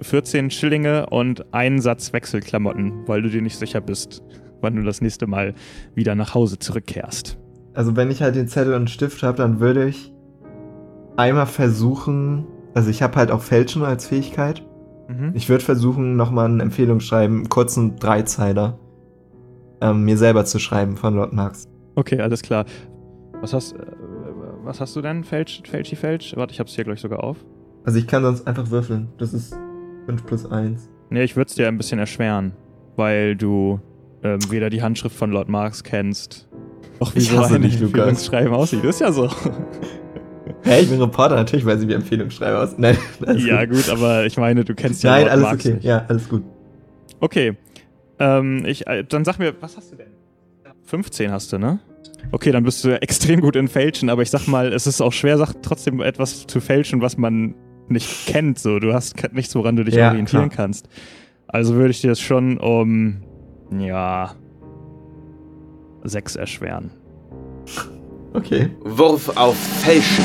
14 0.00 0.50
Schillinge 0.50 1.06
und 1.10 1.52
einen 1.54 1.80
Satz 1.80 2.12
Wechselklamotten, 2.12 3.06
weil 3.06 3.22
du 3.22 3.30
dir 3.30 3.42
nicht 3.42 3.58
sicher 3.58 3.80
bist, 3.80 4.22
wann 4.60 4.76
du 4.76 4.82
das 4.82 5.00
nächste 5.00 5.26
Mal 5.26 5.54
wieder 5.94 6.14
nach 6.14 6.34
Hause 6.34 6.58
zurückkehrst. 6.58 7.38
Also 7.74 7.96
wenn 7.96 8.10
ich 8.10 8.22
halt 8.22 8.36
den 8.36 8.48
Zettel 8.48 8.72
und 8.72 8.80
einen 8.80 8.88
Stift 8.88 9.22
habe, 9.22 9.36
dann 9.36 9.60
würde 9.60 9.86
ich 9.88 10.12
einmal 11.16 11.46
versuchen, 11.46 12.46
also 12.74 12.90
ich 12.90 13.02
habe 13.02 13.16
halt 13.16 13.30
auch 13.30 13.42
Fälschen 13.42 13.82
als 13.82 14.06
Fähigkeit. 14.06 14.62
Mhm. 15.08 15.32
Ich 15.34 15.48
würde 15.48 15.64
versuchen, 15.64 16.16
nochmal 16.16 16.46
eine 16.46 16.62
Empfehlung 16.62 17.00
schreiben, 17.00 17.36
einen 17.36 17.48
kurzen 17.48 17.96
Dreizeiler, 17.96 18.78
ähm, 19.80 20.04
mir 20.04 20.16
selber 20.16 20.44
zu 20.44 20.58
schreiben 20.58 20.96
von 20.96 21.14
Lord 21.14 21.32
Marx. 21.32 21.68
Okay, 21.94 22.20
alles 22.20 22.42
klar. 22.42 22.64
Was 23.40 23.52
hast, 23.52 23.72
äh, 23.74 23.78
was 24.62 24.80
hast 24.80 24.96
du 24.96 25.02
denn? 25.02 25.24
Felsch, 25.24 25.62
Felschi 25.68 25.96
Felsch? 25.96 26.34
Warte, 26.36 26.52
ich 26.52 26.60
hab's 26.60 26.74
hier 26.74 26.84
gleich 26.84 27.00
sogar 27.00 27.22
auf. 27.22 27.44
Also 27.84 27.98
ich 27.98 28.06
kann 28.06 28.22
sonst 28.22 28.46
einfach 28.46 28.70
würfeln. 28.70 29.08
Das 29.18 29.32
ist 29.32 29.56
5 30.06 30.26
plus 30.26 30.46
1. 30.46 30.88
Nee, 31.10 31.24
ich 31.24 31.36
würde 31.36 31.48
es 31.48 31.54
dir 31.54 31.68
ein 31.68 31.76
bisschen 31.76 31.98
erschweren, 31.98 32.52
weil 32.96 33.36
du 33.36 33.80
ähm, 34.22 34.38
weder 34.50 34.70
die 34.70 34.82
Handschrift 34.82 35.16
von 35.16 35.30
Lord 35.30 35.48
Marx 35.48 35.84
kennst, 35.84 36.48
noch 37.00 37.14
wie 37.14 37.18
Ich 37.18 37.28
so 37.28 37.38
ein 37.38 37.62
Lukas. 37.62 37.82
Empfehlungsschreiben 37.82 38.54
aussieht. 38.54 38.84
Ist 38.84 39.00
ja 39.00 39.12
so. 39.12 39.28
Hä, 40.62 40.80
ich 40.80 40.90
bin 40.90 41.00
Reporter, 41.00 41.36
natürlich 41.36 41.66
weiß 41.66 41.82
ich, 41.82 41.88
wie 41.88 41.92
Empfehlung 41.92 42.30
schreibe 42.30 42.58
aus. 42.58 42.74
Nein, 42.76 42.96
alles 43.26 43.44
ja, 43.44 43.64
gut. 43.64 43.76
gut, 43.76 43.88
aber 43.88 44.26
ich 44.26 44.36
meine, 44.36 44.64
du 44.64 44.74
kennst 44.74 45.02
ja 45.02 45.10
Nein, 45.10 45.22
Lord 45.22 45.32
alles 45.32 45.42
Marx 45.44 45.64
okay. 45.64 45.74
nicht. 45.74 45.84
Ja, 45.84 46.04
alles 46.08 46.28
gut. 46.28 46.42
Okay. 47.20 47.56
Ähm, 48.18 48.64
ich, 48.64 48.86
äh, 48.86 49.04
dann 49.04 49.24
sag 49.24 49.38
mir, 49.38 49.54
was 49.60 49.76
hast 49.76 49.92
du 49.92 49.96
denn? 49.96 50.10
15 50.84 51.30
hast 51.30 51.52
du, 51.52 51.58
ne? 51.58 51.80
Okay, 52.32 52.50
dann 52.50 52.64
bist 52.64 52.82
du 52.84 52.88
ja 52.88 52.96
extrem 52.96 53.40
gut 53.40 53.56
in 53.56 53.68
Fälschen, 53.68 54.08
aber 54.08 54.22
ich 54.22 54.30
sag 54.30 54.46
mal, 54.46 54.72
es 54.72 54.86
ist 54.86 55.00
auch 55.00 55.12
schwer, 55.12 55.38
trotzdem 55.62 56.00
etwas 56.00 56.46
zu 56.46 56.60
fälschen, 56.60 57.00
was 57.00 57.16
man 57.16 57.54
nicht 57.90 58.26
kennt. 58.26 58.58
So, 58.58 58.78
du 58.78 58.92
hast 58.92 59.14
nichts, 59.32 59.54
woran 59.54 59.76
du 59.76 59.84
dich 59.84 59.94
Ja, 59.94 60.08
orientieren 60.10 60.48
klar. 60.50 60.66
kannst. 60.66 60.88
Also 61.46 61.74
würde 61.74 61.90
ich 61.90 62.00
dir 62.00 62.08
das 62.10 62.20
schon 62.20 62.58
um, 62.58 63.22
ja, 63.78 64.34
6 66.04 66.36
erschweren. 66.36 66.90
Okay. 68.32 68.70
Wurf 68.84 69.36
auf 69.36 69.56
Fälschen. 69.56 70.24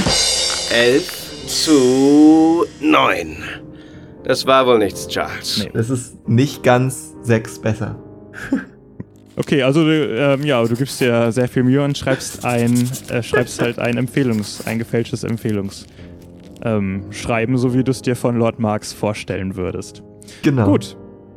11 0.74 1.48
zu 1.48 2.66
9. 2.82 3.38
Das 4.24 4.46
war 4.46 4.68
wohl 4.68 4.78
nichts, 4.78 5.08
Charles. 5.08 5.64
Nee. 5.64 5.72
Das 5.74 5.90
ist 5.90 6.28
nicht 6.28 6.64
ganz 6.64 7.14
6 7.24 7.60
besser. 7.60 8.00
Okay, 9.38 9.64
also 9.64 9.86
du, 9.86 9.92
ähm, 9.92 10.44
ja, 10.44 10.62
du 10.64 10.76
gibst 10.76 11.00
dir 11.00 11.32
sehr 11.32 11.48
viel 11.48 11.64
Mühe 11.64 11.82
und 11.84 11.98
schreibst 11.98 12.44
ein, 12.46 12.88
äh, 13.10 13.24
schreibst 13.24 13.62
halt 13.62 13.80
ein 13.80 13.98
Empfehlungs, 13.98 14.68
ein 14.68 14.78
gefälschtes 14.78 15.24
Empfehlungs. 15.24 15.88
Ähm, 16.64 17.06
Schreiben, 17.12 17.58
so 17.58 17.74
wie 17.74 17.84
du 17.84 17.92
es 17.92 18.02
dir 18.02 18.16
von 18.16 18.38
Lord 18.38 18.60
Marx 18.60 18.94
vorstellen 18.94 19.56
würdest. 19.56 20.04
Genau. 20.44 20.66
Gut, 20.66 20.96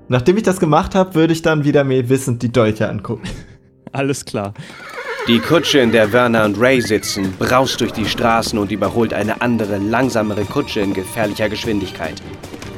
Nachdem 0.08 0.36
ich 0.36 0.42
das 0.42 0.60
gemacht 0.60 0.94
habe, 0.94 1.14
würde 1.14 1.32
ich 1.32 1.40
dann 1.40 1.64
wieder 1.64 1.82
mir 1.82 2.08
wissend 2.08 2.42
die 2.42 2.52
Dolche 2.52 2.88
angucken. 2.88 3.26
alles 3.92 4.24
klar. 4.24 4.52
Die 5.26 5.38
Kutsche, 5.38 5.78
in 5.78 5.92
der 5.92 6.12
Werner 6.12 6.44
und 6.44 6.60
Ray 6.60 6.82
sitzen, 6.82 7.32
braust 7.38 7.80
durch 7.80 7.92
die 7.92 8.04
Straßen 8.04 8.58
und 8.58 8.70
überholt 8.70 9.14
eine 9.14 9.40
andere, 9.40 9.78
langsamere 9.78 10.44
Kutsche 10.44 10.80
in 10.80 10.92
gefährlicher 10.92 11.48
Geschwindigkeit. 11.48 12.20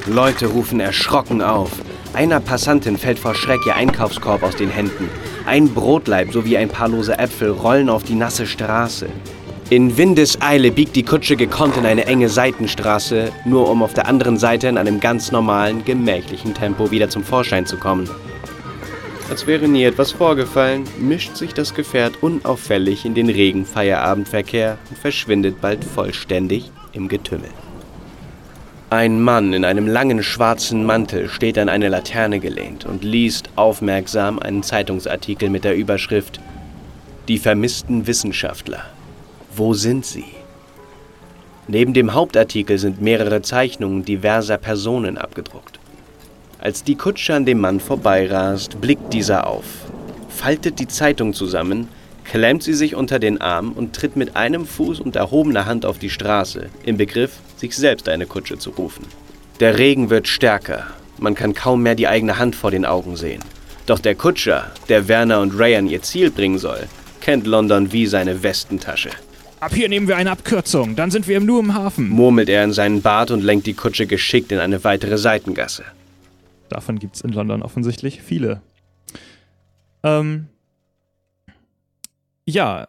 Leute 0.06 0.46
rufen 0.46 0.78
erschrocken 0.78 1.42
auf. 1.42 1.72
Einer 2.14 2.38
Passantin 2.38 2.96
fällt 2.96 3.18
vor 3.18 3.34
Schreck 3.34 3.66
ihr 3.66 3.74
Einkaufskorb 3.74 4.44
aus 4.44 4.54
den 4.54 4.70
Händen. 4.70 5.08
Ein 5.46 5.70
Brotleib 5.70 6.32
sowie 6.32 6.56
ein 6.56 6.68
paar 6.68 6.88
lose 6.88 7.18
Äpfel 7.18 7.50
rollen 7.50 7.88
auf 7.88 8.04
die 8.04 8.14
nasse 8.14 8.46
Straße. 8.46 9.08
In 9.68 9.96
Windeseile 9.96 10.70
biegt 10.70 10.94
die 10.94 11.02
Kutsche 11.02 11.34
gekonnt 11.34 11.76
in 11.76 11.86
eine 11.86 12.06
enge 12.06 12.28
Seitenstraße, 12.28 13.32
nur 13.44 13.68
um 13.68 13.82
auf 13.82 13.94
der 13.94 14.06
anderen 14.06 14.36
Seite 14.36 14.68
in 14.68 14.78
einem 14.78 15.00
ganz 15.00 15.32
normalen, 15.32 15.84
gemächlichen 15.84 16.54
Tempo 16.54 16.92
wieder 16.92 17.08
zum 17.08 17.24
Vorschein 17.24 17.66
zu 17.66 17.76
kommen. 17.76 18.08
Als 19.28 19.48
wäre 19.48 19.66
nie 19.66 19.82
etwas 19.82 20.12
vorgefallen, 20.12 20.84
mischt 21.00 21.34
sich 21.34 21.52
das 21.52 21.74
Gefährt 21.74 22.22
unauffällig 22.22 23.04
in 23.04 23.14
den 23.14 23.28
regen 23.28 23.66
Feierabendverkehr 23.66 24.78
und 24.88 24.98
verschwindet 24.98 25.60
bald 25.60 25.84
vollständig 25.84 26.70
im 26.92 27.08
Getümmel. 27.08 27.50
Ein 28.90 29.20
Mann 29.20 29.52
in 29.52 29.64
einem 29.64 29.88
langen 29.88 30.22
schwarzen 30.22 30.86
Mantel 30.86 31.28
steht 31.28 31.58
an 31.58 31.68
eine 31.68 31.88
Laterne 31.88 32.38
gelehnt 32.38 32.84
und 32.84 33.02
liest 33.02 33.50
aufmerksam 33.56 34.38
einen 34.38 34.62
Zeitungsartikel 34.62 35.50
mit 35.50 35.64
der 35.64 35.74
Überschrift 35.74 36.38
Die 37.26 37.38
vermissten 37.38 38.06
Wissenschaftler. 38.06 38.84
Wo 39.58 39.72
sind 39.72 40.04
sie? 40.04 40.26
Neben 41.66 41.94
dem 41.94 42.12
Hauptartikel 42.12 42.76
sind 42.76 43.00
mehrere 43.00 43.40
Zeichnungen 43.40 44.04
diverser 44.04 44.58
Personen 44.58 45.16
abgedruckt. 45.16 45.78
Als 46.58 46.84
die 46.84 46.94
Kutsche 46.94 47.32
an 47.32 47.46
dem 47.46 47.60
Mann 47.60 47.80
vorbeirast, 47.80 48.82
blickt 48.82 49.14
dieser 49.14 49.46
auf, 49.46 49.64
faltet 50.28 50.78
die 50.78 50.88
Zeitung 50.88 51.32
zusammen, 51.32 51.88
klemmt 52.24 52.64
sie 52.64 52.74
sich 52.74 52.94
unter 52.94 53.18
den 53.18 53.40
Arm 53.40 53.72
und 53.72 53.96
tritt 53.96 54.14
mit 54.14 54.36
einem 54.36 54.66
Fuß 54.66 55.00
und 55.00 55.16
erhobener 55.16 55.64
Hand 55.64 55.86
auf 55.86 55.98
die 55.98 56.10
Straße, 56.10 56.68
im 56.84 56.98
Begriff, 56.98 57.38
sich 57.56 57.74
selbst 57.74 58.10
eine 58.10 58.26
Kutsche 58.26 58.58
zu 58.58 58.68
rufen. 58.68 59.06
Der 59.60 59.78
Regen 59.78 60.10
wird 60.10 60.28
stärker, 60.28 60.88
man 61.16 61.34
kann 61.34 61.54
kaum 61.54 61.82
mehr 61.82 61.94
die 61.94 62.08
eigene 62.08 62.38
Hand 62.38 62.56
vor 62.56 62.72
den 62.72 62.84
Augen 62.84 63.16
sehen. 63.16 63.42
Doch 63.86 64.00
der 64.00 64.16
Kutscher, 64.16 64.70
der 64.90 65.08
Werner 65.08 65.40
und 65.40 65.58
Ray 65.58 65.76
an 65.76 65.88
ihr 65.88 66.02
Ziel 66.02 66.30
bringen 66.30 66.58
soll, 66.58 66.88
kennt 67.22 67.46
London 67.46 67.90
wie 67.90 68.06
seine 68.06 68.42
Westentasche. 68.42 69.08
Ab 69.58 69.74
hier 69.74 69.88
nehmen 69.88 70.06
wir 70.06 70.16
eine 70.16 70.30
Abkürzung, 70.30 70.96
dann 70.96 71.10
sind 71.10 71.28
wir 71.28 71.40
nur 71.40 71.60
im 71.60 71.72
Hafen. 71.72 72.10
Murmelt 72.10 72.50
er 72.50 72.62
in 72.62 72.72
seinen 72.72 73.00
Bart 73.00 73.30
und 73.30 73.42
lenkt 73.42 73.66
die 73.66 73.72
Kutsche 73.72 74.06
geschickt 74.06 74.52
in 74.52 74.58
eine 74.58 74.84
weitere 74.84 75.16
Seitengasse. 75.16 75.84
Davon 76.68 76.98
gibt 76.98 77.16
es 77.16 77.22
in 77.22 77.30
London 77.30 77.62
offensichtlich 77.62 78.20
viele. 78.20 78.60
Ähm, 80.02 80.48
ja, 82.44 82.86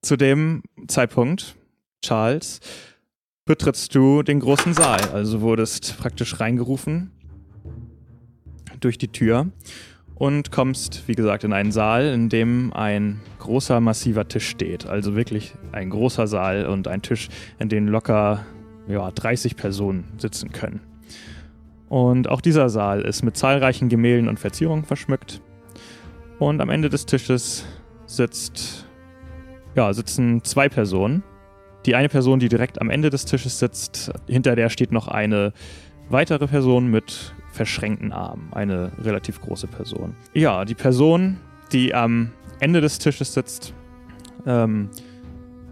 zu 0.00 0.16
dem 0.16 0.62
Zeitpunkt, 0.88 1.54
Charles, 2.02 2.60
betrittst 3.44 3.94
du 3.94 4.22
den 4.22 4.40
großen 4.40 4.72
Saal. 4.72 5.00
Also 5.12 5.42
wurdest 5.42 5.98
praktisch 5.98 6.40
reingerufen 6.40 7.10
durch 8.80 8.96
die 8.96 9.08
Tür 9.08 9.48
und 10.16 10.50
kommst, 10.50 11.06
wie 11.06 11.14
gesagt, 11.14 11.44
in 11.44 11.52
einen 11.52 11.72
Saal, 11.72 12.06
in 12.06 12.28
dem 12.28 12.72
ein 12.72 13.20
großer, 13.38 13.80
massiver 13.80 14.26
Tisch 14.26 14.48
steht. 14.48 14.86
Also 14.86 15.14
wirklich 15.14 15.54
ein 15.72 15.90
großer 15.90 16.26
Saal 16.26 16.66
und 16.66 16.88
ein 16.88 17.02
Tisch, 17.02 17.28
in 17.58 17.68
dem 17.68 17.86
locker 17.86 18.44
ja, 18.88 19.10
30 19.10 19.56
Personen 19.56 20.04
sitzen 20.18 20.52
können. 20.52 20.80
Und 21.88 22.28
auch 22.28 22.40
dieser 22.40 22.68
Saal 22.68 23.02
ist 23.02 23.22
mit 23.22 23.36
zahlreichen 23.36 23.88
Gemälden 23.88 24.28
und 24.28 24.40
Verzierungen 24.40 24.84
verschmückt. 24.84 25.40
Und 26.38 26.60
am 26.60 26.70
Ende 26.70 26.88
des 26.88 27.06
Tisches 27.06 27.64
sitzt, 28.06 28.86
ja, 29.74 29.92
sitzen 29.92 30.42
zwei 30.44 30.68
Personen, 30.68 31.22
die 31.84 31.94
eine 31.94 32.08
Person, 32.08 32.40
die 32.40 32.48
direkt 32.48 32.80
am 32.80 32.90
Ende 32.90 33.10
des 33.10 33.26
Tisches 33.26 33.58
sitzt, 33.58 34.12
hinter 34.26 34.56
der 34.56 34.70
steht 34.70 34.92
noch 34.92 35.08
eine 35.08 35.52
weitere 36.08 36.46
Person 36.46 36.88
mit 36.88 37.34
verschränkten 37.56 38.12
Armen, 38.12 38.48
eine 38.52 38.92
relativ 39.02 39.40
große 39.40 39.66
Person. 39.66 40.14
Ja, 40.34 40.64
die 40.64 40.74
Person, 40.74 41.38
die 41.72 41.94
am 41.94 42.30
Ende 42.60 42.80
des 42.80 42.98
Tisches 42.98 43.32
sitzt, 43.32 43.74
ähm, 44.46 44.90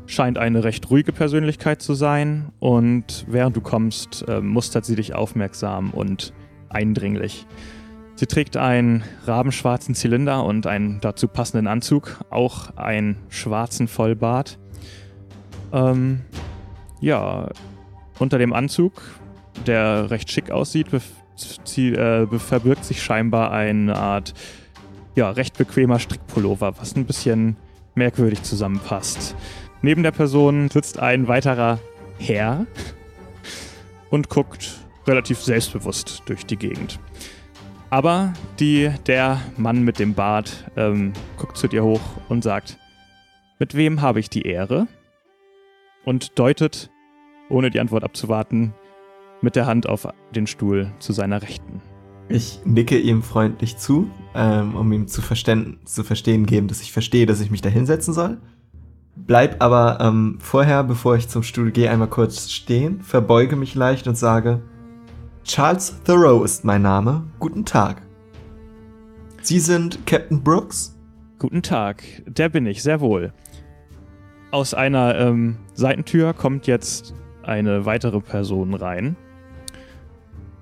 scheint 0.06 0.38
eine 0.38 0.64
recht 0.64 0.90
ruhige 0.90 1.12
Persönlichkeit 1.12 1.80
zu 1.80 1.94
sein 1.94 2.50
und 2.58 3.26
während 3.28 3.56
du 3.56 3.60
kommst, 3.60 4.24
äh, 4.28 4.40
mustert 4.40 4.84
sie 4.84 4.96
dich 4.96 5.14
aufmerksam 5.14 5.90
und 5.90 6.32
eindringlich. 6.68 7.46
Sie 8.16 8.26
trägt 8.26 8.56
einen 8.56 9.02
rabenschwarzen 9.26 9.94
Zylinder 9.94 10.44
und 10.44 10.66
einen 10.66 11.00
dazu 11.00 11.28
passenden 11.28 11.66
Anzug, 11.66 12.20
auch 12.30 12.76
einen 12.76 13.16
schwarzen 13.28 13.88
Vollbart. 13.88 14.58
Ähm, 15.72 16.20
ja, 17.00 17.48
unter 18.18 18.38
dem 18.38 18.52
Anzug, 18.52 19.02
der 19.66 20.10
recht 20.10 20.30
schick 20.30 20.50
aussieht, 20.50 20.92
sie, 20.92 21.23
äh, 21.76 22.26
verbirgt 22.38 22.84
sich 22.84 23.02
scheinbar 23.02 23.50
eine 23.50 23.96
Art 23.96 24.34
ja, 25.14 25.30
recht 25.30 25.56
bequemer 25.56 25.98
Strickpullover, 25.98 26.78
was 26.78 26.96
ein 26.96 27.06
bisschen 27.06 27.56
merkwürdig 27.94 28.42
zusammenpasst. 28.42 29.36
Neben 29.82 30.02
der 30.02 30.10
Person 30.10 30.68
sitzt 30.70 30.98
ein 30.98 31.28
weiterer 31.28 31.78
Herr 32.18 32.66
und 34.10 34.28
guckt 34.28 34.72
relativ 35.06 35.40
selbstbewusst 35.40 36.22
durch 36.26 36.46
die 36.46 36.56
Gegend. 36.56 36.98
Aber 37.90 38.32
die, 38.58 38.90
der 39.06 39.40
Mann 39.56 39.82
mit 39.82 39.98
dem 39.98 40.14
Bart 40.14 40.64
ähm, 40.76 41.12
guckt 41.36 41.56
zu 41.56 41.68
dir 41.68 41.84
hoch 41.84 42.00
und 42.28 42.42
sagt, 42.42 42.78
mit 43.58 43.76
wem 43.76 44.00
habe 44.00 44.20
ich 44.20 44.30
die 44.30 44.42
Ehre? 44.42 44.88
Und 46.04 46.38
deutet, 46.38 46.90
ohne 47.48 47.70
die 47.70 47.80
Antwort 47.80 48.04
abzuwarten, 48.04 48.74
mit 49.44 49.54
der 49.54 49.66
Hand 49.66 49.88
auf 49.88 50.09
den 50.35 50.46
Stuhl 50.46 50.90
zu 50.98 51.12
seiner 51.12 51.42
Rechten. 51.42 51.80
Ich 52.28 52.61
nicke 52.64 52.98
ihm 52.98 53.22
freundlich 53.22 53.76
zu, 53.76 54.11
ähm, 54.35 54.74
um 54.74 54.90
ihm 54.92 55.07
zu, 55.07 55.20
zu 55.22 56.04
verstehen 56.04 56.46
geben, 56.46 56.68
dass 56.68 56.80
ich 56.80 56.90
verstehe, 56.90 57.26
dass 57.26 57.40
ich 57.40 57.50
mich 57.50 57.61
da 57.61 57.68
hinsetzen 57.68 58.14
soll. 58.14 58.38
Bleib 59.14 59.62
aber 59.62 59.98
ähm, 60.00 60.38
vorher, 60.40 60.83
bevor 60.83 61.16
ich 61.16 61.28
zum 61.28 61.42
Stuhl 61.42 61.70
gehe, 61.70 61.90
einmal 61.90 62.09
kurz 62.09 62.50
stehen, 62.50 63.02
verbeuge 63.02 63.54
mich 63.54 63.74
leicht 63.74 64.09
und 64.09 64.16
sage, 64.16 64.62
Charles 65.44 66.02
Thoreau 66.04 66.42
ist 66.42 66.64
mein 66.64 66.83
Name. 66.83 67.24
Guten 67.38 67.64
Tag. 67.64 68.02
Sie 69.42 69.61
sind 69.61 70.07
Captain 70.07 70.42
Brooks? 70.42 70.98
Guten 71.38 71.62
Tag, 71.62 72.02
der 72.26 72.48
bin 72.48 72.64
ich, 72.64 72.83
sehr 72.83 73.00
wohl. 73.00 73.33
Aus 74.50 74.72
einer 74.72 75.18
ähm, 75.18 75.59
Seitentür 75.74 76.33
kommt 76.33 76.66
jetzt 76.66 77.14
eine 77.42 77.85
weitere 77.85 78.20
Person 78.20 78.74
rein. 78.74 79.16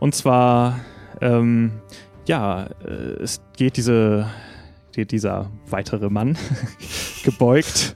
Und 0.03 0.17
zwar, 0.17 0.81
ähm, 1.21 1.71
ja, 2.27 2.67
äh, 2.85 3.23
es 3.23 3.41
geht 3.57 3.77
diese, 3.77 4.29
geht 4.93 5.13
dieser 5.13 5.49
weitere 5.71 6.11
Mann 6.11 6.37
gebeugt 7.25 7.95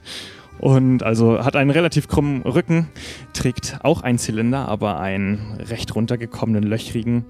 und 0.57 1.03
also 1.03 1.43
hat 1.43 1.57
einen 1.57 1.69
relativ 1.69 2.07
krummen 2.07 2.43
Rücken, 2.43 2.87
trägt 3.33 3.79
auch 3.83 4.03
einen 4.03 4.19
Zylinder, 4.19 4.69
aber 4.69 5.01
einen 5.01 5.57
recht 5.59 5.93
runtergekommenen, 5.95 6.63
löchrigen 6.63 7.25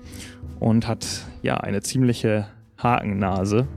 und 0.59 0.87
hat 0.87 1.07
ja 1.41 1.57
eine 1.57 1.81
ziemliche 1.81 2.45
Hakennase. 2.77 3.67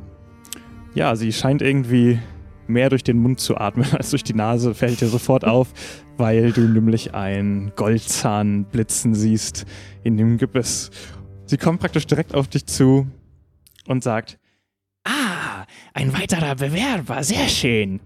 Ja, 0.93 1.17
sie 1.17 1.33
scheint 1.33 1.63
irgendwie 1.63 2.19
mehr 2.71 2.89
durch 2.89 3.05
den 3.05 3.19
Mund 3.19 3.41
zu 3.41 3.57
atmen 3.57 3.87
als 3.93 4.11
durch 4.11 4.25
die 4.25 4.35
Nase, 4.35 4.75
fällt 4.75 5.01
dir 5.01 5.09
sofort 5.09 5.45
auf, 5.45 5.69
weil 6.17 6.53
du 6.53 6.63
nämlich 6.63 7.15
einen 7.15 7.73
Goldzahn 7.77 8.65
blitzen 8.65 9.15
siehst 9.15 9.67
in 10.03 10.17
dem 10.17 10.39
Gebiss. 10.39 10.91
Sie 11.47 11.57
kommt 11.57 11.81
praktisch 11.81 12.07
direkt 12.07 12.35
auf 12.35 12.49
dich 12.49 12.67
zu 12.67 13.07
und 13.87 14.03
sagt, 14.03 14.39
Ah, 15.05 15.65
ein 15.95 16.13
weiterer 16.13 16.55
Bewerber, 16.55 17.25
sehr 17.25 17.49
schön. 17.49 18.01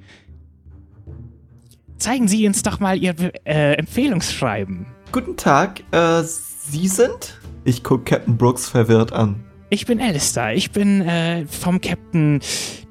Zeigen 1.98 2.29
Sie 2.29 2.46
uns 2.46 2.62
doch 2.62 2.81
mal 2.81 2.98
Ihr 2.98 3.14
äh, 3.44 3.74
Empfehlungsschreiben. 3.74 4.87
Guten 5.11 5.37
Tag, 5.37 5.83
äh, 5.90 6.22
Sie 6.22 6.88
sind? 6.88 7.40
Ich 7.64 7.83
gucke 7.83 8.05
Captain 8.05 8.37
Brooks 8.37 8.68
verwirrt 8.68 9.12
an. 9.12 9.44
Ich 9.75 9.87
bin 9.87 10.01
Alistair. 10.01 10.55
Ich 10.55 10.71
bin 10.71 11.01
äh, 11.01 11.47
vom 11.47 11.81
Captain 11.81 12.39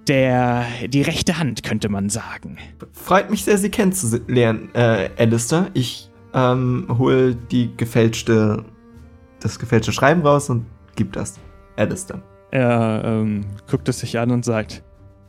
der 0.09 0.65
die 0.85 1.01
rechte 1.01 1.39
Hand, 1.39 1.63
könnte 1.63 1.87
man 1.87 2.09
sagen. 2.09 2.57
Freut 2.91 3.31
mich 3.31 3.45
sehr, 3.45 3.57
Sie 3.57 3.69
kennenzulernen, 3.69 4.67
äh, 4.75 5.09
Alistair. 5.17 5.69
Ich 5.73 6.09
ähm, 6.33 6.87
hol 6.97 7.35
die 7.35 7.73
gefälschte 7.77 8.65
das 9.39 9.59
gefälschte 9.59 9.93
Schreiben 9.93 10.23
raus 10.23 10.49
und 10.49 10.65
gibt 10.97 11.15
das 11.15 11.39
Alistair. 11.77 12.21
Er 12.51 13.01
ähm, 13.05 13.45
guckt 13.71 13.87
es 13.87 13.99
sich 14.01 14.19
an 14.19 14.31
und 14.31 14.43
sagt: 14.43 14.83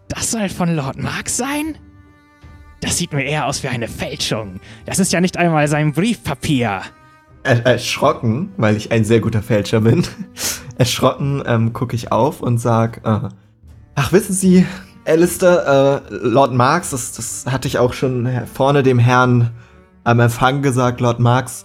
Das 0.09 0.33
soll 0.33 0.49
von 0.49 0.75
Lord 0.75 0.99
Mark 0.99 1.29
sein? 1.29 1.79
Das 2.81 2.99
sieht 2.99 3.13
mir 3.13 3.23
eher 3.23 3.47
aus 3.47 3.63
wie 3.63 3.69
eine 3.69 3.87
Fälschung. 3.87 4.59
Das 4.87 4.99
ist 4.99 5.13
ja 5.13 5.21
nicht 5.21 5.37
einmal 5.37 5.69
sein 5.69 5.93
Briefpapier. 5.93 6.83
Er 7.45 7.65
erschrocken, 7.65 8.51
weil 8.57 8.77
ich 8.77 8.91
ein 8.91 9.05
sehr 9.05 9.21
guter 9.21 9.43
Fälscher 9.43 9.83
bin, 9.83 10.05
erschrocken 10.79 11.43
ähm, 11.47 11.73
gucke 11.73 11.97
ich 11.97 12.13
auf 12.13 12.41
und 12.41 12.59
sag: 12.59 12.99
äh, 13.05 13.29
Ach, 13.95 14.13
wissen 14.13 14.33
Sie, 14.33 14.67
Alistair, 15.05 16.03
äh, 16.11 16.15
Lord 16.15 16.53
Marx, 16.53 16.91
das, 16.91 17.13
das 17.13 17.47
hatte 17.51 17.69
ich 17.69 17.79
auch 17.79 17.93
schon 17.93 18.29
vorne 18.53 18.83
dem 18.83 18.99
Herrn 18.99 19.51
am 20.03 20.21
Empfang 20.21 20.63
gesagt, 20.63 21.01
Lord 21.01 21.21
Marx 21.21 21.65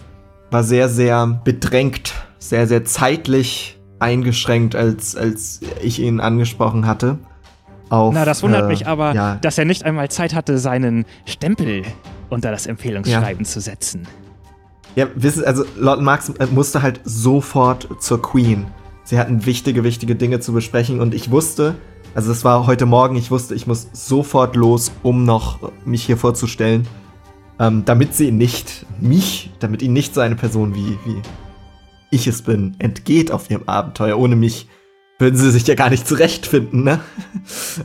war 0.52 0.64
sehr, 0.64 0.90
sehr 0.90 1.26
bedrängt 1.44 2.14
sehr, 2.40 2.68
sehr 2.68 2.86
zeitlich 2.86 3.78
eingeschränkt, 4.00 4.76
als, 4.76 5.16
als 5.16 5.60
ich 5.82 6.00
ihn 6.00 6.20
angesprochen 6.20 6.88
hatte. 6.88 7.20
Auf, 7.90 8.14
Na, 8.14 8.24
das 8.24 8.44
wundert 8.44 8.64
äh, 8.64 8.68
mich 8.68 8.88
aber, 8.88 9.14
ja. 9.14 9.36
dass 9.36 9.58
er 9.58 9.66
nicht 9.66 9.84
einmal 9.84 10.10
Zeit 10.10 10.34
hatte, 10.34 10.58
seinen 10.58 11.06
Stempel 11.26 11.84
unter 12.30 12.52
das 12.52 12.66
Empfehlungsschreiben 12.66 13.44
ja. 13.44 13.50
zu 13.50 13.60
setzen. 13.60 14.08
Ja, 14.96 15.08
wissen, 15.16 15.44
also 15.44 15.66
Lord 15.78 16.02
Marx 16.02 16.30
äh, 16.30 16.48
musste 16.48 16.82
halt 16.82 17.02
sofort 17.04 17.88
zur 18.00 18.22
Queen. 18.22 18.68
Sie 19.10 19.18
hatten 19.18 19.48
wichtige, 19.48 19.84
wichtige 19.84 20.14
Dinge 20.14 20.40
zu 20.40 20.54
besprechen 20.54 21.00
und 21.00 21.16
ich 21.16 21.32
wusste, 21.32 21.74
also 22.14 22.32
es 22.32 22.46
war 22.46 22.68
heute 22.68 22.86
Morgen, 22.86 23.16
ich 23.16 23.32
wusste, 23.32 23.56
ich 23.56 23.66
muss 23.66 23.90
sofort 23.92 24.56
los, 24.56 24.92
um 25.02 25.26
noch 25.26 25.72
mich 25.84 26.04
hier 26.04 26.16
vorzustellen, 26.16 26.88
ähm, 27.60 27.86
damit 27.86 28.14
sie 28.14 28.32
nicht 28.32 28.86
mich, 29.02 29.50
damit 29.58 29.82
ihnen 29.82 29.96
nicht 29.96 30.14
so 30.14 30.22
eine 30.22 30.36
Person 30.36 30.76
wie, 30.76 30.96
wie 31.06 31.24
ich 32.12 32.28
es 32.28 32.44
bin, 32.44 32.76
entgeht 32.78 33.32
auf 33.32 33.50
ihrem 33.50 33.68
Abenteuer. 33.68 34.16
Ohne 34.16 34.36
mich 34.36 34.68
würden 35.18 35.38
sie 35.38 35.50
sich 35.50 35.66
ja 35.66 35.74
gar 35.74 35.90
nicht 35.90 36.08
zurechtfinden, 36.08 36.84
ne? 36.84 37.00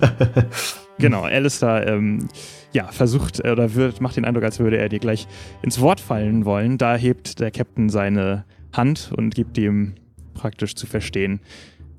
genau, 0.99 1.23
Alistair, 1.23 1.87
ähm, 1.87 2.29
ja, 2.75 2.89
versucht 2.93 3.41
oder 3.41 3.75
wird, 3.75 4.03
macht 4.03 4.19
den 4.19 4.27
Eindruck, 4.27 4.45
als 4.45 4.59
würde 4.59 4.77
er 4.77 4.91
dir 4.91 4.99
gleich 4.99 5.27
ins 5.63 5.81
Wort 5.81 6.01
fallen 6.01 6.45
wollen. 6.45 6.77
Da 6.77 6.97
hebt 6.97 7.41
der 7.41 7.51
Captain 7.51 7.89
seine 7.89 8.45
Hand 8.75 9.11
und 9.17 9.35
gibt 9.35 9.57
ihm 9.57 9.95
praktisch 10.35 10.75
zu 10.75 10.87
verstehen, 10.87 11.41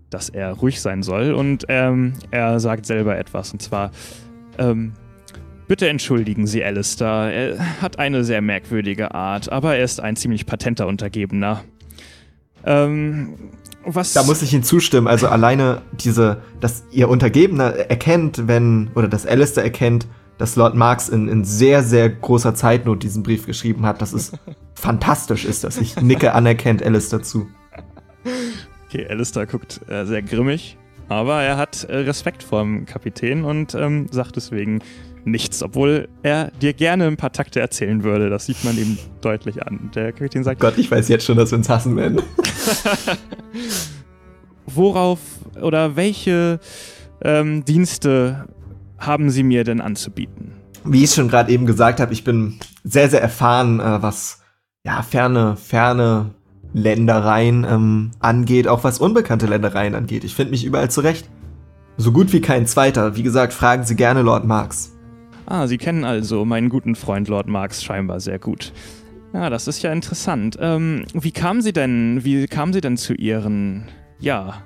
dass 0.10 0.30
er 0.30 0.52
ruhig 0.54 0.82
sein 0.82 1.04
soll. 1.04 1.34
Und 1.34 1.66
ähm, 1.70 2.14
er 2.32 2.60
sagt 2.60 2.86
selber 2.86 3.18
etwas, 3.18 3.52
und 3.54 3.62
zwar, 3.62 3.92
ähm, 4.58 4.94
Bitte 5.68 5.90
entschuldigen 5.90 6.46
Sie, 6.46 6.64
Alistair. 6.64 7.32
Er 7.34 7.82
hat 7.82 7.98
eine 7.98 8.24
sehr 8.24 8.42
merkwürdige 8.42 9.16
Art, 9.16 9.52
aber 9.52 9.76
er 9.78 9.84
ist 9.84 10.00
ein 10.00 10.16
ziemlich 10.16 10.46
patenter 10.46 10.86
Untergebener. 10.86 11.64
Ähm, 12.64 13.34
was 13.84 14.14
da 14.14 14.24
muss 14.24 14.42
ich 14.44 14.54
Ihnen 14.54 14.64
zustimmen. 14.64 15.08
Also 15.08 15.28
alleine 15.28 15.82
diese, 15.94 16.42
dass 16.60 16.84
Ihr 16.92 17.10
Untergebener 17.10 17.74
erkennt, 17.90 18.48
wenn, 18.48 18.90
oder 18.94 19.08
dass 19.08 19.26
Alistair 19.26 19.64
erkennt, 19.64 20.08
dass 20.38 20.56
Lord 20.56 20.76
Marx 20.76 21.10
in, 21.10 21.28
in 21.28 21.44
sehr, 21.46 21.82
sehr 21.82 22.10
großer 22.10 22.54
Zeitnot 22.54 23.02
diesen 23.02 23.24
Brief 23.24 23.46
geschrieben 23.46 23.86
hat, 23.86 24.02
dass 24.02 24.14
es 24.14 24.34
fantastisch 24.76 25.46
ist, 25.46 25.64
dass 25.64 25.78
ich 25.78 26.00
nicke 26.00 26.34
anerkennt 26.34 26.84
Alistair 26.84 27.24
zu. 27.24 27.48
Okay, 28.88 29.08
Alistair 29.10 29.46
guckt 29.46 29.82
äh, 29.90 30.06
sehr 30.06 30.22
grimmig, 30.22 30.78
aber 31.10 31.42
er 31.42 31.58
hat 31.58 31.84
äh, 31.86 31.98
Respekt 31.98 32.44
vor 32.44 32.62
dem 32.62 32.86
Kapitän 32.86 33.44
und 33.44 33.76
ähm, 33.76 34.08
sagt 34.12 34.36
deswegen, 34.36 34.82
nichts, 35.26 35.64
obwohl 35.64 36.08
er 36.24 36.52
dir 36.62 36.74
gerne 36.74 37.08
ein 37.08 37.18
paar 37.18 37.32
Takte 37.32 37.60
erzählen 37.60 38.04
würde. 38.04 38.30
Das 38.30 38.46
sieht 38.46 38.64
man 38.64 38.78
ihm 38.78 38.98
deutlich 39.22 39.66
an. 39.66 39.92
Der 39.96 40.12
Kapitän 40.12 40.44
sagt: 40.44 40.62
Gott, 40.62 40.78
ich 40.78 40.90
weiß 40.90 41.08
jetzt 41.10 41.26
schon, 41.26 41.38
dass 41.38 41.52
wir 41.52 41.58
uns 41.58 41.70
hassen 41.70 41.96
werden. 41.96 42.22
Worauf 44.68 45.20
oder 45.62 45.96
welche 45.96 46.60
ähm, 47.24 47.66
Dienste 47.66 48.48
haben 48.98 49.30
Sie 49.30 49.44
mir 49.44 49.64
denn 49.64 49.82
anzubieten? 49.82 50.54
Wie 50.84 51.04
ich 51.04 51.12
schon 51.12 51.28
gerade 51.28 51.52
eben 51.52 51.66
gesagt 51.66 52.00
habe, 52.00 52.14
ich 52.14 52.24
bin 52.24 52.60
sehr, 52.84 53.10
sehr 53.10 53.22
erfahren, 53.22 53.80
äh, 53.80 54.02
was 54.02 54.42
ja 54.84 55.02
ferne, 55.02 55.56
ferne 55.58 56.32
Ländereien 56.74 57.66
ähm, 57.70 58.12
angeht, 58.20 58.68
auch 58.68 58.84
was 58.84 59.00
unbekannte 59.00 59.46
Ländereien 59.46 59.96
angeht. 59.96 60.24
Ich 60.24 60.36
finde 60.36 60.52
mich 60.52 60.66
überall 60.66 60.90
zurecht. 60.90 61.30
So 61.98 62.12
gut 62.12 62.34
wie 62.34 62.42
kein 62.42 62.68
zweiter. 62.68 63.16
Wie 63.16 63.24
gesagt, 63.24 63.54
fragen 63.54 63.84
Sie 63.84 63.96
gerne 63.96 64.22
Lord 64.22 64.46
Marx. 64.46 64.92
Ah, 65.46 65.68
Sie 65.68 65.78
kennen 65.78 66.04
also 66.04 66.44
meinen 66.44 66.70
guten 66.70 66.96
Freund 66.96 67.28
Lord 67.28 67.48
Marx 67.48 67.84
scheinbar 67.84 68.20
sehr 68.20 68.40
gut. 68.40 68.74
Ja, 69.34 69.50
das 69.50 69.68
ist 69.68 69.82
ja 69.84 69.92
interessant. 69.92 70.58
Ähm, 70.60 71.06
wie 71.14 71.32
kamen 71.32 71.62
Sie 71.62 71.74
denn, 71.74 72.24
wie 72.24 72.48
kamen 72.48 72.74
Sie 72.74 72.82
denn 72.82 72.98
zu 72.98 73.14
Ihren, 73.14 73.86
ja, 74.20 74.64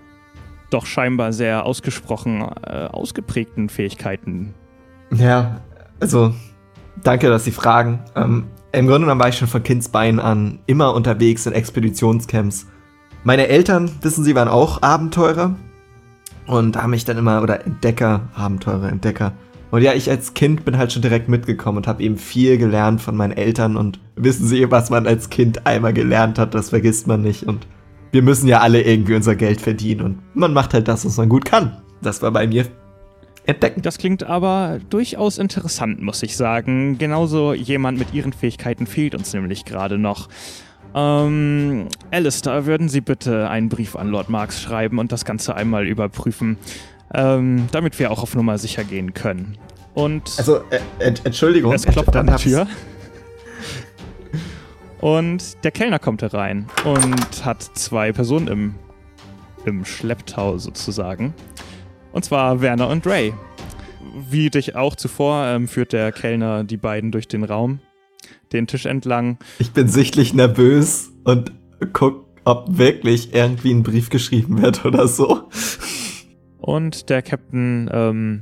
doch 0.70 0.86
scheinbar 0.86 1.34
sehr 1.34 1.66
ausgesprochen 1.66 2.42
äh, 2.64 2.86
ausgeprägten 2.86 3.70
Fähigkeiten? 3.70 4.54
Ja, 5.12 5.62
also, 6.00 6.34
danke, 7.04 7.30
dass 7.30 7.46
Sie 7.46 7.52
fragen. 7.52 8.00
Ähm, 8.16 8.46
Im 8.72 8.86
Grunde 8.86 9.02
genommen 9.02 9.22
war 9.22 9.30
ich 9.30 9.38
schon 9.38 9.48
von 9.48 9.64
Kindsbein 9.64 10.20
an 10.20 10.60
immer 10.68 10.94
unterwegs 10.94 11.46
in 11.48 11.54
Expeditionscamps. 11.54 12.68
Meine 13.24 13.48
Eltern, 13.48 13.90
wissen 14.02 14.24
Sie, 14.24 14.36
waren 14.36 14.48
auch 14.48 14.84
Abenteurer 14.84 15.56
und 16.46 16.78
haben 16.78 16.92
mich 16.92 17.04
dann 17.04 17.18
immer, 17.18 17.42
oder 17.42 17.66
Entdecker, 17.66 18.30
Abenteurer, 18.36 18.90
Entdecker. 18.90 19.34
Und 19.72 19.82
ja, 19.82 19.94
ich 19.94 20.10
als 20.10 20.36
Kind 20.36 20.66
bin 20.66 20.78
halt 20.78 20.92
schon 20.92 21.02
direkt 21.02 21.30
mitgekommen 21.30 21.78
und 21.78 21.88
habe 21.88 22.04
eben 22.04 22.18
viel 22.18 22.58
gelernt 22.58 23.02
von 23.02 23.16
meinen 23.16 23.34
Eltern 23.34 23.76
und 23.76 24.00
wissen 24.16 24.48
Sie, 24.48 24.70
was 24.70 24.90
man 24.90 25.08
als 25.08 25.30
Kind 25.30 25.66
einmal 25.66 25.94
gelernt 25.94 26.38
hat, 26.38 26.54
das 26.54 26.70
vergisst 26.70 27.08
man 27.08 27.22
nicht 27.22 27.44
und 27.44 27.68
wir 28.12 28.24
müssen 28.24 28.48
ja 28.48 28.62
alle 28.62 28.82
irgendwie 28.82 29.16
unser 29.16 29.36
Geld 29.36 29.62
verdienen 29.62 30.02
und 30.02 30.36
man 30.36 30.54
macht 30.54 30.74
halt 30.74 30.88
das, 30.88 31.06
was 31.06 31.18
man 31.18 31.30
gut 31.30 31.46
kann. 31.46 31.78
Das 32.02 32.22
war 32.22 32.32
bei 32.32 32.48
mir 32.48 32.66
entdecken. 33.50 33.82
Das 33.82 33.98
klingt 33.98 34.24
aber 34.24 34.80
durchaus 34.90 35.38
interessant, 35.38 36.02
muss 36.02 36.24
ich 36.24 36.36
sagen. 36.38 36.98
Genauso 36.98 37.54
jemand 37.54 38.00
mit 38.00 38.14
Ihren 38.14 38.34
Fähigkeiten 38.34 38.88
fehlt 38.88 39.16
uns 39.16 39.34
nämlich 39.34 39.66
gerade 39.66 39.98
noch. 39.98 40.30
Ähm, 40.96 41.88
Alistair, 42.12 42.66
würden 42.66 42.90
Sie 42.90 43.02
bitte 43.02 43.50
einen 43.50 43.70
Brief 43.70 43.96
an 43.96 44.08
Lord 44.10 44.30
Marx 44.30 44.62
schreiben 44.62 44.98
und 44.98 45.12
das 45.12 45.24
Ganze 45.26 45.56
einmal 45.56 45.88
überprüfen, 45.88 46.58
ähm, 47.14 47.68
damit 47.72 48.00
wir 48.00 48.12
auch 48.12 48.24
auf 48.24 48.34
Nummer 48.36 48.58
sicher 48.58 48.84
gehen 48.84 49.14
können. 49.14 49.58
Und 49.94 50.32
Also, 50.38 50.62
äh, 50.72 50.80
Ent- 51.00 51.26
Entschuldigung. 51.26 51.74
es 51.74 51.86
klopft 51.86 52.16
an 52.16 52.28
der 52.28 52.38
Tür. 52.38 52.68
Und 55.00 55.64
der 55.64 55.72
Kellner 55.72 56.00
kommt 56.00 56.22
herein 56.22 56.68
und 56.84 57.46
hat 57.46 57.64
zwei 57.74 58.12
Personen 58.12 58.48
im, 58.48 58.76
im 59.66 59.86
Schlepptau 59.86 60.58
sozusagen. 60.58 61.34
Und 62.12 62.26
zwar 62.26 62.62
Werner 62.62 62.88
und 62.90 63.06
Ray. 63.06 63.34
Wie 64.30 64.50
dich 64.50 64.76
auch 64.76 64.96
zuvor 64.96 65.46
ähm, 65.46 65.68
führt 65.68 65.94
der 65.94 66.12
Kellner 66.12 66.64
die 66.64 66.78
beiden 66.78 67.12
durch 67.12 67.28
den 67.28 67.44
Raum, 67.44 67.80
den 68.52 68.68
Tisch 68.68 68.86
entlang. 68.86 69.38
Ich 69.60 69.72
bin 69.72 69.88
sichtlich 69.88 70.34
nervös 70.34 71.12
und 71.24 71.52
guck, 71.94 72.26
ob 72.46 72.78
wirklich 72.78 73.34
irgendwie 73.34 73.72
ein 73.72 73.84
Brief 73.84 74.10
geschrieben 74.10 74.62
wird 74.62 74.86
oder 74.86 75.08
so. 75.08 75.50
Und 76.58 77.10
der 77.10 77.22
Captain 77.22 77.90
ähm, 77.92 78.42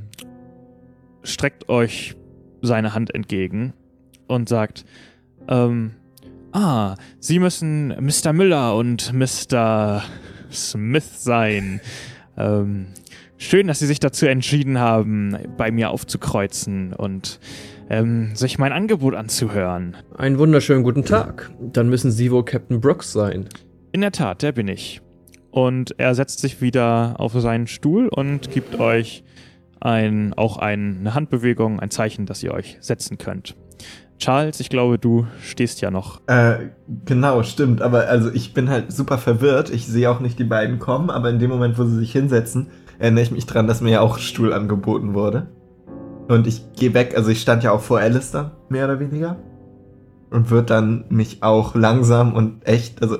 streckt 1.22 1.68
euch 1.68 2.16
seine 2.62 2.94
Hand 2.94 3.14
entgegen 3.14 3.74
und 4.26 4.48
sagt, 4.48 4.84
ähm, 5.48 5.92
ah, 6.52 6.96
Sie 7.20 7.38
müssen 7.38 7.88
Mr. 7.88 8.32
Müller 8.32 8.76
und 8.76 9.12
Mr. 9.12 10.02
Smith 10.50 11.22
sein. 11.22 11.80
Ähm, 12.36 12.88
schön, 13.38 13.66
dass 13.66 13.78
Sie 13.78 13.86
sich 13.86 14.00
dazu 14.00 14.26
entschieden 14.26 14.78
haben, 14.78 15.36
bei 15.56 15.70
mir 15.70 15.90
aufzukreuzen 15.90 16.92
und 16.92 17.40
ähm, 17.88 18.34
sich 18.34 18.58
mein 18.58 18.72
Angebot 18.72 19.14
anzuhören. 19.14 19.96
Einen 20.16 20.38
wunderschönen 20.38 20.82
guten 20.82 21.04
Tag. 21.04 21.50
Dann 21.60 21.88
müssen 21.88 22.10
Sie 22.10 22.30
wohl 22.30 22.44
Captain 22.44 22.80
Brooks 22.80 23.12
sein. 23.12 23.48
In 23.92 24.02
der 24.02 24.12
Tat, 24.12 24.42
der 24.42 24.52
bin 24.52 24.68
ich. 24.68 25.00
Und 25.50 25.94
er 25.98 26.14
setzt 26.14 26.40
sich 26.40 26.60
wieder 26.60 27.14
auf 27.18 27.32
seinen 27.32 27.66
Stuhl 27.66 28.08
und 28.08 28.50
gibt 28.50 28.78
euch 28.78 29.24
ein, 29.80 30.34
auch 30.34 30.58
ein, 30.58 30.98
eine 31.00 31.14
Handbewegung, 31.14 31.80
ein 31.80 31.90
Zeichen, 31.90 32.26
dass 32.26 32.42
ihr 32.42 32.52
euch 32.52 32.76
setzen 32.80 33.16
könnt. 33.16 33.56
Charles, 34.18 34.58
ich 34.58 34.68
glaube, 34.68 34.98
du 34.98 35.26
stehst 35.40 35.80
ja 35.80 35.90
noch. 35.90 36.20
Äh, 36.26 36.70
genau, 37.04 37.44
stimmt. 37.44 37.80
Aber 37.80 38.08
also 38.08 38.32
ich 38.32 38.52
bin 38.52 38.68
halt 38.68 38.92
super 38.92 39.16
verwirrt. 39.16 39.70
Ich 39.70 39.86
sehe 39.86 40.10
auch 40.10 40.18
nicht 40.18 40.38
die 40.38 40.44
beiden 40.44 40.80
kommen, 40.80 41.08
aber 41.08 41.30
in 41.30 41.38
dem 41.38 41.50
Moment, 41.50 41.78
wo 41.78 41.84
sie 41.84 41.96
sich 41.98 42.12
hinsetzen, 42.12 42.66
erinnere 42.98 43.22
ich 43.22 43.30
mich 43.30 43.46
dran, 43.46 43.66
dass 43.66 43.80
mir 43.80 43.90
ja 43.90 44.00
auch 44.00 44.16
ein 44.16 44.22
Stuhl 44.22 44.52
angeboten 44.52 45.14
wurde. 45.14 45.48
Und 46.28 46.46
ich 46.46 46.72
gehe 46.72 46.94
weg, 46.94 47.14
also 47.16 47.30
ich 47.30 47.40
stand 47.40 47.62
ja 47.64 47.72
auch 47.72 47.80
vor 47.80 48.00
Alistair, 48.00 48.52
mehr 48.68 48.84
oder 48.84 49.00
weniger. 49.00 49.36
Und 50.30 50.50
würde 50.50 50.66
dann 50.66 51.04
mich 51.08 51.42
auch 51.42 51.74
langsam 51.74 52.34
und 52.34 52.66
echt, 52.66 53.00
also 53.02 53.16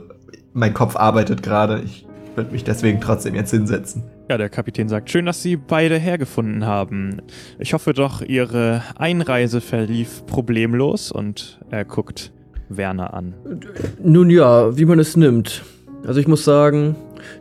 mein 0.52 0.74
Kopf 0.74 0.94
arbeitet 0.94 1.42
gerade. 1.42 1.80
Ich 1.82 2.06
würde 2.36 2.52
mich 2.52 2.64
deswegen 2.64 3.00
trotzdem 3.00 3.34
jetzt 3.34 3.50
hinsetzen. 3.50 4.02
Ja, 4.28 4.36
der 4.36 4.50
Kapitän 4.50 4.90
sagt, 4.90 5.10
schön, 5.10 5.24
dass 5.24 5.42
Sie 5.42 5.56
beide 5.56 5.96
hergefunden 5.96 6.66
haben. 6.66 7.22
Ich 7.58 7.72
hoffe 7.72 7.94
doch, 7.94 8.20
Ihre 8.20 8.82
Einreise 8.96 9.62
verlief 9.62 10.26
problemlos 10.26 11.10
und 11.10 11.60
er 11.70 11.86
guckt 11.86 12.30
Werner 12.68 13.14
an. 13.14 13.32
Nun 14.02 14.28
ja, 14.28 14.76
wie 14.76 14.84
man 14.84 14.98
es 14.98 15.16
nimmt. 15.16 15.64
Also 16.06 16.20
ich 16.20 16.28
muss 16.28 16.44
sagen, 16.44 16.94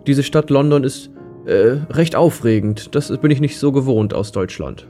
diese 0.07 0.23
Stadt 0.23 0.49
London 0.49 0.85
ist 0.85 1.09
äh, 1.47 1.79
recht 1.89 2.15
aufregend. 2.15 2.93
Das 2.95 3.15
bin 3.17 3.31
ich 3.31 3.39
nicht 3.39 3.57
so 3.57 3.71
gewohnt 3.71 4.13
aus 4.13 4.31
Deutschland. 4.31 4.87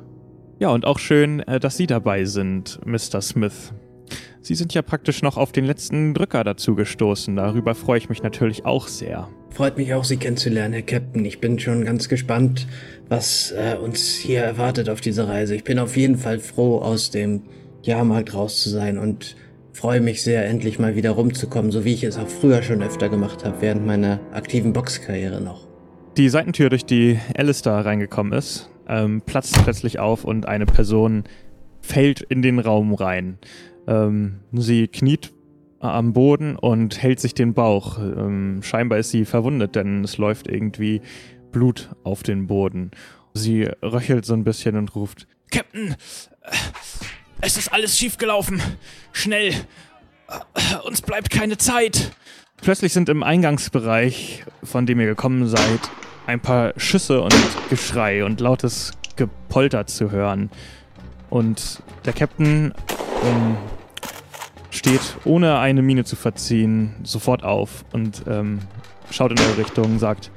Ja, 0.60 0.70
und 0.70 0.86
auch 0.86 1.00
schön, 1.00 1.40
äh, 1.42 1.60
dass 1.60 1.78
Sie 1.78 1.88
dabei 1.88 2.26
sind, 2.26 2.80
Mr. 2.86 3.22
Smith. 3.22 3.74
Sie 4.42 4.56
sind 4.56 4.74
ja 4.74 4.82
praktisch 4.82 5.22
noch 5.22 5.38
auf 5.38 5.52
den 5.52 5.66
letzten 5.66 6.14
Drücker 6.14 6.44
dazu 6.44 6.74
gestoßen. 6.74 7.36
Darüber 7.36 7.76
freue 7.76 7.98
ich 7.98 8.10
mich 8.10 8.24
natürlich 8.24 8.66
auch 8.66 8.88
sehr. 8.88 9.28
Freut 9.50 9.78
mich 9.78 9.94
auch, 9.94 10.04
Sie 10.04 10.18
kennenzulernen, 10.18 10.74
Herr 10.74 10.84
Captain. 10.84 11.26
Ich 11.26 11.40
bin 11.40 11.60
schon 11.60 11.84
ganz 11.86 12.10
gespannt, 12.10 12.66
was 13.10 13.52
äh, 13.52 13.76
uns 13.76 14.16
hier 14.16 14.42
erwartet 14.42 14.90
auf 14.90 15.02
dieser 15.02 15.28
Reise. 15.28 15.56
Ich 15.56 15.64
bin 15.64 15.80
auf 15.80 15.98
jeden 15.98 16.18
Fall 16.18 16.40
froh, 16.40 16.80
aus 16.80 17.12
dem 17.12 17.44
Jahrmarkt 17.84 18.34
raus 18.34 18.62
zu 18.62 18.70
sein 18.70 18.98
und 18.98 19.36
freue 19.74 20.02
mich 20.02 20.24
sehr, 20.24 20.46
endlich 20.48 20.80
mal 20.80 20.96
wieder 20.96 21.12
rumzukommen, 21.12 21.72
so 21.72 21.86
wie 21.86 21.94
ich 21.94 22.04
es 22.04 22.18
auch 22.18 22.28
früher 22.28 22.64
schon 22.64 22.82
öfter 22.82 23.10
gemacht 23.10 23.46
habe, 23.46 23.58
während 23.60 23.86
meiner 23.86 24.20
aktiven 24.32 24.74
Boxkarriere 24.74 25.42
noch. 25.42 25.67
Die 26.18 26.30
Seitentür, 26.30 26.72
durch 26.72 26.84
die 26.84 27.20
Alistair 27.38 27.86
reingekommen 27.86 28.34
ist, 28.34 28.72
ähm, 28.88 29.22
platzt 29.22 29.56
plötzlich 29.64 30.00
auf 30.00 30.24
und 30.24 30.48
eine 30.48 30.66
Person 30.66 31.26
fällt 31.80 32.22
in 32.22 32.42
den 32.42 32.58
Raum 32.58 32.96
rein. 32.96 33.38
Ähm, 33.88 34.40
sie 34.52 34.88
kniet 34.88 35.32
am 35.80 36.14
Boden 36.14 36.56
und 36.56 37.00
hält 37.04 37.20
sich 37.20 37.36
den 37.36 37.54
Bauch. 37.54 38.00
Ähm, 38.00 38.62
scheinbar 38.64 38.98
ist 38.98 39.12
sie 39.12 39.26
verwundet, 39.26 39.76
denn 39.76 40.04
es 40.04 40.18
läuft 40.18 40.48
irgendwie 40.48 41.02
Blut 41.52 41.92
auf 42.04 42.24
den 42.24 42.48
Boden. 42.48 42.90
Sie 43.36 43.70
röchelt 43.84 44.26
so 44.26 44.34
ein 44.34 44.44
bisschen 44.44 44.76
und 44.76 44.96
ruft: 44.96 45.28
Captain, 45.52 45.96
es 47.42 47.58
ist 47.58 47.72
alles 47.72 47.96
schiefgelaufen. 47.96 48.60
Schnell. 49.12 49.54
Uns 50.84 51.04
bleibt 51.04 51.30
keine 51.30 51.60
Zeit. 51.60 52.12
Plötzlich 52.60 52.92
sind 52.92 53.08
im 53.08 53.22
Eingangsbereich, 53.22 54.44
von 54.64 54.88
dem 54.88 55.00
ihr 55.00 55.06
gekommen 55.06 55.48
seid, 55.48 55.80
ein 56.28 56.42
paar 56.42 56.74
Schüsse 56.78 57.22
und 57.22 57.34
Geschrei 57.70 58.24
und 58.24 58.40
lautes 58.42 58.92
Gepolter 59.16 59.88
zu 59.88 60.12
hören. 60.12 60.50
Und 61.30 61.82
der 62.06 62.14
Captain 62.14 62.74
ähm, 63.24 63.58
steht, 64.70 65.02
ohne 65.24 65.58
eine 65.58 65.82
Miene 65.82 66.04
zu 66.04 66.16
verziehen, 66.16 66.96
sofort 67.04 67.44
auf 67.44 67.86
und 67.94 68.24
ähm, 68.28 68.60
schaut 69.10 69.32
in 69.32 69.40
eure 69.40 69.58
Richtung, 69.58 70.00
sagt, 70.00 70.30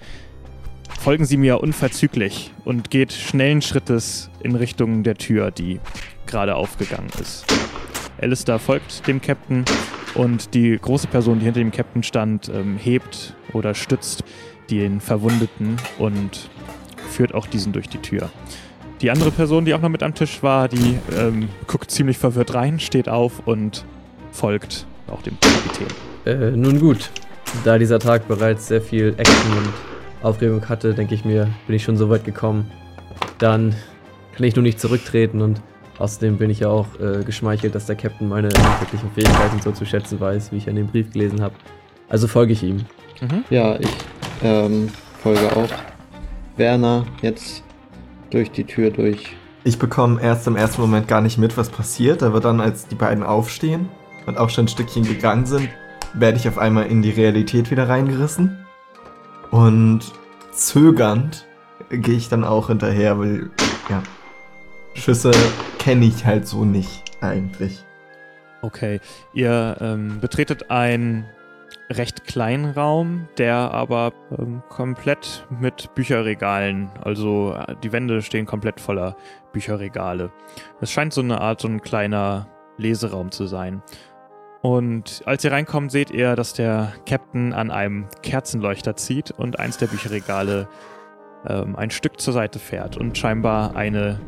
folgen 1.01 1.25
Sie 1.25 1.37
mir 1.37 1.61
unverzüglich 1.61 2.53
und 2.65 2.91
geht 2.91 3.13
schnellen 3.13 3.61
Schrittes 3.61 4.31
in 4.43 4.55
Richtung 4.55 5.03
der 5.03 5.17
Tür, 5.17 5.51
die 5.51 5.81
gerade 6.27 6.55
aufgegangen 6.55 7.11
ist. 7.21 7.45
Alistair 8.21 8.59
folgt 8.59 9.07
dem 9.09 9.21
Captain 9.21 9.65
und 10.15 10.55
die 10.55 10.79
große 10.81 11.09
Person, 11.09 11.41
die 11.41 11.47
hinter 11.47 11.61
dem 11.61 11.73
Captain 11.73 12.03
stand, 12.03 12.49
ähm, 12.49 12.77
hebt 12.77 13.35
oder 13.53 13.75
stützt 13.75 14.25
den 14.71 15.01
Verwundeten 15.01 15.77
und 15.99 16.49
führt 17.11 17.35
auch 17.35 17.47
diesen 17.47 17.73
durch 17.73 17.89
die 17.89 17.99
Tür. 17.99 18.31
Die 19.01 19.11
andere 19.11 19.31
Person, 19.31 19.65
die 19.65 19.75
auch 19.75 19.81
noch 19.81 19.89
mit 19.89 20.03
am 20.03 20.15
Tisch 20.15 20.43
war, 20.43 20.69
die 20.69 20.99
ähm, 21.19 21.49
guckt 21.67 21.91
ziemlich 21.91 22.19
verwirrt 22.19 22.55
rein, 22.55 22.79
steht 22.79 23.09
auf 23.09 23.47
und 23.47 23.85
folgt 24.31 24.87
auch 25.09 25.23
dem 25.23 25.37
Kapitän. 25.41 25.87
Äh, 26.27 26.57
nun 26.57 26.79
gut. 26.79 27.11
Da 27.65 27.79
dieser 27.79 27.99
Tag 27.99 28.29
bereits 28.29 28.69
sehr 28.69 28.81
viel 28.81 29.15
Action 29.17 29.53
und 29.57 29.69
Aufregung 30.23 30.69
hatte, 30.69 30.95
denke 30.95 31.15
ich 31.15 31.25
mir, 31.25 31.49
bin 31.67 31.77
ich 31.77 31.83
schon 31.83 31.97
so 31.97 32.11
weit 32.11 32.25
gekommen. 32.25 32.71
Dann 33.39 33.75
kann 34.37 34.45
ich 34.45 34.55
nur 34.55 34.63
nicht 34.63 34.79
zurücktreten 34.79 35.41
und 35.41 35.61
außerdem 35.99 36.37
bin 36.37 36.51
ich 36.51 36.61
ja 36.61 36.69
auch 36.69 36.87
äh, 37.01 37.25
geschmeichelt, 37.25 37.75
dass 37.75 37.87
der 37.87 37.97
Captain 37.97 38.29
meine 38.29 38.51
wirklichen 38.53 39.11
Fähigkeiten 39.13 39.61
so 39.63 39.73
zu 39.73 39.85
schätzen 39.85 40.21
weiß, 40.21 40.53
wie 40.53 40.59
ich 40.59 40.69
in 40.69 40.77
dem 40.77 40.87
Brief 40.87 41.11
gelesen 41.11 41.43
habe. 41.43 41.55
Also 42.09 42.29
folge 42.29 42.53
ich 42.53 42.63
ihm. 42.63 42.85
Ja, 43.51 43.79
ich 43.79 43.89
ähm, 44.43 44.91
folge 45.23 45.57
auch. 45.57 45.71
Werner 46.57 47.07
jetzt 47.23 47.63
durch 48.31 48.51
die 48.51 48.65
Tür 48.65 48.91
durch. 48.91 49.37
Ich 49.65 49.79
bekomme 49.79 50.23
erst 50.23 50.47
im 50.47 50.57
ersten 50.57 50.81
Moment 50.81 51.09
gar 51.09 51.21
nicht 51.21 51.39
mit, 51.39 51.57
was 51.57 51.69
passiert. 51.69 52.23
Aber 52.23 52.41
dann, 52.41 52.61
als 52.61 52.87
die 52.87 52.95
beiden 52.95 53.23
aufstehen 53.23 53.89
und 54.27 54.39
auch 54.39 54.51
schon 54.51 54.65
ein 54.65 54.69
Stückchen 54.69 55.05
gegangen 55.05 55.47
sind, 55.47 55.69
werde 56.15 56.39
ich 56.39 56.49
auf 56.49 56.59
einmal 56.59 56.87
in 56.87 57.03
die 57.03 57.11
Realität 57.11 57.71
wieder 57.71 57.89
reingerissen. 57.89 58.65
Und 59.51 60.01
zögernd 60.53 61.47
gehe 61.91 62.17
ich 62.17 62.29
dann 62.29 62.45
auch 62.45 62.69
hinterher, 62.69 63.19
weil, 63.19 63.51
ja, 63.89 64.03
Schüsse 64.95 65.33
kenne 65.79 66.07
ich 66.07 66.25
halt 66.25 66.47
so 66.47 66.65
nicht 66.65 67.03
eigentlich. 67.21 67.85
Okay, 68.63 69.01
ihr 69.33 69.77
ähm, 69.81 70.21
betretet 70.21 70.71
einen 70.71 71.27
recht 71.91 72.25
kleinen 72.25 72.71
Raum, 72.71 73.29
der 73.37 73.57
aber 73.57 74.13
ähm, 74.39 74.63
komplett 74.69 75.47
mit 75.51 75.95
Bücherregalen, 75.95 76.91
also 77.03 77.55
äh, 77.55 77.75
die 77.83 77.93
Wände 77.93 78.23
stehen 78.23 78.47
komplett 78.47 78.81
voller 78.81 79.17
Bücherregale. 79.53 80.31
Es 80.81 80.93
scheint 80.93 81.13
so 81.13 81.21
eine 81.21 81.41
Art, 81.41 81.61
so 81.61 81.69
ein 81.69 81.83
kleiner 81.83 82.47
Leseraum 82.77 83.31
zu 83.33 83.47
sein. 83.47 83.83
Und 84.63 85.23
als 85.25 85.43
ihr 85.43 85.53
reinkommt, 85.53 85.91
seht 85.91 86.11
ihr, 86.11 86.37
dass 86.37 86.53
der 86.53 86.93
Captain 87.07 87.53
an 87.53 87.71
einem 87.71 88.07
Kerzenleuchter 88.23 88.95
zieht 88.95 89.31
und 89.33 89.59
eins 89.59 89.79
der 89.79 89.87
Bücherregale 89.87 90.69
ähm, 91.47 91.77
ein 91.77 91.91
Stück 91.91 92.21
zur 92.21 92.35
Seite 92.35 92.59
fährt 92.59 92.97
und 92.97 93.17
scheinbar 93.17 93.75
eine 93.75 94.21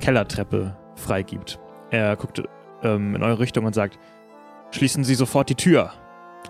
Kellertreppe 0.00 0.76
freigibt. 0.94 1.58
Er 1.90 2.16
guckt 2.16 2.42
ähm, 2.82 3.14
in 3.14 3.22
eure 3.22 3.40
Richtung 3.40 3.64
und 3.64 3.74
sagt, 3.74 3.98
schließen 4.70 5.04
Sie 5.04 5.16
sofort 5.16 5.50
die 5.50 5.56
Tür. 5.56 5.92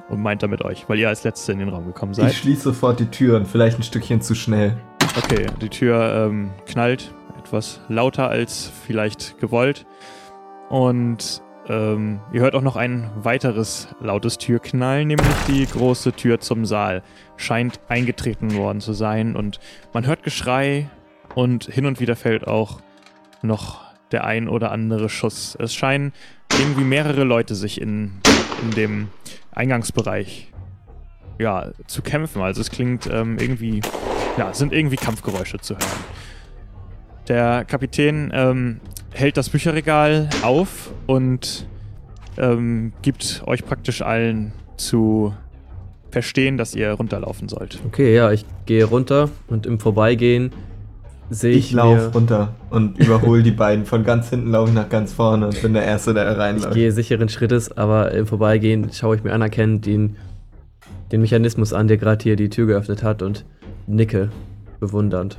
Und 0.08 0.20
meint 0.20 0.42
damit 0.42 0.64
euch, 0.64 0.88
weil 0.88 0.98
ihr 0.98 1.08
als 1.08 1.22
Letzte 1.22 1.52
in 1.52 1.60
den 1.60 1.68
Raum 1.68 1.86
gekommen 1.86 2.14
seid. 2.14 2.32
Ich 2.32 2.38
schließe 2.38 2.62
sofort 2.62 2.98
die 2.98 3.06
Türen, 3.06 3.46
vielleicht 3.46 3.78
ein 3.78 3.82
Stückchen 3.82 4.20
zu 4.20 4.34
schnell. 4.34 4.76
Okay, 5.16 5.46
die 5.60 5.68
Tür 5.68 6.26
ähm, 6.26 6.50
knallt 6.66 7.14
etwas 7.38 7.80
lauter 7.88 8.28
als 8.28 8.70
vielleicht 8.86 9.38
gewollt. 9.38 9.86
Und 10.68 11.42
ähm, 11.68 12.20
ihr 12.32 12.40
hört 12.40 12.54
auch 12.54 12.62
noch 12.62 12.76
ein 12.76 13.10
weiteres 13.16 13.88
lautes 14.00 14.38
Türknallen, 14.38 15.08
nämlich 15.08 15.28
die 15.48 15.66
große 15.66 16.12
Tür 16.12 16.40
zum 16.40 16.64
Saal. 16.64 17.02
Scheint 17.36 17.80
eingetreten 17.88 18.54
worden 18.54 18.80
zu 18.80 18.92
sein 18.92 19.36
und 19.36 19.60
man 19.92 20.06
hört 20.06 20.22
Geschrei 20.22 20.90
und 21.34 21.64
hin 21.64 21.86
und 21.86 22.00
wieder 22.00 22.16
fällt 22.16 22.46
auch 22.46 22.80
noch 23.42 23.82
der 24.12 24.24
ein 24.24 24.48
oder 24.48 24.72
andere 24.72 25.08
Schuss. 25.08 25.56
Es 25.60 25.74
scheinen 25.74 26.12
irgendwie 26.58 26.84
mehrere 26.84 27.24
Leute 27.24 27.54
sich 27.54 27.80
in, 27.80 28.20
in 28.62 28.70
dem 28.72 29.08
Eingangsbereich 29.52 30.52
ja, 31.38 31.72
zu 31.86 32.02
kämpfen. 32.02 32.42
Also 32.42 32.60
es 32.60 32.70
klingt 32.70 33.06
ähm, 33.06 33.38
irgendwie, 33.38 33.80
ja, 34.36 34.50
es 34.50 34.58
sind 34.58 34.72
irgendwie 34.72 34.96
Kampfgeräusche 34.96 35.58
zu 35.58 35.74
hören. 35.74 36.04
Der 37.28 37.64
Kapitän 37.64 38.30
ähm, 38.34 38.80
hält 39.12 39.36
das 39.36 39.48
Bücherregal 39.48 40.28
auf 40.42 40.90
und 41.06 41.66
ähm, 42.38 42.92
gibt 43.02 43.42
euch 43.46 43.64
praktisch 43.64 44.02
allen 44.02 44.52
zu 44.76 45.34
verstehen, 46.10 46.56
dass 46.56 46.74
ihr 46.74 46.90
runterlaufen 46.92 47.48
sollt. 47.48 47.80
Okay, 47.86 48.14
ja, 48.14 48.32
ich 48.32 48.44
gehe 48.66 48.84
runter 48.84 49.30
und 49.48 49.66
im 49.66 49.78
Vorbeigehen 49.78 50.52
sehe 51.30 51.52
ich. 51.52 51.66
Ich 51.68 51.72
laufe 51.72 52.12
runter 52.12 52.54
und 52.70 52.98
überhole 53.04 53.42
die 53.42 53.50
beiden. 53.52 53.86
Von 53.86 54.04
ganz 54.04 54.30
hinten 54.30 54.50
laufe 54.50 54.70
ich 54.70 54.74
nach 54.74 54.88
ganz 54.88 55.12
vorne 55.12 55.46
und 55.46 55.62
bin 55.62 55.72
der 55.72 55.84
Erste, 55.84 56.12
der 56.14 56.30
Ich 56.32 56.38
reinläuft. 56.38 56.74
gehe 56.74 56.92
sicheren 56.92 57.28
Schrittes, 57.28 57.76
aber 57.76 58.12
im 58.12 58.26
Vorbeigehen 58.26 58.90
schaue 58.92 59.16
ich 59.16 59.24
mir 59.24 59.32
anerkennend 59.32 59.86
den, 59.86 60.16
den 61.12 61.20
Mechanismus 61.20 61.72
an, 61.72 61.88
der 61.88 61.96
gerade 61.96 62.22
hier 62.22 62.36
die 62.36 62.48
Tür 62.50 62.66
geöffnet 62.66 63.02
hat 63.02 63.22
und 63.22 63.44
nicke 63.86 64.30
bewundernd. 64.80 65.38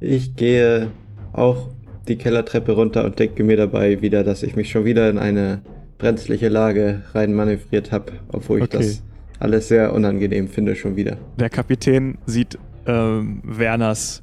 Ich 0.00 0.36
gehe 0.36 0.88
auch 1.32 1.68
die 2.08 2.16
Kellertreppe 2.16 2.72
runter 2.72 3.04
und 3.04 3.18
denke 3.18 3.44
mir 3.44 3.56
dabei 3.56 4.00
wieder, 4.02 4.24
dass 4.24 4.42
ich 4.42 4.56
mich 4.56 4.70
schon 4.70 4.84
wieder 4.84 5.08
in 5.10 5.18
eine 5.18 5.60
brenzliche 5.98 6.48
Lage 6.48 7.02
rein 7.12 7.34
manövriert 7.34 7.92
habe, 7.92 8.12
obwohl 8.32 8.58
ich 8.58 8.64
Okay. 8.64 8.78
das 8.78 9.02
alles 9.38 9.68
sehr 9.68 9.92
unangenehm 9.92 10.48
finde 10.48 10.74
schon 10.76 10.96
wieder. 10.96 11.18
Der 11.38 11.50
Kapitän 11.50 12.16
sieht 12.26 12.58
ähm, 12.86 13.42
Werners 13.44 14.22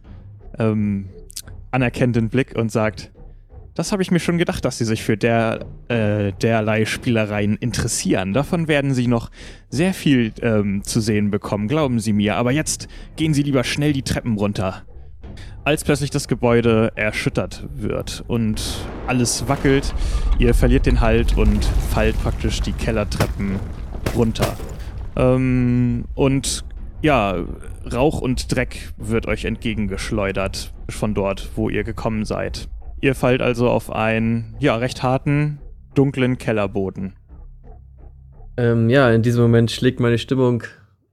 ähm, 0.59 1.09
anerkennenden 1.71 2.29
Blick 2.29 2.55
und 2.55 2.71
sagt, 2.71 3.11
das 3.77 3.91
habe 3.91 4.01
ich 4.01 4.09
mir 4.09 4.19
schon 4.19 4.39
gedacht, 4.39 4.65
dass 4.65 4.79
Sie 4.79 4.85
sich 4.85 5.03
für 5.03 5.17
der, 5.17 5.59
äh, 5.87 6.31
derlei 6.41 6.85
Spielereien 6.85 7.57
interessieren. 7.57 8.33
Davon 8.33 8.67
werden 8.67 8.95
Sie 8.95 9.05
noch 9.05 9.29
sehr 9.69 9.93
viel 9.93 10.33
ähm, 10.41 10.83
zu 10.83 10.99
sehen 10.99 11.29
bekommen, 11.29 11.67
glauben 11.67 11.99
Sie 11.99 12.11
mir. 12.11 12.37
Aber 12.37 12.51
jetzt 12.51 12.87
gehen 13.17 13.35
Sie 13.35 13.43
lieber 13.43 13.63
schnell 13.63 13.93
die 13.93 14.01
Treppen 14.01 14.35
runter. 14.35 14.81
Als 15.63 15.83
plötzlich 15.83 16.09
das 16.09 16.27
Gebäude 16.27 16.91
erschüttert 16.95 17.67
wird 17.75 18.23
und 18.27 18.59
alles 19.05 19.47
wackelt, 19.47 19.93
ihr 20.39 20.55
verliert 20.55 20.87
den 20.87 20.99
Halt 20.99 21.37
und 21.37 21.63
fallt 21.91 22.19
praktisch 22.23 22.61
die 22.61 22.71
Kellertreppen 22.71 23.59
runter. 24.15 24.57
Ähm, 25.15 26.05
und 26.15 26.65
ja, 27.01 27.45
Rauch 27.91 28.21
und 28.21 28.53
Dreck 28.55 28.93
wird 28.97 29.27
euch 29.27 29.45
entgegengeschleudert 29.45 30.73
von 30.89 31.13
dort, 31.13 31.49
wo 31.55 31.69
ihr 31.69 31.83
gekommen 31.83 32.25
seid. 32.25 32.69
Ihr 33.01 33.15
fallt 33.15 33.41
also 33.41 33.69
auf 33.69 33.91
einen, 33.91 34.55
ja, 34.59 34.75
recht 34.75 35.03
harten, 35.03 35.59
dunklen 35.93 36.37
Kellerboden. 36.37 37.15
Ähm, 38.57 38.89
ja, 38.89 39.11
in 39.11 39.21
diesem 39.21 39.43
Moment 39.43 39.69
schlägt 39.71 39.99
meine 39.99 40.17
Stimmung. 40.17 40.63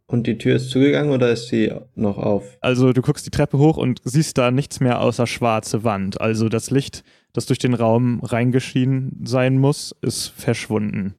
Und 0.06 0.26
die 0.26 0.38
Tür 0.38 0.56
ist 0.56 0.70
zugegangen 0.70 1.12
oder 1.12 1.30
ist 1.30 1.48
sie 1.48 1.72
noch 1.94 2.18
auf? 2.18 2.58
Also 2.60 2.92
du 2.92 3.00
guckst 3.00 3.26
die 3.26 3.30
Treppe 3.30 3.58
hoch 3.58 3.76
und 3.76 4.00
siehst 4.04 4.36
da 4.36 4.50
nichts 4.50 4.80
mehr 4.80 5.00
außer 5.00 5.26
schwarze 5.26 5.82
Wand. 5.82 6.20
Also 6.20 6.48
das 6.48 6.70
Licht, 6.70 7.04
das 7.32 7.46
durch 7.46 7.58
den 7.58 7.74
Raum 7.74 8.20
reingeschienen 8.22 9.22
sein 9.24 9.58
muss, 9.58 9.94
ist 10.02 10.28
verschwunden. 10.28 11.14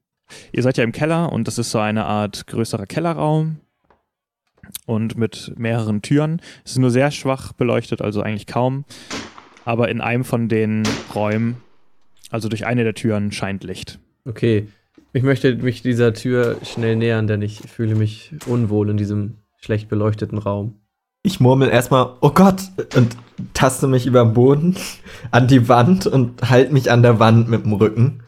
Ihr 0.52 0.62
seid 0.62 0.76
ja 0.76 0.84
im 0.84 0.92
Keller 0.92 1.32
und 1.32 1.46
das 1.46 1.58
ist 1.58 1.70
so 1.70 1.78
eine 1.78 2.04
Art 2.04 2.46
größerer 2.46 2.86
Kellerraum 2.86 3.60
und 4.86 5.16
mit 5.16 5.52
mehreren 5.56 6.02
Türen. 6.02 6.40
Es 6.64 6.72
ist 6.72 6.78
nur 6.78 6.90
sehr 6.90 7.10
schwach 7.10 7.52
beleuchtet, 7.52 8.02
also 8.02 8.22
eigentlich 8.22 8.46
kaum. 8.46 8.84
Aber 9.64 9.88
in 9.88 10.00
einem 10.00 10.24
von 10.24 10.48
den 10.48 10.84
Räumen, 11.14 11.56
also 12.30 12.48
durch 12.48 12.66
eine 12.66 12.84
der 12.84 12.94
Türen, 12.94 13.32
scheint 13.32 13.64
Licht. 13.64 13.98
Okay, 14.24 14.68
ich 15.12 15.22
möchte 15.22 15.54
mich 15.56 15.82
dieser 15.82 16.12
Tür 16.14 16.58
schnell 16.62 16.96
nähern, 16.96 17.26
denn 17.26 17.42
ich 17.42 17.60
fühle 17.60 17.94
mich 17.94 18.32
unwohl 18.46 18.90
in 18.90 18.96
diesem 18.96 19.38
schlecht 19.56 19.88
beleuchteten 19.88 20.38
Raum. 20.38 20.74
Ich 21.22 21.40
murmel 21.40 21.68
erstmal, 21.68 22.10
oh 22.20 22.30
Gott, 22.30 22.62
und 22.94 23.16
taste 23.52 23.88
mich 23.88 24.06
über 24.06 24.24
den 24.24 24.34
Boden 24.34 24.76
an 25.30 25.48
die 25.48 25.68
Wand 25.68 26.06
und 26.06 26.48
halte 26.48 26.72
mich 26.72 26.90
an 26.90 27.02
der 27.02 27.18
Wand 27.18 27.48
mit 27.48 27.64
dem 27.64 27.72
Rücken. 27.72 28.22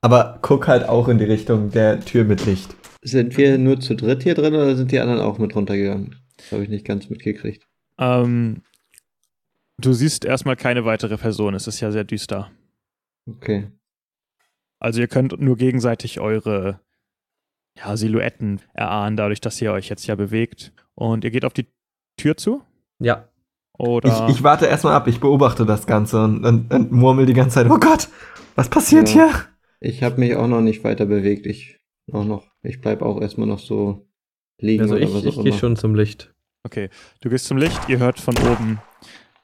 Aber 0.00 0.38
guck 0.40 0.68
halt 0.68 0.88
auch 0.88 1.08
in 1.08 1.18
die 1.18 1.24
Richtung 1.24 1.70
der 1.70 2.00
Tür 2.00 2.24
mit 2.24 2.46
Licht. 2.46 2.74
Sind 3.06 3.36
wir 3.36 3.58
nur 3.58 3.78
zu 3.80 3.94
dritt 3.94 4.22
hier 4.22 4.34
drin 4.34 4.54
oder 4.54 4.74
sind 4.76 4.90
die 4.90 4.98
anderen 4.98 5.20
auch 5.20 5.38
mit 5.38 5.54
runtergegangen? 5.54 6.16
Das 6.38 6.50
habe 6.52 6.62
ich 6.64 6.70
nicht 6.70 6.86
ganz 6.86 7.10
mitgekriegt. 7.10 7.66
Ähm, 7.98 8.62
du 9.78 9.92
siehst 9.92 10.24
erstmal 10.24 10.56
keine 10.56 10.84
weitere 10.84 11.18
Person. 11.18 11.54
Es 11.54 11.66
ist 11.66 11.80
ja 11.80 11.92
sehr 11.92 12.04
düster. 12.04 12.50
Okay. 13.28 13.68
Also 14.80 15.00
ihr 15.00 15.08
könnt 15.08 15.38
nur 15.38 15.56
gegenseitig 15.56 16.18
eure 16.18 16.80
ja, 17.76 17.96
Silhouetten 17.96 18.60
erahnen, 18.72 19.16
dadurch, 19.16 19.40
dass 19.40 19.60
ihr 19.60 19.72
euch 19.72 19.88
jetzt 19.88 20.06
ja 20.06 20.14
bewegt. 20.14 20.72
Und 20.94 21.24
ihr 21.24 21.30
geht 21.30 21.44
auf 21.44 21.52
die 21.52 21.66
Tür 22.16 22.36
zu? 22.36 22.62
Ja, 23.00 23.28
Oder 23.76 24.28
Ich, 24.28 24.36
ich 24.36 24.42
warte 24.42 24.66
erstmal 24.66 24.94
ab, 24.94 25.08
ich 25.08 25.20
beobachte 25.20 25.66
das 25.66 25.86
Ganze 25.86 26.22
und, 26.22 26.44
und, 26.44 26.72
und 26.72 26.92
murmel 26.92 27.26
die 27.26 27.34
ganze 27.34 27.56
Zeit, 27.56 27.70
oh 27.70 27.78
Gott, 27.78 28.08
was 28.54 28.68
passiert 28.70 29.08
Ja. 29.08 29.14
hier? 29.14 29.30
Ich 29.80 30.02
habe 30.02 30.20
mich 30.20 30.36
auch 30.36 30.46
noch 30.46 30.60
nicht 30.62 30.84
weiter 30.84 31.06
bewegt. 31.06 31.46
Ich 31.46 31.80
auch 32.12 32.24
noch. 32.24 32.50
Ich 32.62 32.80
bleib 32.80 33.02
auch 33.02 33.20
erstmal 33.20 33.46
noch 33.46 33.58
so 33.58 34.06
liegen 34.58 34.82
also 34.82 34.96
ich, 34.96 35.14
ich 35.24 35.42
gehe 35.42 35.52
schon 35.52 35.76
zum 35.76 35.94
Licht. 35.94 36.32
Okay, 36.62 36.88
du 37.20 37.28
gehst 37.28 37.46
zum 37.46 37.58
Licht, 37.58 37.88
ihr 37.88 37.98
hört 37.98 38.18
von 38.18 38.36
oben 38.38 38.80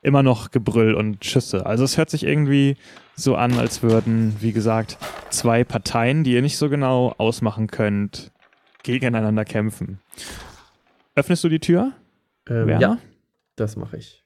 immer 0.02 0.22
noch 0.22 0.50
Gebrüll 0.50 0.94
und 0.94 1.24
Schüsse. 1.24 1.66
Also 1.66 1.84
es 1.84 1.98
hört 1.98 2.10
sich 2.10 2.24
irgendwie 2.24 2.76
so 3.14 3.36
an, 3.36 3.58
als 3.58 3.82
würden, 3.82 4.36
wie 4.40 4.52
gesagt, 4.52 4.96
zwei 5.28 5.64
Parteien, 5.64 6.24
die 6.24 6.32
ihr 6.32 6.42
nicht 6.42 6.56
so 6.56 6.70
genau 6.70 7.14
ausmachen 7.18 7.66
könnt, 7.66 8.32
gegeneinander 8.82 9.44
kämpfen. 9.44 10.00
Öffnest 11.14 11.44
du 11.44 11.48
die 11.50 11.60
Tür? 11.60 11.92
Ähm, 12.48 12.66
Werner? 12.66 12.80
ja, 12.80 12.98
das 13.56 13.76
mache 13.76 13.98
ich. 13.98 14.24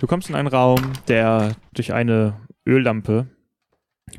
Du 0.00 0.06
kommst 0.06 0.28
in 0.28 0.34
einen 0.34 0.48
Raum, 0.48 0.80
der 1.08 1.56
durch 1.72 1.92
eine 1.94 2.36
Öllampe 2.66 3.26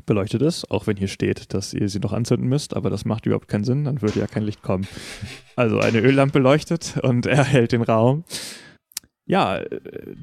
beleuchtet 0.06 0.42
ist, 0.42 0.70
auch 0.70 0.86
wenn 0.86 0.96
hier 0.96 1.08
steht, 1.08 1.54
dass 1.54 1.74
ihr 1.74 1.88
sie 1.88 2.00
noch 2.00 2.12
anzünden 2.12 2.48
müsst, 2.48 2.74
aber 2.74 2.90
das 2.90 3.04
macht 3.04 3.26
überhaupt 3.26 3.48
keinen 3.48 3.64
Sinn, 3.64 3.84
dann 3.84 4.02
würde 4.02 4.20
ja 4.20 4.26
kein 4.26 4.42
Licht 4.44 4.62
kommen. 4.62 4.86
Also 5.54 5.80
eine 5.80 6.00
Öllampe 6.00 6.38
leuchtet 6.38 6.98
und 7.02 7.26
er 7.26 7.44
hält 7.44 7.72
den 7.72 7.82
Raum. 7.82 8.24
Ja, 9.26 9.60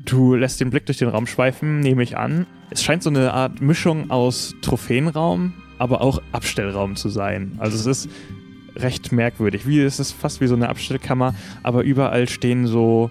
du 0.06 0.36
lässt 0.36 0.60
den 0.60 0.72
Blick 0.72 0.86
durch 0.86 0.98
den 0.98 1.08
Raum 1.08 1.26
schweifen, 1.26 1.80
nehme 1.80 2.04
ich 2.04 2.18
an. 2.18 2.46
Es 2.70 2.84
scheint 2.84 3.04
so 3.04 3.10
eine 3.10 3.34
Art 3.34 3.62
Mischung 3.62 4.12
aus 4.12 4.56
Trophäenraum, 4.62 5.54
aber 5.78 6.02
auch 6.02 6.22
Abstellraum 6.32 6.96
zu 6.96 7.10
sein. 7.10 7.54
Also 7.60 7.78
es 7.78 7.86
ist 7.86 8.10
recht 8.76 9.12
merkwürdig. 9.12 9.68
Wie, 9.68 9.80
es 9.80 10.00
ist 10.00 10.12
fast 10.12 10.42
wie 10.42 10.48
so 10.48 10.56
eine 10.56 10.70
Abstellkammer, 10.70 11.34
aber 11.64 11.84
überall 11.84 12.28
stehen 12.28 12.68
so, 12.68 13.10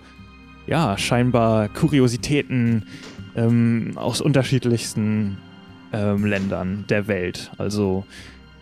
ja, 0.66 0.98
scheinbar 0.98 1.68
Kuriositäten 1.68 2.86
ähm, 3.34 3.92
aus 3.96 4.20
unterschiedlichsten 4.20 5.38
ähm, 5.92 6.24
Ländern 6.24 6.84
der 6.88 7.06
Welt. 7.08 7.50
Also 7.58 8.04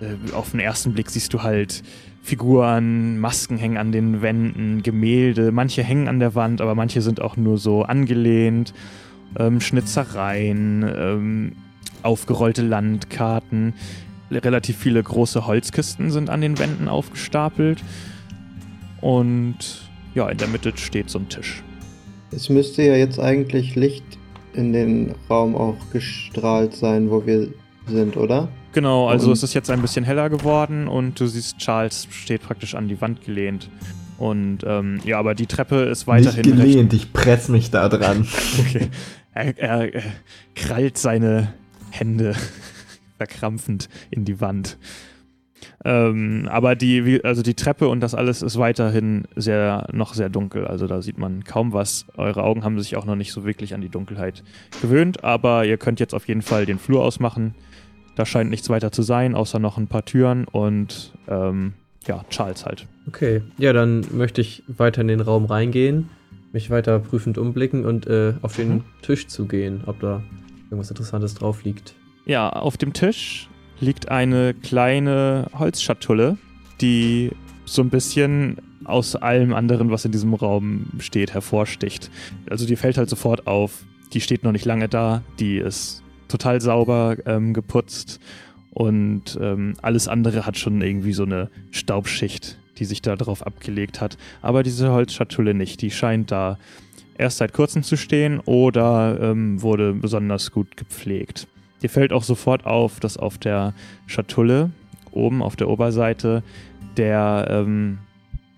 äh, 0.00 0.34
auf 0.34 0.50
den 0.50 0.60
ersten 0.60 0.92
Blick 0.92 1.10
siehst 1.10 1.32
du 1.32 1.42
halt 1.42 1.82
Figuren, 2.22 3.18
Masken 3.18 3.56
hängen 3.56 3.76
an 3.76 3.92
den 3.92 4.20
Wänden, 4.20 4.82
Gemälde, 4.82 5.52
manche 5.52 5.82
hängen 5.84 6.08
an 6.08 6.18
der 6.18 6.34
Wand, 6.34 6.60
aber 6.60 6.74
manche 6.74 7.00
sind 7.00 7.20
auch 7.20 7.36
nur 7.36 7.56
so 7.56 7.84
angelehnt, 7.84 8.74
ähm, 9.38 9.60
Schnitzereien, 9.60 10.82
ähm, 10.82 11.52
aufgerollte 12.02 12.62
Landkarten. 12.62 13.74
Relativ 14.30 14.76
viele 14.76 15.02
große 15.02 15.46
Holzkisten 15.46 16.10
sind 16.10 16.30
an 16.30 16.40
den 16.40 16.58
Wänden 16.58 16.88
aufgestapelt. 16.88 17.82
Und 19.00 19.88
ja, 20.14 20.28
in 20.28 20.38
der 20.38 20.48
Mitte 20.48 20.72
steht 20.76 21.10
so 21.10 21.20
ein 21.20 21.28
Tisch. 21.28 21.62
Es 22.32 22.48
müsste 22.48 22.82
ja 22.82 22.96
jetzt 22.96 23.20
eigentlich 23.20 23.76
Licht 23.76 24.18
in 24.56 24.72
den 24.72 25.14
Raum 25.30 25.54
auch 25.54 25.76
gestrahlt 25.92 26.74
sein, 26.74 27.10
wo 27.10 27.24
wir 27.26 27.48
sind, 27.88 28.16
oder? 28.16 28.48
Genau, 28.72 29.08
also 29.08 29.28
Und- 29.28 29.32
es 29.34 29.42
ist 29.42 29.54
jetzt 29.54 29.70
ein 29.70 29.80
bisschen 29.80 30.04
heller 30.04 30.28
geworden 30.28 30.88
und 30.88 31.18
du 31.20 31.26
siehst, 31.26 31.58
Charles 31.58 32.08
steht 32.10 32.42
praktisch 32.42 32.74
an 32.74 32.88
die 32.88 33.00
Wand 33.00 33.24
gelehnt. 33.24 33.70
Und 34.18 34.58
ähm, 34.66 35.00
ja, 35.04 35.18
aber 35.18 35.34
die 35.34 35.46
Treppe 35.46 35.76
ist 35.84 36.06
weiterhin 36.06 36.40
Nicht 36.42 36.52
recht 36.58 36.72
gelehnt, 36.72 36.92
ich 36.94 37.12
press 37.12 37.48
mich 37.48 37.70
da 37.70 37.88
dran. 37.88 38.26
Okay. 38.60 38.88
Er, 39.34 39.58
er, 39.58 39.94
er 39.94 40.02
krallt 40.54 40.96
seine 40.96 41.52
Hände 41.90 42.34
verkrampfend 43.18 43.88
in 44.10 44.24
die 44.24 44.40
Wand. 44.40 44.78
Ähm, 45.84 46.48
aber 46.50 46.74
die, 46.74 47.20
also 47.24 47.42
die 47.42 47.54
Treppe 47.54 47.88
und 47.88 48.00
das 48.00 48.14
alles 48.14 48.42
ist 48.42 48.58
weiterhin 48.58 49.24
sehr, 49.36 49.86
noch 49.92 50.14
sehr 50.14 50.28
dunkel. 50.28 50.66
Also 50.66 50.86
da 50.86 51.02
sieht 51.02 51.18
man 51.18 51.44
kaum 51.44 51.72
was. 51.72 52.06
Eure 52.16 52.42
Augen 52.44 52.64
haben 52.64 52.78
sich 52.80 52.96
auch 52.96 53.04
noch 53.06 53.16
nicht 53.16 53.32
so 53.32 53.44
wirklich 53.44 53.74
an 53.74 53.80
die 53.80 53.88
Dunkelheit 53.88 54.42
gewöhnt, 54.82 55.24
aber 55.24 55.64
ihr 55.64 55.76
könnt 55.78 56.00
jetzt 56.00 56.14
auf 56.14 56.28
jeden 56.28 56.42
Fall 56.42 56.66
den 56.66 56.78
Flur 56.78 57.02
ausmachen. 57.02 57.54
Da 58.16 58.24
scheint 58.26 58.50
nichts 58.50 58.70
weiter 58.70 58.92
zu 58.92 59.02
sein, 59.02 59.34
außer 59.34 59.58
noch 59.58 59.76
ein 59.78 59.88
paar 59.88 60.04
Türen 60.04 60.44
und 60.46 61.12
ähm, 61.28 61.74
ja, 62.06 62.24
Charles 62.30 62.64
halt. 62.64 62.86
Okay, 63.08 63.42
ja, 63.58 63.72
dann 63.72 64.04
möchte 64.12 64.40
ich 64.40 64.62
weiter 64.68 65.00
in 65.02 65.08
den 65.08 65.20
Raum 65.20 65.44
reingehen, 65.44 66.08
mich 66.52 66.70
weiter 66.70 66.98
prüfend 66.98 67.36
umblicken 67.38 67.84
und 67.84 68.06
äh, 68.06 68.34
auf 68.42 68.56
den 68.56 68.68
Mhm. 68.68 68.84
Tisch 69.02 69.26
zugehen, 69.26 69.82
ob 69.86 70.00
da 70.00 70.22
irgendwas 70.70 70.90
Interessantes 70.90 71.34
drauf 71.34 71.64
liegt. 71.64 71.94
Ja, 72.24 72.48
auf 72.48 72.76
dem 72.76 72.92
Tisch 72.92 73.48
liegt 73.80 74.08
eine 74.08 74.54
kleine 74.54 75.48
Holzschatulle, 75.58 76.38
die 76.80 77.30
so 77.64 77.82
ein 77.82 77.90
bisschen 77.90 78.58
aus 78.84 79.16
allem 79.16 79.52
anderen, 79.52 79.90
was 79.90 80.04
in 80.04 80.12
diesem 80.12 80.34
Raum 80.34 80.86
steht, 80.98 81.34
hervorsticht. 81.34 82.10
Also 82.48 82.66
die 82.66 82.76
fällt 82.76 82.98
halt 82.98 83.10
sofort 83.10 83.46
auf. 83.46 83.84
Die 84.12 84.20
steht 84.20 84.44
noch 84.44 84.52
nicht 84.52 84.64
lange 84.64 84.88
da. 84.88 85.22
Die 85.40 85.56
ist 85.56 86.02
total 86.28 86.60
sauber 86.60 87.16
ähm, 87.26 87.54
geputzt 87.54 88.20
und 88.70 89.38
ähm, 89.40 89.74
alles 89.80 90.06
andere 90.06 90.44
hat 90.44 90.58
schon 90.58 90.82
irgendwie 90.82 91.12
so 91.12 91.24
eine 91.24 91.50
Staubschicht, 91.70 92.58
die 92.78 92.84
sich 92.84 93.00
da 93.00 93.16
drauf 93.16 93.46
abgelegt 93.46 94.00
hat. 94.00 94.18
Aber 94.42 94.62
diese 94.62 94.92
Holzschatulle 94.92 95.54
nicht. 95.54 95.82
Die 95.82 95.90
scheint 95.90 96.30
da 96.30 96.58
erst 97.16 97.38
seit 97.38 97.52
kurzem 97.52 97.82
zu 97.82 97.96
stehen 97.96 98.40
oder 98.40 99.18
ähm, 99.20 99.62
wurde 99.62 99.94
besonders 99.94 100.52
gut 100.52 100.76
gepflegt. 100.76 101.46
Dir 101.86 101.90
fällt 101.90 102.12
auch 102.12 102.24
sofort 102.24 102.66
auf, 102.66 102.98
dass 102.98 103.16
auf 103.16 103.38
der 103.38 103.72
Schatulle 104.08 104.70
oben 105.12 105.40
auf 105.40 105.54
der 105.54 105.68
Oberseite 105.68 106.42
der, 106.96 107.46
ähm, 107.48 107.98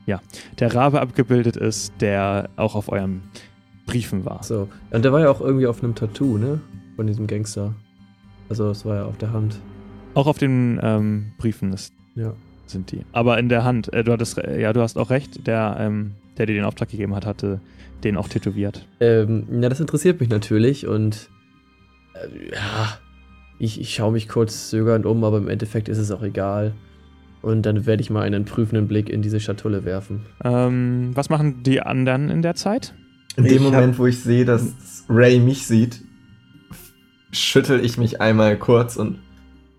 ja, 0.07 0.23
der 0.61 0.75
Rabe 0.75 1.03
abgebildet 1.03 1.55
ist, 1.59 1.93
der 2.01 2.49
auch 2.57 2.75
auf 2.75 2.91
euren 2.91 3.21
Briefen 3.85 4.25
war. 4.25 4.43
So, 4.43 4.67
und 4.93 5.05
der 5.05 5.13
war 5.13 5.21
ja 5.21 5.29
auch 5.31 5.43
irgendwie 5.43 5.67
auf 5.67 5.85
einem 5.85 5.95
Tattoo, 5.95 6.39
ne? 6.39 6.59
Von 6.97 7.07
diesem 7.07 7.27
Gangster. 7.27 7.75
Also, 8.49 8.67
das 8.69 8.87
war 8.87 8.97
ja 8.97 9.05
auf 9.05 9.19
der 9.19 9.31
Hand. 9.31 9.61
Auch 10.15 10.27
auf 10.27 10.39
den 10.39 10.81
ähm, 10.83 11.33
Briefen 11.37 11.75
ist, 11.75 11.93
Ja. 12.15 12.33
sind 12.65 12.93
die. 12.93 13.03
Aber 13.13 13.39
in 13.39 13.51
der 13.51 13.63
Hand, 13.63 13.93
äh, 13.93 14.05
du 14.05 14.13
hattest, 14.13 14.39
äh, 14.39 14.59
ja, 14.59 14.73
du 14.73 14.81
hast 14.81 14.97
auch 14.97 15.11
recht, 15.11 15.47
der, 15.47 15.77
ähm, 15.79 16.13
der 16.39 16.47
dir 16.47 16.55
den 16.55 16.65
Auftrag 16.65 16.89
gegeben 16.89 17.15
hat, 17.15 17.27
hatte 17.27 17.61
den 18.05 18.17
auch 18.17 18.29
tätowiert. 18.29 18.87
Ähm, 19.01 19.45
ja, 19.61 19.69
das 19.69 19.81
interessiert 19.81 20.19
mich 20.19 20.31
natürlich 20.31 20.87
und 20.87 21.29
äh, 22.15 22.55
ja, 22.55 22.99
ich, 23.59 23.81
ich 23.81 23.95
schaue 23.95 24.13
mich 24.13 24.29
kurz 24.29 24.71
zögernd 24.71 25.07
um, 25.07 25.25
aber 25.25 25.39
im 25.39 25.49
Endeffekt 25.49 25.89
ist 25.89 25.99
es 25.99 26.11
auch 26.11 26.23
egal. 26.23 26.75
Und 27.41 27.63
dann 27.63 27.87
werde 27.87 28.03
ich 28.03 28.11
mal 28.11 28.23
einen 28.23 28.45
prüfenden 28.45 28.89
Blick 28.89 29.09
in 29.09 29.23
diese 29.23 29.39
Schatulle 29.41 29.85
werfen. 29.85 30.27
Ähm, 30.45 31.11
was 31.15 31.31
machen 31.31 31.63
die 31.63 31.81
anderen 31.81 32.31
in 32.31 32.43
der 32.43 32.55
Zeit? 32.57 32.95
In 33.37 33.45
dem 33.45 33.55
Ich 33.55 33.61
Moment, 33.61 33.99
wo 33.99 34.07
ich 34.07 34.19
sehe, 34.21 34.45
dass 34.45 34.75
Ray 35.09 35.39
mich 35.39 35.67
sieht, 35.67 36.01
schüttel 37.31 37.85
ich 37.85 37.97
mich 37.99 38.21
einmal 38.21 38.57
kurz 38.57 38.97
und 38.97 39.19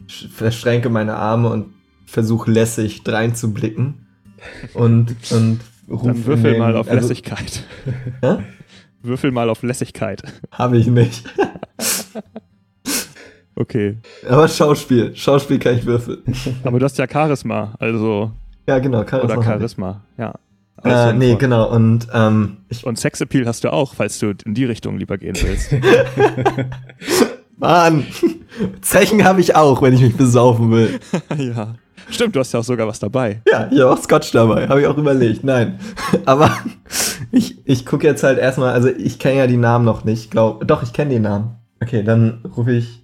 sch- 0.07 0.30
verschränke 0.30 0.89
meine 0.89 1.15
Arme 1.15 1.49
und 1.49 1.73
versuche 2.05 2.49
lässig 2.49 3.03
dreinzublicken. 3.03 4.05
Und, 4.73 5.15
und 5.32 5.59
rufe. 5.89 6.05
Dann 6.07 6.25
würfel 6.25 6.57
mal 6.57 6.77
auf 6.77 6.89
Lässigkeit. 6.91 7.63
Ja? 8.23 8.41
Würfel 9.03 9.32
mal 9.32 9.49
auf 9.49 9.63
Lässigkeit. 9.63 10.21
Habe 10.51 10.77
ich 10.77 10.88
nicht. 10.88 11.25
Okay. 13.60 13.97
Aber 14.28 14.47
Schauspiel. 14.47 15.14
Schauspiel 15.16 15.60
kann 15.60 15.76
ich 15.78 15.86
würfeln. 15.86 16.20
Aber 16.64 16.80
du 16.80 16.86
hast 16.86 16.97
ja 16.97 17.05
Charisma, 17.12 17.74
also. 17.78 18.32
Ja, 18.68 18.80
genau. 18.80 19.03
Charisma 19.05 19.34
Oder. 19.36 19.43
Charisma, 19.43 20.01
ja. 20.18 20.34
Äh, 20.84 20.89
Also 20.89 21.18
nee, 21.18 21.32
vor- 21.32 21.39
genau. 21.39 21.70
Und 21.70 22.07
ähm, 22.14 22.57
Und 22.84 22.97
Sexappeal 22.97 23.45
hast 23.45 23.66
du 23.66 23.74
auch, 23.74 23.93
falls 23.95 24.18
du 24.20 24.34
in 24.45 24.53
die 24.53 24.64
Richtung 24.64 24.97
lieber 24.97 25.18
gehen 25.18 25.36
willst. 25.41 25.74
Mann, 27.57 28.05
Zechen 28.82 29.26
habe 29.26 29.41
ich 29.41 29.55
auch, 29.55 29.82
wenn 29.82 29.93
ich 29.93 30.01
mich 30.01 30.16
besaufen 30.16 30.72
will. 30.72 30.99
ja. 31.38 31.76
Stimmt, 32.10 32.36
du 32.36 32.39
hast 32.39 32.53
ja 32.53 32.62
auch 32.62 32.64
sogar 32.64 32.88
was 32.88 32.97
dabei. 32.99 33.41
Ja, 33.51 33.68
ich 33.70 33.80
habe 33.82 33.91
auch 33.91 33.97
Scotch 34.01 34.32
dabei, 34.32 34.68
habe 34.70 34.80
ich 34.82 34.88
auch 34.88 34.97
überlegt. 34.97 35.43
Nein, 35.43 35.78
aber 36.26 36.49
ich, 37.32 37.57
ich 37.68 37.86
gucke 37.86 38.07
jetzt 38.07 38.24
halt 38.24 38.39
erstmal, 38.39 38.74
also 38.74 38.88
ich 38.88 39.20
kenne 39.20 39.39
ja 39.39 39.47
die 39.47 39.57
Namen 39.57 39.84
noch 39.86 40.05
nicht, 40.05 40.32
glaub, 40.32 40.66
doch, 40.66 40.82
ich 40.82 40.93
kenne 40.93 41.12
die 41.12 41.20
Namen. 41.20 41.57
Okay, 41.82 42.01
dann 42.03 42.41
rufe 42.55 42.72
ich. 42.72 43.03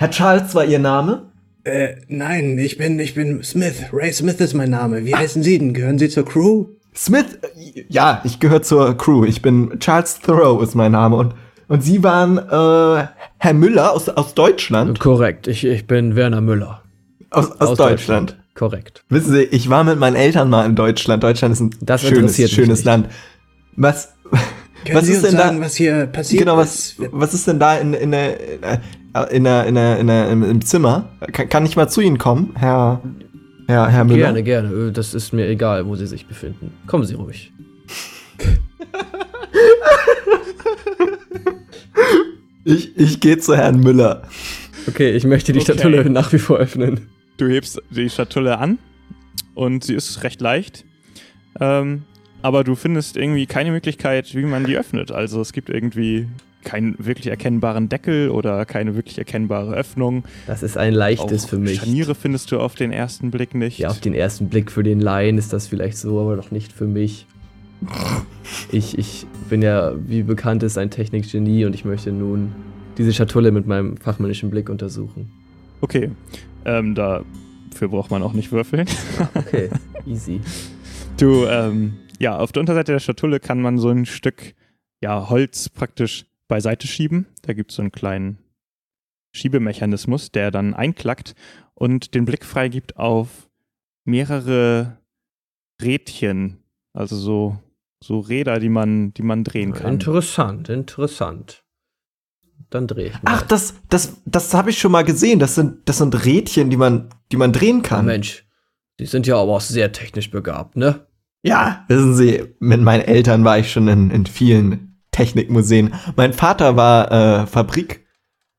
Herr 0.00 0.10
Charles 0.10 0.54
war 0.54 0.64
Ihr 0.64 0.78
Name? 0.78 1.26
Äh, 1.64 1.96
nein, 2.08 2.56
ich 2.58 2.78
bin, 2.78 2.98
ich 3.00 3.14
bin 3.14 3.42
Smith. 3.42 3.82
Ray 3.92 4.12
Smith 4.12 4.36
ist 4.40 4.54
mein 4.54 4.70
Name. 4.70 5.04
Wie 5.04 5.14
heißen 5.14 5.42
Sie 5.42 5.58
denn? 5.58 5.74
Gehören 5.74 5.98
Sie 5.98 6.08
zur 6.08 6.24
Crew? 6.24 6.66
Smith? 6.94 7.38
Äh, 7.56 7.84
Ja, 7.88 8.22
ich 8.24 8.38
gehöre 8.38 8.62
zur 8.62 8.96
Crew. 8.96 9.24
Ich 9.24 9.42
bin 9.42 9.78
Charles 9.80 10.20
Thoreau 10.20 10.60
ist 10.62 10.74
mein 10.74 10.92
Name 10.92 11.16
und 11.16 11.34
und 11.66 11.82
Sie 11.82 12.02
waren 12.02 12.38
äh, 12.38 13.06
Herr 13.38 13.52
Müller 13.52 13.92
aus, 13.92 14.08
aus 14.08 14.32
Deutschland? 14.34 15.00
Korrekt, 15.00 15.48
ich, 15.48 15.64
ich 15.66 15.86
bin 15.86 16.16
Werner 16.16 16.40
Müller. 16.40 16.82
Aus, 17.30 17.60
aus, 17.60 17.76
Deutschland. 17.76 18.38
Korrekt. 18.54 19.04
Wissen 19.10 19.34
Sie, 19.34 19.42
ich 19.42 19.68
war 19.68 19.84
mit 19.84 19.98
meinen 19.98 20.16
Eltern 20.16 20.48
mal 20.48 20.64
in 20.64 20.76
Deutschland. 20.76 21.22
Deutschland 21.22 21.52
ist 21.52 21.60
ein 21.60 21.70
Das 21.82 22.00
schönes, 22.00 22.36
schönes 22.36 22.78
nicht. 22.78 22.84
Land. 22.86 23.08
Was, 23.76 24.14
Können 24.84 24.96
was 24.96 25.04
Sie 25.04 25.12
ist 25.12 25.18
uns 25.18 25.28
denn 25.28 25.38
sagen, 25.38 25.58
da? 25.58 25.66
was 25.66 25.74
hier 25.76 26.06
passiert 26.06 26.40
Genau, 26.40 26.56
was, 26.56 26.74
ist? 26.74 26.96
was 27.10 27.34
ist 27.34 27.46
denn 27.46 27.58
da 27.58 27.76
in, 27.76 27.92
in, 27.92 28.12
der, 28.12 28.38
in, 29.30 29.44
der, 29.44 29.64
in, 29.66 29.74
der, 29.74 29.98
in 29.98 30.06
der, 30.06 30.30
im, 30.30 30.42
im 30.42 30.60
Zimmer? 30.64 31.08
Kann, 31.32 31.48
kann 31.48 31.66
ich 31.66 31.76
mal 31.76 31.88
zu 31.88 32.00
Ihnen 32.00 32.18
kommen, 32.18 32.52
Herr, 32.56 33.00
Herr, 33.66 33.88
Herr 33.88 34.04
Müller? 34.04 34.32
Gerne, 34.32 34.42
gerne. 34.42 34.88
Äh, 34.88 34.92
Das 34.92 35.14
ist 35.14 35.32
mir 35.32 35.46
egal, 35.48 35.86
wo 35.86 35.96
Sie 35.96 36.06
sich 36.06 36.26
befinden. 36.26 36.72
Kommen 36.86 37.04
Sie 37.04 37.14
ruhig. 37.14 37.52
Ich, 42.64 42.96
ich 42.98 43.20
gehe 43.20 43.38
zu 43.38 43.56
Herrn 43.56 43.80
Müller. 43.80 44.22
Okay, 44.86 45.12
ich 45.12 45.24
möchte 45.24 45.52
die 45.52 45.60
Okay. 45.60 45.72
Schatulle 45.72 46.08
nach 46.10 46.32
wie 46.32 46.38
vor 46.38 46.58
öffnen. 46.58 47.08
Du 47.38 47.48
hebst 47.48 47.80
die 47.90 48.10
Schatulle 48.10 48.58
an 48.58 48.78
und 49.54 49.84
sie 49.84 49.94
ist 49.94 50.22
recht 50.22 50.40
leicht. 50.40 50.84
Ähm, 51.60 52.02
aber 52.42 52.64
du 52.64 52.74
findest 52.74 53.16
irgendwie 53.16 53.46
keine 53.46 53.70
Möglichkeit, 53.70 54.34
wie 54.34 54.44
man 54.44 54.64
die 54.64 54.76
öffnet. 54.76 55.10
Also 55.10 55.40
es 55.40 55.52
gibt 55.52 55.70
irgendwie 55.70 56.26
keinen 56.64 56.96
wirklich 56.98 57.28
erkennbaren 57.28 57.88
Deckel 57.88 58.30
oder 58.30 58.64
keine 58.66 58.94
wirklich 58.94 59.18
erkennbare 59.18 59.74
Öffnung. 59.74 60.24
Das 60.46 60.62
ist 60.62 60.76
ein 60.76 60.92
leichtes 60.92 61.44
Auch 61.44 61.50
für 61.50 61.58
mich. 61.58 61.78
Scharniere 61.78 62.14
findest 62.14 62.50
du 62.52 62.60
auf 62.60 62.74
den 62.74 62.92
ersten 62.92 63.30
Blick 63.30 63.54
nicht. 63.54 63.78
Ja, 63.78 63.88
auf 63.88 64.00
den 64.00 64.14
ersten 64.14 64.48
Blick 64.48 64.70
für 64.70 64.82
den 64.82 65.00
Laien 65.00 65.38
ist 65.38 65.52
das 65.52 65.66
vielleicht 65.66 65.96
so, 65.96 66.20
aber 66.20 66.36
doch 66.36 66.50
nicht 66.50 66.72
für 66.72 66.86
mich. 66.86 67.26
Ich, 68.72 68.98
ich 68.98 69.26
bin 69.48 69.62
ja, 69.62 69.92
wie 69.96 70.22
bekannt 70.22 70.62
ist, 70.62 70.78
ein 70.78 70.90
Technikgenie 70.90 71.64
und 71.64 71.74
ich 71.74 71.84
möchte 71.84 72.10
nun 72.10 72.52
diese 72.98 73.12
Schatulle 73.12 73.52
mit 73.52 73.66
meinem 73.66 73.96
fachmännischen 73.96 74.50
Blick 74.50 74.68
untersuchen. 74.68 75.30
Okay, 75.80 76.10
ähm, 76.64 76.96
dafür 76.96 77.88
braucht 77.88 78.10
man 78.10 78.22
auch 78.22 78.32
nicht 78.32 78.50
würfeln. 78.50 78.86
Okay, 79.34 79.70
easy. 80.06 80.40
Du, 81.16 81.46
ähm, 81.46 81.94
ja, 82.18 82.38
auf 82.38 82.52
der 82.52 82.60
Unterseite 82.60 82.92
der 82.92 83.00
Schatulle 83.00 83.40
kann 83.40 83.60
man 83.60 83.78
so 83.78 83.90
ein 83.90 84.06
Stück, 84.06 84.54
ja, 85.00 85.28
Holz 85.28 85.68
praktisch 85.68 86.26
beiseite 86.48 86.86
schieben. 86.86 87.26
Da 87.42 87.52
gibt 87.52 87.70
es 87.70 87.76
so 87.76 87.82
einen 87.82 87.92
kleinen 87.92 88.38
Schiebemechanismus, 89.34 90.32
der 90.32 90.50
dann 90.50 90.74
einklackt 90.74 91.34
und 91.74 92.14
den 92.14 92.24
Blick 92.24 92.44
freigibt 92.44 92.96
auf 92.96 93.48
mehrere 94.04 94.98
Rädchen, 95.80 96.64
also 96.92 97.16
so, 97.16 97.58
so 98.02 98.20
Räder, 98.20 98.58
die 98.58 98.70
man, 98.70 99.12
die 99.14 99.22
man 99.22 99.44
drehen 99.44 99.74
kann. 99.74 99.94
Interessant, 99.94 100.68
interessant. 100.68 101.64
Dann 102.70 102.86
drehe 102.86 103.08
ich 103.08 103.12
mal. 103.14 103.20
Ach, 103.24 103.42
das, 103.42 103.74
das, 103.88 104.20
das 104.24 104.52
habe 104.54 104.70
ich 104.70 104.78
schon 104.78 104.92
mal 104.92 105.04
gesehen. 105.04 105.38
Das 105.38 105.54
sind, 105.54 105.88
das 105.88 105.98
sind 105.98 106.24
Rädchen, 106.24 106.70
die 106.70 106.76
man, 106.76 107.08
die 107.30 107.36
man 107.36 107.52
drehen 107.52 107.82
kann. 107.82 108.06
Mensch, 108.06 108.44
Sie 108.98 109.06
sind 109.06 109.26
ja 109.28 109.36
aber 109.36 109.52
auch 109.52 109.60
sehr 109.60 109.92
technisch 109.92 110.30
begabt, 110.30 110.76
ne? 110.76 111.06
Ja, 111.42 111.84
wissen 111.88 112.14
Sie, 112.14 112.44
mit 112.58 112.80
meinen 112.80 113.02
Eltern 113.02 113.44
war 113.44 113.58
ich 113.58 113.70
schon 113.70 113.88
in, 113.88 114.10
in 114.10 114.26
vielen 114.26 115.00
Technikmuseen. 115.12 115.94
Mein 116.16 116.32
Vater 116.32 116.76
war 116.76 117.42
äh, 117.42 117.46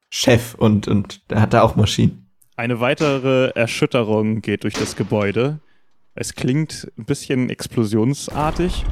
Chef 0.09 0.55
und, 0.55 0.88
und 0.88 1.30
der 1.30 1.41
hat 1.41 1.53
da 1.53 1.61
auch 1.61 1.75
Maschinen. 1.75 2.30
Eine 2.55 2.80
weitere 2.80 3.49
Erschütterung 3.49 4.41
geht 4.41 4.63
durch 4.63 4.73
das 4.73 4.95
Gebäude. 4.95 5.59
Es 6.15 6.36
klingt 6.36 6.91
ein 6.97 7.05
bisschen 7.05 7.49
explosionsartig 7.49 8.86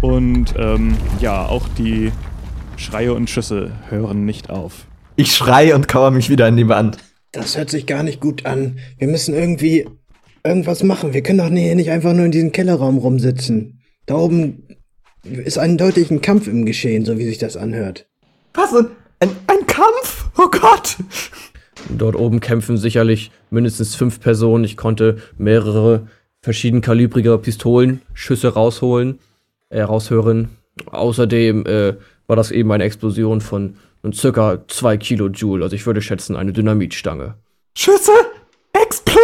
und 0.00 0.54
ähm, 0.56 0.96
ja, 1.20 1.44
auch 1.44 1.68
die 1.76 2.12
Schreie 2.76 3.12
und 3.12 3.28
Schüsse 3.28 3.72
hören 3.90 4.24
nicht 4.24 4.48
auf. 4.48 4.86
Ich 5.16 5.34
schrei 5.34 5.74
und 5.74 5.88
kauere 5.88 6.12
mich 6.12 6.30
wieder 6.30 6.46
an 6.46 6.56
die 6.56 6.68
Wand. 6.68 6.96
Das 7.32 7.58
hört 7.58 7.68
sich 7.68 7.86
gar 7.86 8.02
nicht 8.02 8.20
gut 8.20 8.46
an. 8.46 8.78
Wir 8.96 9.08
müssen 9.08 9.34
irgendwie 9.34 9.86
irgendwas 10.44 10.82
machen. 10.82 11.12
Wir 11.12 11.22
können 11.22 11.38
doch 11.38 11.48
hier 11.48 11.74
nicht 11.74 11.90
einfach 11.90 12.12
nur 12.12 12.24
in 12.24 12.30
diesem 12.32 12.52
Kellerraum 12.52 12.98
rumsitzen. 12.98 13.80
Da 14.06 14.16
oben 14.16 14.66
ist 15.24 15.58
eindeutig 15.58 16.10
ein 16.10 16.20
Kampf 16.20 16.46
im 16.48 16.64
Geschehen, 16.64 17.04
so 17.04 17.18
wie 17.18 17.24
sich 17.24 17.38
das 17.38 17.56
anhört. 17.56 18.08
Was? 18.54 18.74
Ein, 18.74 18.86
ein, 19.20 19.30
ein 19.46 19.66
Kampf? 19.66 20.30
Oh 20.38 20.48
Gott! 20.50 20.96
Dort 21.88 22.16
oben 22.16 22.40
kämpfen 22.40 22.76
sicherlich 22.76 23.30
mindestens 23.50 23.94
fünf 23.94 24.20
Personen. 24.20 24.64
Ich 24.64 24.76
konnte 24.76 25.18
mehrere 25.38 26.08
verschiedenkalibrige 26.42 27.36
Pistolen, 27.38 28.02
Schüsse 28.14 28.48
rausholen, 28.48 29.18
äh, 29.68 29.82
raushören. 29.82 30.48
Außerdem 30.86 31.66
äh, 31.66 31.94
war 32.26 32.36
das 32.36 32.50
eben 32.50 32.70
eine 32.72 32.84
Explosion 32.84 33.40
von 33.40 33.76
circa 34.12 34.64
zwei 34.68 34.96
Kilojoule. 34.96 35.64
Also 35.64 35.76
ich 35.76 35.84
würde 35.84 36.00
schätzen, 36.00 36.36
eine 36.36 36.52
Dynamitstange. 36.52 37.34
Schüsse! 37.76 38.12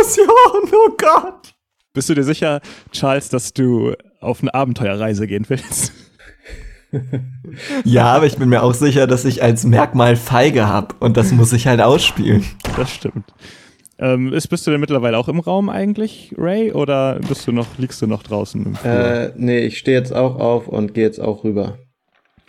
Explosion! 0.06 0.70
Oh 0.72 0.90
Gott! 0.96 1.54
Bist 1.92 2.08
du 2.08 2.14
dir 2.14 2.22
sicher, 2.22 2.60
Charles, 2.92 3.28
dass 3.28 3.52
du 3.52 3.94
auf 4.20 4.40
eine 4.40 4.54
Abenteuerreise 4.54 5.26
gehen 5.26 5.46
willst? 5.48 5.92
ja, 7.84 8.04
aber 8.04 8.26
ich 8.26 8.36
bin 8.36 8.48
mir 8.48 8.62
auch 8.62 8.74
sicher, 8.74 9.06
dass 9.06 9.24
ich 9.24 9.42
als 9.42 9.64
Merkmal 9.64 10.16
feige 10.16 10.68
habe 10.68 10.94
und 11.00 11.16
das 11.16 11.32
muss 11.32 11.52
ich 11.52 11.66
halt 11.66 11.80
ausspielen. 11.80 12.44
Das 12.76 12.90
stimmt. 12.92 13.24
Ähm, 13.98 14.32
ist, 14.32 14.48
bist 14.48 14.66
du 14.66 14.70
denn 14.70 14.80
mittlerweile 14.80 15.16
auch 15.16 15.28
im 15.28 15.40
Raum 15.40 15.70
eigentlich, 15.70 16.34
Ray, 16.36 16.70
oder 16.72 17.18
bist 17.26 17.46
du 17.46 17.52
noch, 17.52 17.66
liegst 17.78 18.02
du 18.02 18.06
noch 18.06 18.22
draußen 18.22 18.64
im 18.64 18.74
Flur? 18.74 18.92
Äh, 18.92 19.32
nee, 19.36 19.60
ich 19.60 19.78
stehe 19.78 19.96
jetzt 19.96 20.14
auch 20.14 20.38
auf 20.38 20.68
und 20.68 20.92
gehe 20.92 21.04
jetzt 21.04 21.18
auch 21.20 21.44
rüber. 21.44 21.78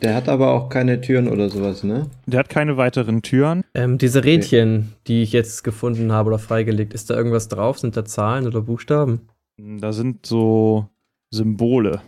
Der 0.02 0.14
hat 0.14 0.30
aber 0.30 0.52
auch 0.52 0.70
keine 0.70 1.02
Türen 1.02 1.28
oder 1.28 1.50
sowas, 1.50 1.84
ne? 1.84 2.08
Der 2.28 2.39
hat 2.39 2.50
keine 2.50 2.78
weiteren 2.78 3.24
Türen. 3.24 3.64
Ähm, 3.74 3.98
diese 3.98 4.24
Rädchen, 4.24 4.78
okay. 4.78 4.98
die 5.08 5.24
ich 5.24 5.32
jetzt 5.32 5.64
gefunden 5.64 6.12
habe 6.12 6.28
oder 6.28 6.39
freigelegt, 6.39 6.93
ist 6.93 7.10
da 7.10 7.16
irgendwas 7.16 7.48
drauf? 7.48 7.80
Sind 7.80 7.98
da 7.98 8.06
Zahlen 8.06 8.45
oder 8.45 8.62
Buchstaben? 8.62 9.28
Da 9.58 9.91
sind 9.91 10.26
so 10.26 10.88
Symbole. 11.32 12.02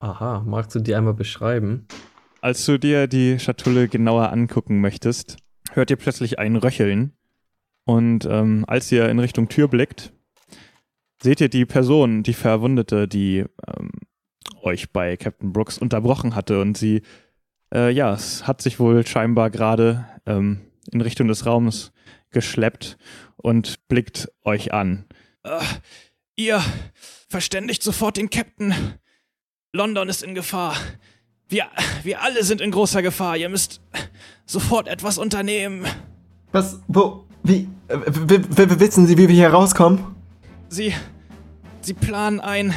Aha, 0.00 0.42
magst 0.44 0.74
du 0.74 0.80
die 0.80 0.94
einmal 0.94 1.14
beschreiben? 1.14 1.86
Als 2.40 2.64
du 2.66 2.78
dir 2.78 3.06
die 3.06 3.38
Schatulle 3.38 3.88
genauer 3.88 4.32
angucken 4.32 4.80
möchtest, 4.80 5.36
hört 5.72 5.90
ihr 5.90 5.96
plötzlich 5.96 6.38
ein 6.38 6.56
Röcheln. 6.56 7.12
Und 7.84 8.26
ähm, 8.26 8.64
als 8.66 8.92
ihr 8.92 9.08
in 9.08 9.18
Richtung 9.18 9.48
Tür 9.48 9.68
blickt, 9.68 10.12
seht 11.22 11.40
ihr 11.40 11.48
die 11.48 11.64
Person, 11.64 12.22
die 12.22 12.34
Verwundete, 12.34 13.08
die 13.08 13.44
ähm, 13.66 13.90
euch 14.62 14.92
bei 14.92 15.16
Captain 15.16 15.52
Brooks 15.52 15.78
unterbrochen 15.78 16.34
hatte. 16.34 16.60
Und 16.60 16.76
sie, 16.76 17.02
äh, 17.72 17.90
ja, 17.90 18.12
es 18.12 18.46
hat 18.46 18.62
sich 18.62 18.80
wohl 18.80 19.06
scheinbar 19.06 19.50
gerade 19.50 20.06
ähm, 20.26 20.60
in 20.90 21.00
Richtung 21.00 21.28
des 21.28 21.46
Raums 21.46 21.92
geschleppt 22.30 22.96
und 23.36 23.88
blickt 23.88 24.28
euch 24.44 24.72
an. 24.72 25.04
Uh, 25.46 25.62
ihr 26.36 26.62
verständigt 27.28 27.82
sofort 27.82 28.16
den 28.16 28.30
Captain. 28.30 28.74
London 29.72 30.08
ist 30.08 30.22
in 30.22 30.34
Gefahr. 30.34 30.74
Wir, 31.48 31.66
wir 32.02 32.22
alle 32.22 32.44
sind 32.44 32.60
in 32.60 32.70
großer 32.70 33.02
Gefahr. 33.02 33.36
Ihr 33.36 33.48
müsst 33.48 33.80
sofort 34.46 34.88
etwas 34.88 35.18
unternehmen. 35.18 35.86
Was? 36.52 36.80
Wo? 36.88 37.24
Wie? 37.42 37.68
Wissen 37.88 39.06
Sie, 39.06 39.16
wie 39.16 39.28
wir 39.28 39.34
hier 39.34 39.50
rauskommen? 39.50 40.14
Sie. 40.68 40.94
Sie 41.80 41.94
planen 41.94 42.40
ein. 42.40 42.74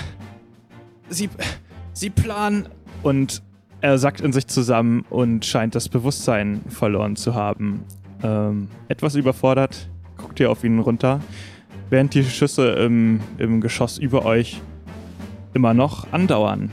Sie. 1.09 1.29
Sie 1.93 2.09
planen. 2.09 2.69
Und 3.03 3.41
er 3.81 3.97
sackt 3.97 4.21
in 4.21 4.31
sich 4.31 4.47
zusammen 4.47 5.05
und 5.09 5.45
scheint 5.45 5.75
das 5.75 5.89
Bewusstsein 5.89 6.61
verloren 6.69 7.15
zu 7.15 7.35
haben. 7.35 7.83
Ähm, 8.23 8.67
etwas 8.87 9.15
überfordert, 9.15 9.89
guckt 10.17 10.39
ihr 10.39 10.51
auf 10.51 10.63
ihn 10.63 10.79
runter, 10.79 11.19
während 11.89 12.13
die 12.13 12.23
Schüsse 12.23 12.69
im, 12.73 13.19
im 13.37 13.59
Geschoss 13.59 13.97
über 13.97 14.25
euch 14.25 14.61
immer 15.53 15.73
noch 15.73 16.11
andauern. 16.13 16.71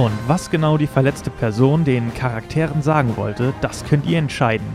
Und 0.00 0.12
was 0.26 0.48
genau 0.48 0.78
die 0.78 0.86
verletzte 0.86 1.28
Person 1.28 1.84
den 1.84 2.14
Charakteren 2.14 2.80
sagen 2.80 3.18
wollte, 3.18 3.52
das 3.60 3.84
könnt 3.84 4.06
ihr 4.06 4.16
entscheiden. 4.16 4.66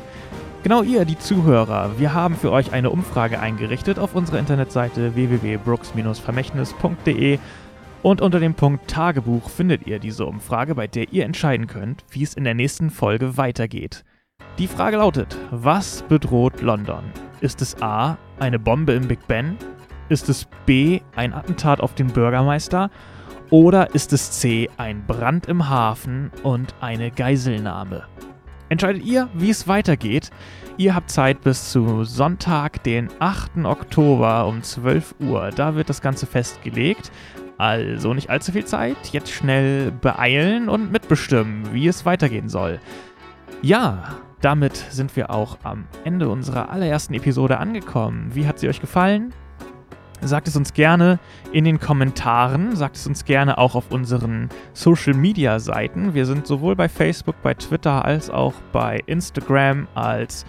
Genau 0.62 0.84
ihr, 0.84 1.04
die 1.04 1.18
Zuhörer, 1.18 1.98
wir 1.98 2.14
haben 2.14 2.36
für 2.36 2.52
euch 2.52 2.74
eine 2.74 2.92
Umfrage 2.92 3.40
eingerichtet 3.40 3.98
auf 3.98 4.14
unserer 4.14 4.38
Internetseite 4.38 5.16
www.brooks-vermächtnis.de 5.16 7.40
und 8.04 8.22
unter 8.22 8.40
dem 8.40 8.54
Punkt 8.54 8.88
Tagebuch 8.88 9.50
findet 9.50 9.88
ihr 9.88 9.98
diese 9.98 10.28
Umfrage, 10.28 10.76
bei 10.76 10.86
der 10.86 11.12
ihr 11.12 11.26
entscheiden 11.26 11.66
könnt, 11.66 12.06
wie 12.12 12.22
es 12.22 12.36
in 12.36 12.44
der 12.44 12.54
nächsten 12.54 12.92
Folge 12.92 13.36
weitergeht. 13.36 14.06
Die 14.60 14.68
Frage 14.68 14.98
lautet, 14.98 15.36
was 15.50 16.04
bedroht 16.04 16.62
London? 16.62 17.04
Ist 17.42 17.64
es 17.64 17.82
A, 17.82 18.20
eine 18.38 18.60
Bombe 18.60 18.94
im 18.94 19.08
Big 19.08 19.28
Ben? 19.28 19.58
Ist 20.08 20.30
es 20.30 20.46
B, 20.68 21.00
ein 21.16 21.34
Attentat 21.34 21.82
auf 21.82 21.96
den 21.96 22.10
Bürgermeister? 22.10 22.92
Oder 23.52 23.94
ist 23.94 24.12
es 24.12 24.32
C, 24.32 24.70
ein 24.78 25.06
Brand 25.06 25.46
im 25.46 25.70
Hafen 25.70 26.32
und 26.42 26.74
eine 26.82 27.12
Geiselnahme? 27.12 28.04
Entscheidet 28.70 29.06
ihr, 29.06 29.30
wie 29.36 29.52
es 29.52 29.68
weitergeht. 29.68 30.32
Ihr 30.78 30.96
habt 30.96 31.12
Zeit 31.12 31.42
bis 31.42 31.72
zu 31.72 32.04
Sonntag, 32.04 32.84
den 32.84 33.10
8. 33.20 33.64
Oktober 33.64 34.48
um 34.48 34.64
12 34.64 35.16
Uhr. 35.20 35.52
Da 35.56 35.76
wird 35.76 35.90
das 35.90 36.02
Ganze 36.02 36.26
festgelegt. 36.26 37.12
Also 37.58 38.14
nicht 38.14 38.30
allzu 38.30 38.52
viel 38.52 38.66
Zeit. 38.66 38.98
Jetzt 39.12 39.32
schnell 39.32 39.92
beeilen 39.92 40.68
und 40.68 40.92
mitbestimmen, 40.92 41.72
wie 41.72 41.88
es 41.88 42.06
weitergehen 42.06 42.50
soll. 42.50 42.80
Ja, 43.62 44.16
damit 44.42 44.76
sind 44.76 45.16
wir 45.16 45.30
auch 45.30 45.60
am 45.64 45.86
Ende 46.04 46.30
unserer 46.30 46.70
allerersten 46.70 47.14
Episode 47.14 47.60
angekommen. 47.60 48.32
Wie 48.34 48.48
hat 48.48 48.60
sie 48.60 48.68
euch 48.68 48.82
gefallen? 48.82 49.34
Sagt 50.26 50.48
es 50.48 50.56
uns 50.56 50.74
gerne 50.74 51.20
in 51.52 51.66
den 51.66 51.80
Kommentaren, 51.80 52.76
sagt 52.76 52.96
es 52.96 53.06
uns 53.06 53.26
gerne 53.26 53.60
auch 53.60 53.76
auf 53.76 53.92
unseren 53.92 54.50
Social 54.74 55.14
Media 55.14 55.60
Seiten. 55.60 56.16
Wir 56.16 56.26
sind 56.26 56.48
sowohl 56.48 56.76
bei 56.76 56.90
Facebook, 56.90 57.36
bei 57.44 57.54
Twitter 57.54 58.04
als 58.04 58.32
auch 58.32 58.56
bei 58.72 59.04
Instagram 59.06 59.88
als 59.94 60.44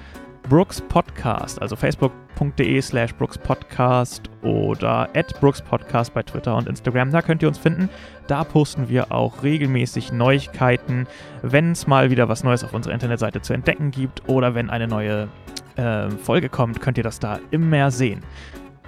Brooks 0.48 0.80
Podcast, 0.80 1.60
also 1.60 1.76
facebook.de 1.76 2.80
slash 2.80 3.14
Brooks 3.16 3.36
Podcast 3.36 4.30
oder 4.40 5.10
at 5.14 5.38
Brooks 5.40 5.60
Podcast 5.60 6.14
bei 6.14 6.22
Twitter 6.22 6.56
und 6.56 6.68
Instagram. 6.68 7.10
Da 7.10 7.20
könnt 7.20 7.42
ihr 7.42 7.48
uns 7.48 7.58
finden. 7.58 7.90
Da 8.28 8.44
posten 8.44 8.88
wir 8.88 9.12
auch 9.12 9.42
regelmäßig 9.42 10.10
Neuigkeiten, 10.10 11.06
wenn 11.42 11.72
es 11.72 11.86
mal 11.86 12.10
wieder 12.10 12.30
was 12.30 12.42
Neues 12.42 12.64
auf 12.64 12.72
unserer 12.72 12.94
Internetseite 12.94 13.42
zu 13.42 13.52
entdecken 13.52 13.90
gibt 13.90 14.26
oder 14.26 14.54
wenn 14.54 14.70
eine 14.70 14.88
neue 14.88 15.28
äh, 15.76 16.08
Folge 16.08 16.48
kommt, 16.48 16.80
könnt 16.80 16.96
ihr 16.96 17.04
das 17.04 17.18
da 17.18 17.40
immer 17.50 17.90
sehen. 17.90 18.22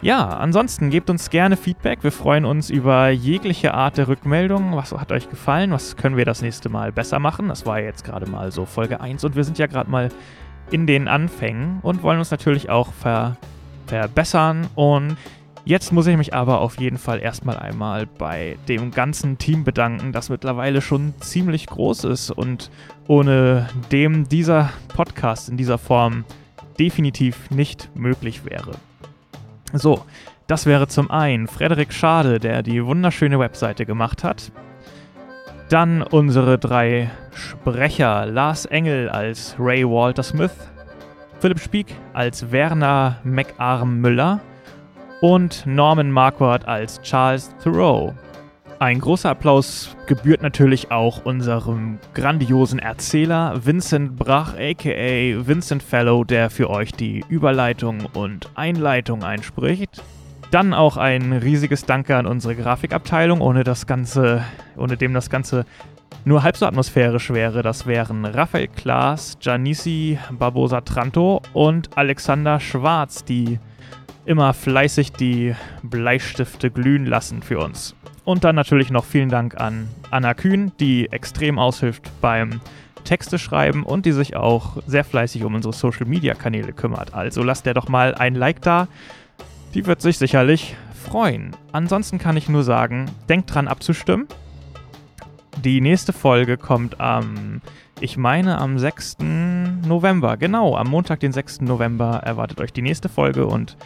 Ja, 0.01 0.29
ansonsten 0.29 0.91
gebt 0.91 1.11
uns 1.11 1.29
gerne 1.29 1.57
Feedback. 1.57 2.05
Wir 2.05 2.13
freuen 2.13 2.45
uns 2.45 2.71
über 2.71 3.09
jegliche 3.09 3.75
Art 3.75 3.99
der 3.99 4.07
Rückmeldung. 4.07 4.77
Was 4.77 4.93
hat 4.93 5.11
euch 5.11 5.29
gefallen? 5.29 5.73
Was 5.73 5.97
können 5.97 6.17
wir 6.17 6.25
das 6.25 6.41
nächste 6.41 6.69
Mal 6.69 6.93
besser 6.93 7.19
machen? 7.19 7.49
Das 7.49 7.67
war 7.67 7.81
jetzt 7.81 8.05
gerade 8.05 8.31
mal 8.31 8.53
so 8.53 8.65
Folge 8.65 9.01
1 9.01 9.25
und 9.25 9.35
wir 9.35 9.43
sind 9.43 9.59
ja 9.59 9.67
gerade 9.67 9.91
mal 9.91 10.11
in 10.71 10.87
den 10.87 11.09
Anfängen 11.09 11.81
und 11.83 12.05
wollen 12.05 12.21
uns 12.21 12.31
natürlich 12.31 12.71
auch 12.71 12.93
ver 12.93 13.37
verbessern. 13.89 14.69
Und 14.77 15.17
jetzt 15.65 15.93
muss 15.93 16.07
ich 16.07 16.17
mich 16.17 16.33
aber 16.33 16.61
auf 16.61 16.79
jeden 16.79 16.99
Fall 16.99 17.21
erstmal 17.21 17.57
einmal 17.57 18.07
bei 18.07 18.57
dem 18.69 18.93
ganzen 18.93 19.37
Team 19.37 19.65
bedanken, 19.65 20.13
das 20.13 20.29
mittlerweile 20.29 20.81
schon 20.81 21.15
ziemlich 21.19 21.67
groß 21.67 22.05
ist 22.05 22.31
und 22.31 22.71
ohne 23.09 23.69
dem 23.91 24.29
dieser 24.29 24.71
Podcast 24.95 25.49
in 25.49 25.57
dieser 25.57 25.79
Form 25.79 26.25
definitiv 26.79 27.51
nicht 27.51 27.91
möglich 27.97 28.45
wäre. 28.45 28.73
So, 29.73 30.05
das 30.47 30.65
wäre 30.65 30.89
zum 30.89 31.11
einen 31.11 31.47
Frederik 31.47 31.93
Schade, 31.93 32.39
der 32.39 32.63
die 32.63 32.85
wunderschöne 32.85 33.39
Webseite 33.39 33.85
gemacht 33.85 34.25
hat. 34.25 34.51
Dann 35.69 36.03
unsere 36.03 36.59
drei 36.59 37.11
Sprecher, 37.33 38.25
Lars 38.25 38.65
Engel 38.65 39.11
als 39.11 39.57
Ray 39.59 39.85
Walter 39.85 40.23
Smith, 40.23 40.55
Philipp 41.41 41.61
Spieck 41.61 41.95
als 42.15 42.51
Werner 42.51 43.19
McArm 43.25 44.01
Müller 44.01 44.41
und 45.21 45.67
Norman 45.67 46.11
Marquardt 46.11 46.67
als 46.67 47.01
Charles 47.03 47.55
Thoreau. 47.63 48.15
Ein 48.81 49.01
großer 49.01 49.31
Applaus 49.31 49.97
gebührt 50.07 50.41
natürlich 50.41 50.93
auch 50.93 51.25
unserem 51.25 51.99
grandiosen 52.15 52.79
Erzähler 52.79 53.61
Vincent 53.65 54.15
Brach, 54.15 54.55
aka 54.55 55.47
Vincent 55.47 55.83
Fellow, 55.83 56.23
der 56.23 56.49
für 56.49 56.71
euch 56.71 56.93
die 56.93 57.25
Überleitung 57.29 58.07
und 58.13 58.51
Einleitung 58.55 59.25
einspricht. 59.25 60.01
Dann 60.53 60.75
auch 60.75 60.97
ein 60.97 61.33
riesiges 61.33 61.87
Danke 61.87 62.15
an 62.17 62.27
unsere 62.27 62.55
Grafikabteilung, 62.55 63.41
ohne 63.41 63.65
das 63.65 63.89
Ganze, 63.89 64.45
ohne 64.77 64.97
dem 64.97 65.13
das 65.13 65.29
Ganze 65.29 65.67
nur 66.25 66.45
halb 66.45 66.57
so 66.57 66.65
atmosphärisch 66.65 67.31
wäre. 67.31 67.63
Das 67.63 67.85
wären 67.85 68.25
Raphael 68.25 68.69
Klaas, 68.69 69.39
Giannissi 69.41 70.21
Barbosa 70.31 70.83
Tranto 70.83 71.43
und 71.53 71.99
Alexander 71.99 72.61
Schwarz, 72.61 73.25
die 73.25 73.59
immer 74.25 74.55
fleißig 74.55 75.15
die 75.15 75.57
Bleistifte 75.83 76.71
glühen 76.71 77.07
lassen 77.07 77.43
für 77.43 77.59
uns. 77.59 77.97
Und 78.29 78.45
dann 78.45 78.57
natürlich 78.57 78.91
noch 78.91 79.07
vielen 79.07 79.31
Dank 79.31 79.59
an 79.59 79.89
Anna 80.11 80.35
Kühn, 80.35 80.71
die 80.81 81.11
extrem 81.11 81.59
aushilft 81.59 82.13
beim 82.21 82.61
Texte 83.05 83.39
schreiben 83.39 83.85
und 83.85 84.05
die 84.05 84.13
sich 84.13 84.37
auch 84.37 84.77
sehr 84.87 85.03
fleißig 85.05 85.45
um 85.45 85.55
unsere 85.55 85.73
Social 85.73 86.05
Media 86.05 86.35
Kanäle 86.35 86.75
kümmert. 86.75 87.15
Also 87.15 87.43
lasst 87.43 87.65
der 87.65 87.73
doch 87.73 87.89
mal 87.89 88.15
ein 88.15 88.35
Like 88.35 88.61
da. 88.61 88.87
Die 89.73 89.87
wird 89.87 90.03
sich 90.03 90.19
sicherlich 90.19 90.77
freuen. 91.07 91.57
Ansonsten 91.73 92.19
kann 92.19 92.37
ich 92.37 92.51
nur 92.51 92.65
sagen, 92.65 93.11
denkt 93.31 93.55
dran 93.55 93.67
abzustimmen. 93.67 94.27
Die 95.65 95.81
nächste 95.81 96.13
Folge 96.13 96.59
kommt 96.59 97.01
am, 97.01 97.63
ich 97.99 98.19
meine, 98.19 98.59
am 98.59 98.79
6. 98.79 99.21
November. 99.87 100.37
Genau, 100.37 100.77
am 100.77 100.89
Montag, 100.89 101.21
den 101.21 101.33
6. 101.33 101.63
November 101.63 102.21
erwartet 102.27 102.61
euch 102.61 102.75
die 102.75 102.83
nächste 102.83 103.09
Folge 103.09 103.47
und 103.47 103.79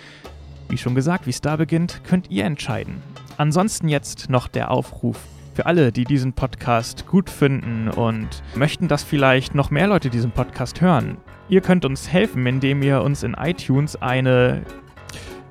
wie 0.68 0.78
schon 0.78 0.96
gesagt, 0.96 1.26
wie 1.26 1.30
es 1.30 1.40
da 1.40 1.54
beginnt, 1.54 2.00
könnt 2.02 2.28
ihr 2.28 2.44
entscheiden. 2.44 3.02
Ansonsten 3.36 3.88
jetzt 3.88 4.30
noch 4.30 4.48
der 4.48 4.70
Aufruf 4.70 5.18
für 5.54 5.66
alle, 5.66 5.92
die 5.92 6.04
diesen 6.04 6.32
Podcast 6.32 7.06
gut 7.06 7.28
finden 7.28 7.88
und 7.88 8.42
möchten, 8.54 8.88
dass 8.88 9.02
vielleicht 9.02 9.54
noch 9.54 9.70
mehr 9.70 9.86
Leute 9.86 10.10
diesen 10.10 10.30
Podcast 10.30 10.80
hören. 10.80 11.18
Ihr 11.48 11.60
könnt 11.60 11.84
uns 11.84 12.10
helfen, 12.10 12.46
indem 12.46 12.82
ihr 12.82 13.02
uns 13.02 13.22
in 13.22 13.34
iTunes 13.34 14.00
eine 14.00 14.62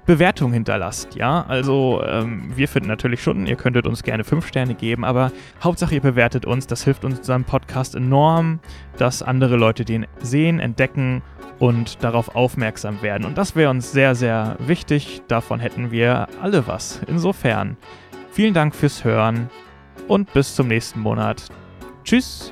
Bewertung 0.05 0.51
hinterlasst, 0.51 1.15
ja. 1.15 1.45
Also 1.47 2.01
ähm, 2.05 2.51
wir 2.55 2.67
finden 2.67 2.89
natürlich 2.89 3.21
schon, 3.21 3.45
ihr 3.45 3.55
könntet 3.55 3.86
uns 3.86 4.01
gerne 4.01 4.23
5 4.23 4.47
Sterne 4.47 4.73
geben, 4.73 5.05
aber 5.05 5.32
Hauptsache 5.63 5.95
ihr 5.95 6.01
bewertet 6.01 6.45
uns, 6.45 6.65
das 6.65 6.84
hilft 6.84 7.05
unserem 7.05 7.43
Podcast 7.43 7.95
enorm, 7.95 8.59
dass 8.97 9.21
andere 9.21 9.57
Leute 9.57 9.86
den 9.86 10.07
sehen, 10.19 10.59
entdecken 10.59 11.21
und 11.62 12.03
darauf 12.03 12.36
aufmerksam 12.36 13.03
werden. 13.03 13.24
Und 13.24 13.38
das 13.38 13.55
wäre 13.55 13.70
uns 13.70 13.91
sehr, 13.91 14.16
sehr 14.16 14.55
wichtig. 14.59 15.22
Davon 15.28 15.59
hätten 15.59 15.91
wir 15.91 16.28
alle 16.41 16.66
was. 16.66 16.99
Insofern, 17.07 17.78
vielen 18.32 18.55
Dank 18.55 18.74
fürs 18.74 19.03
Hören 19.03 19.49
und 20.07 20.34
bis 20.34 20.55
zum 20.55 20.68
nächsten 20.68 20.99
Monat. 20.99 21.49
Tschüss! 22.03 22.51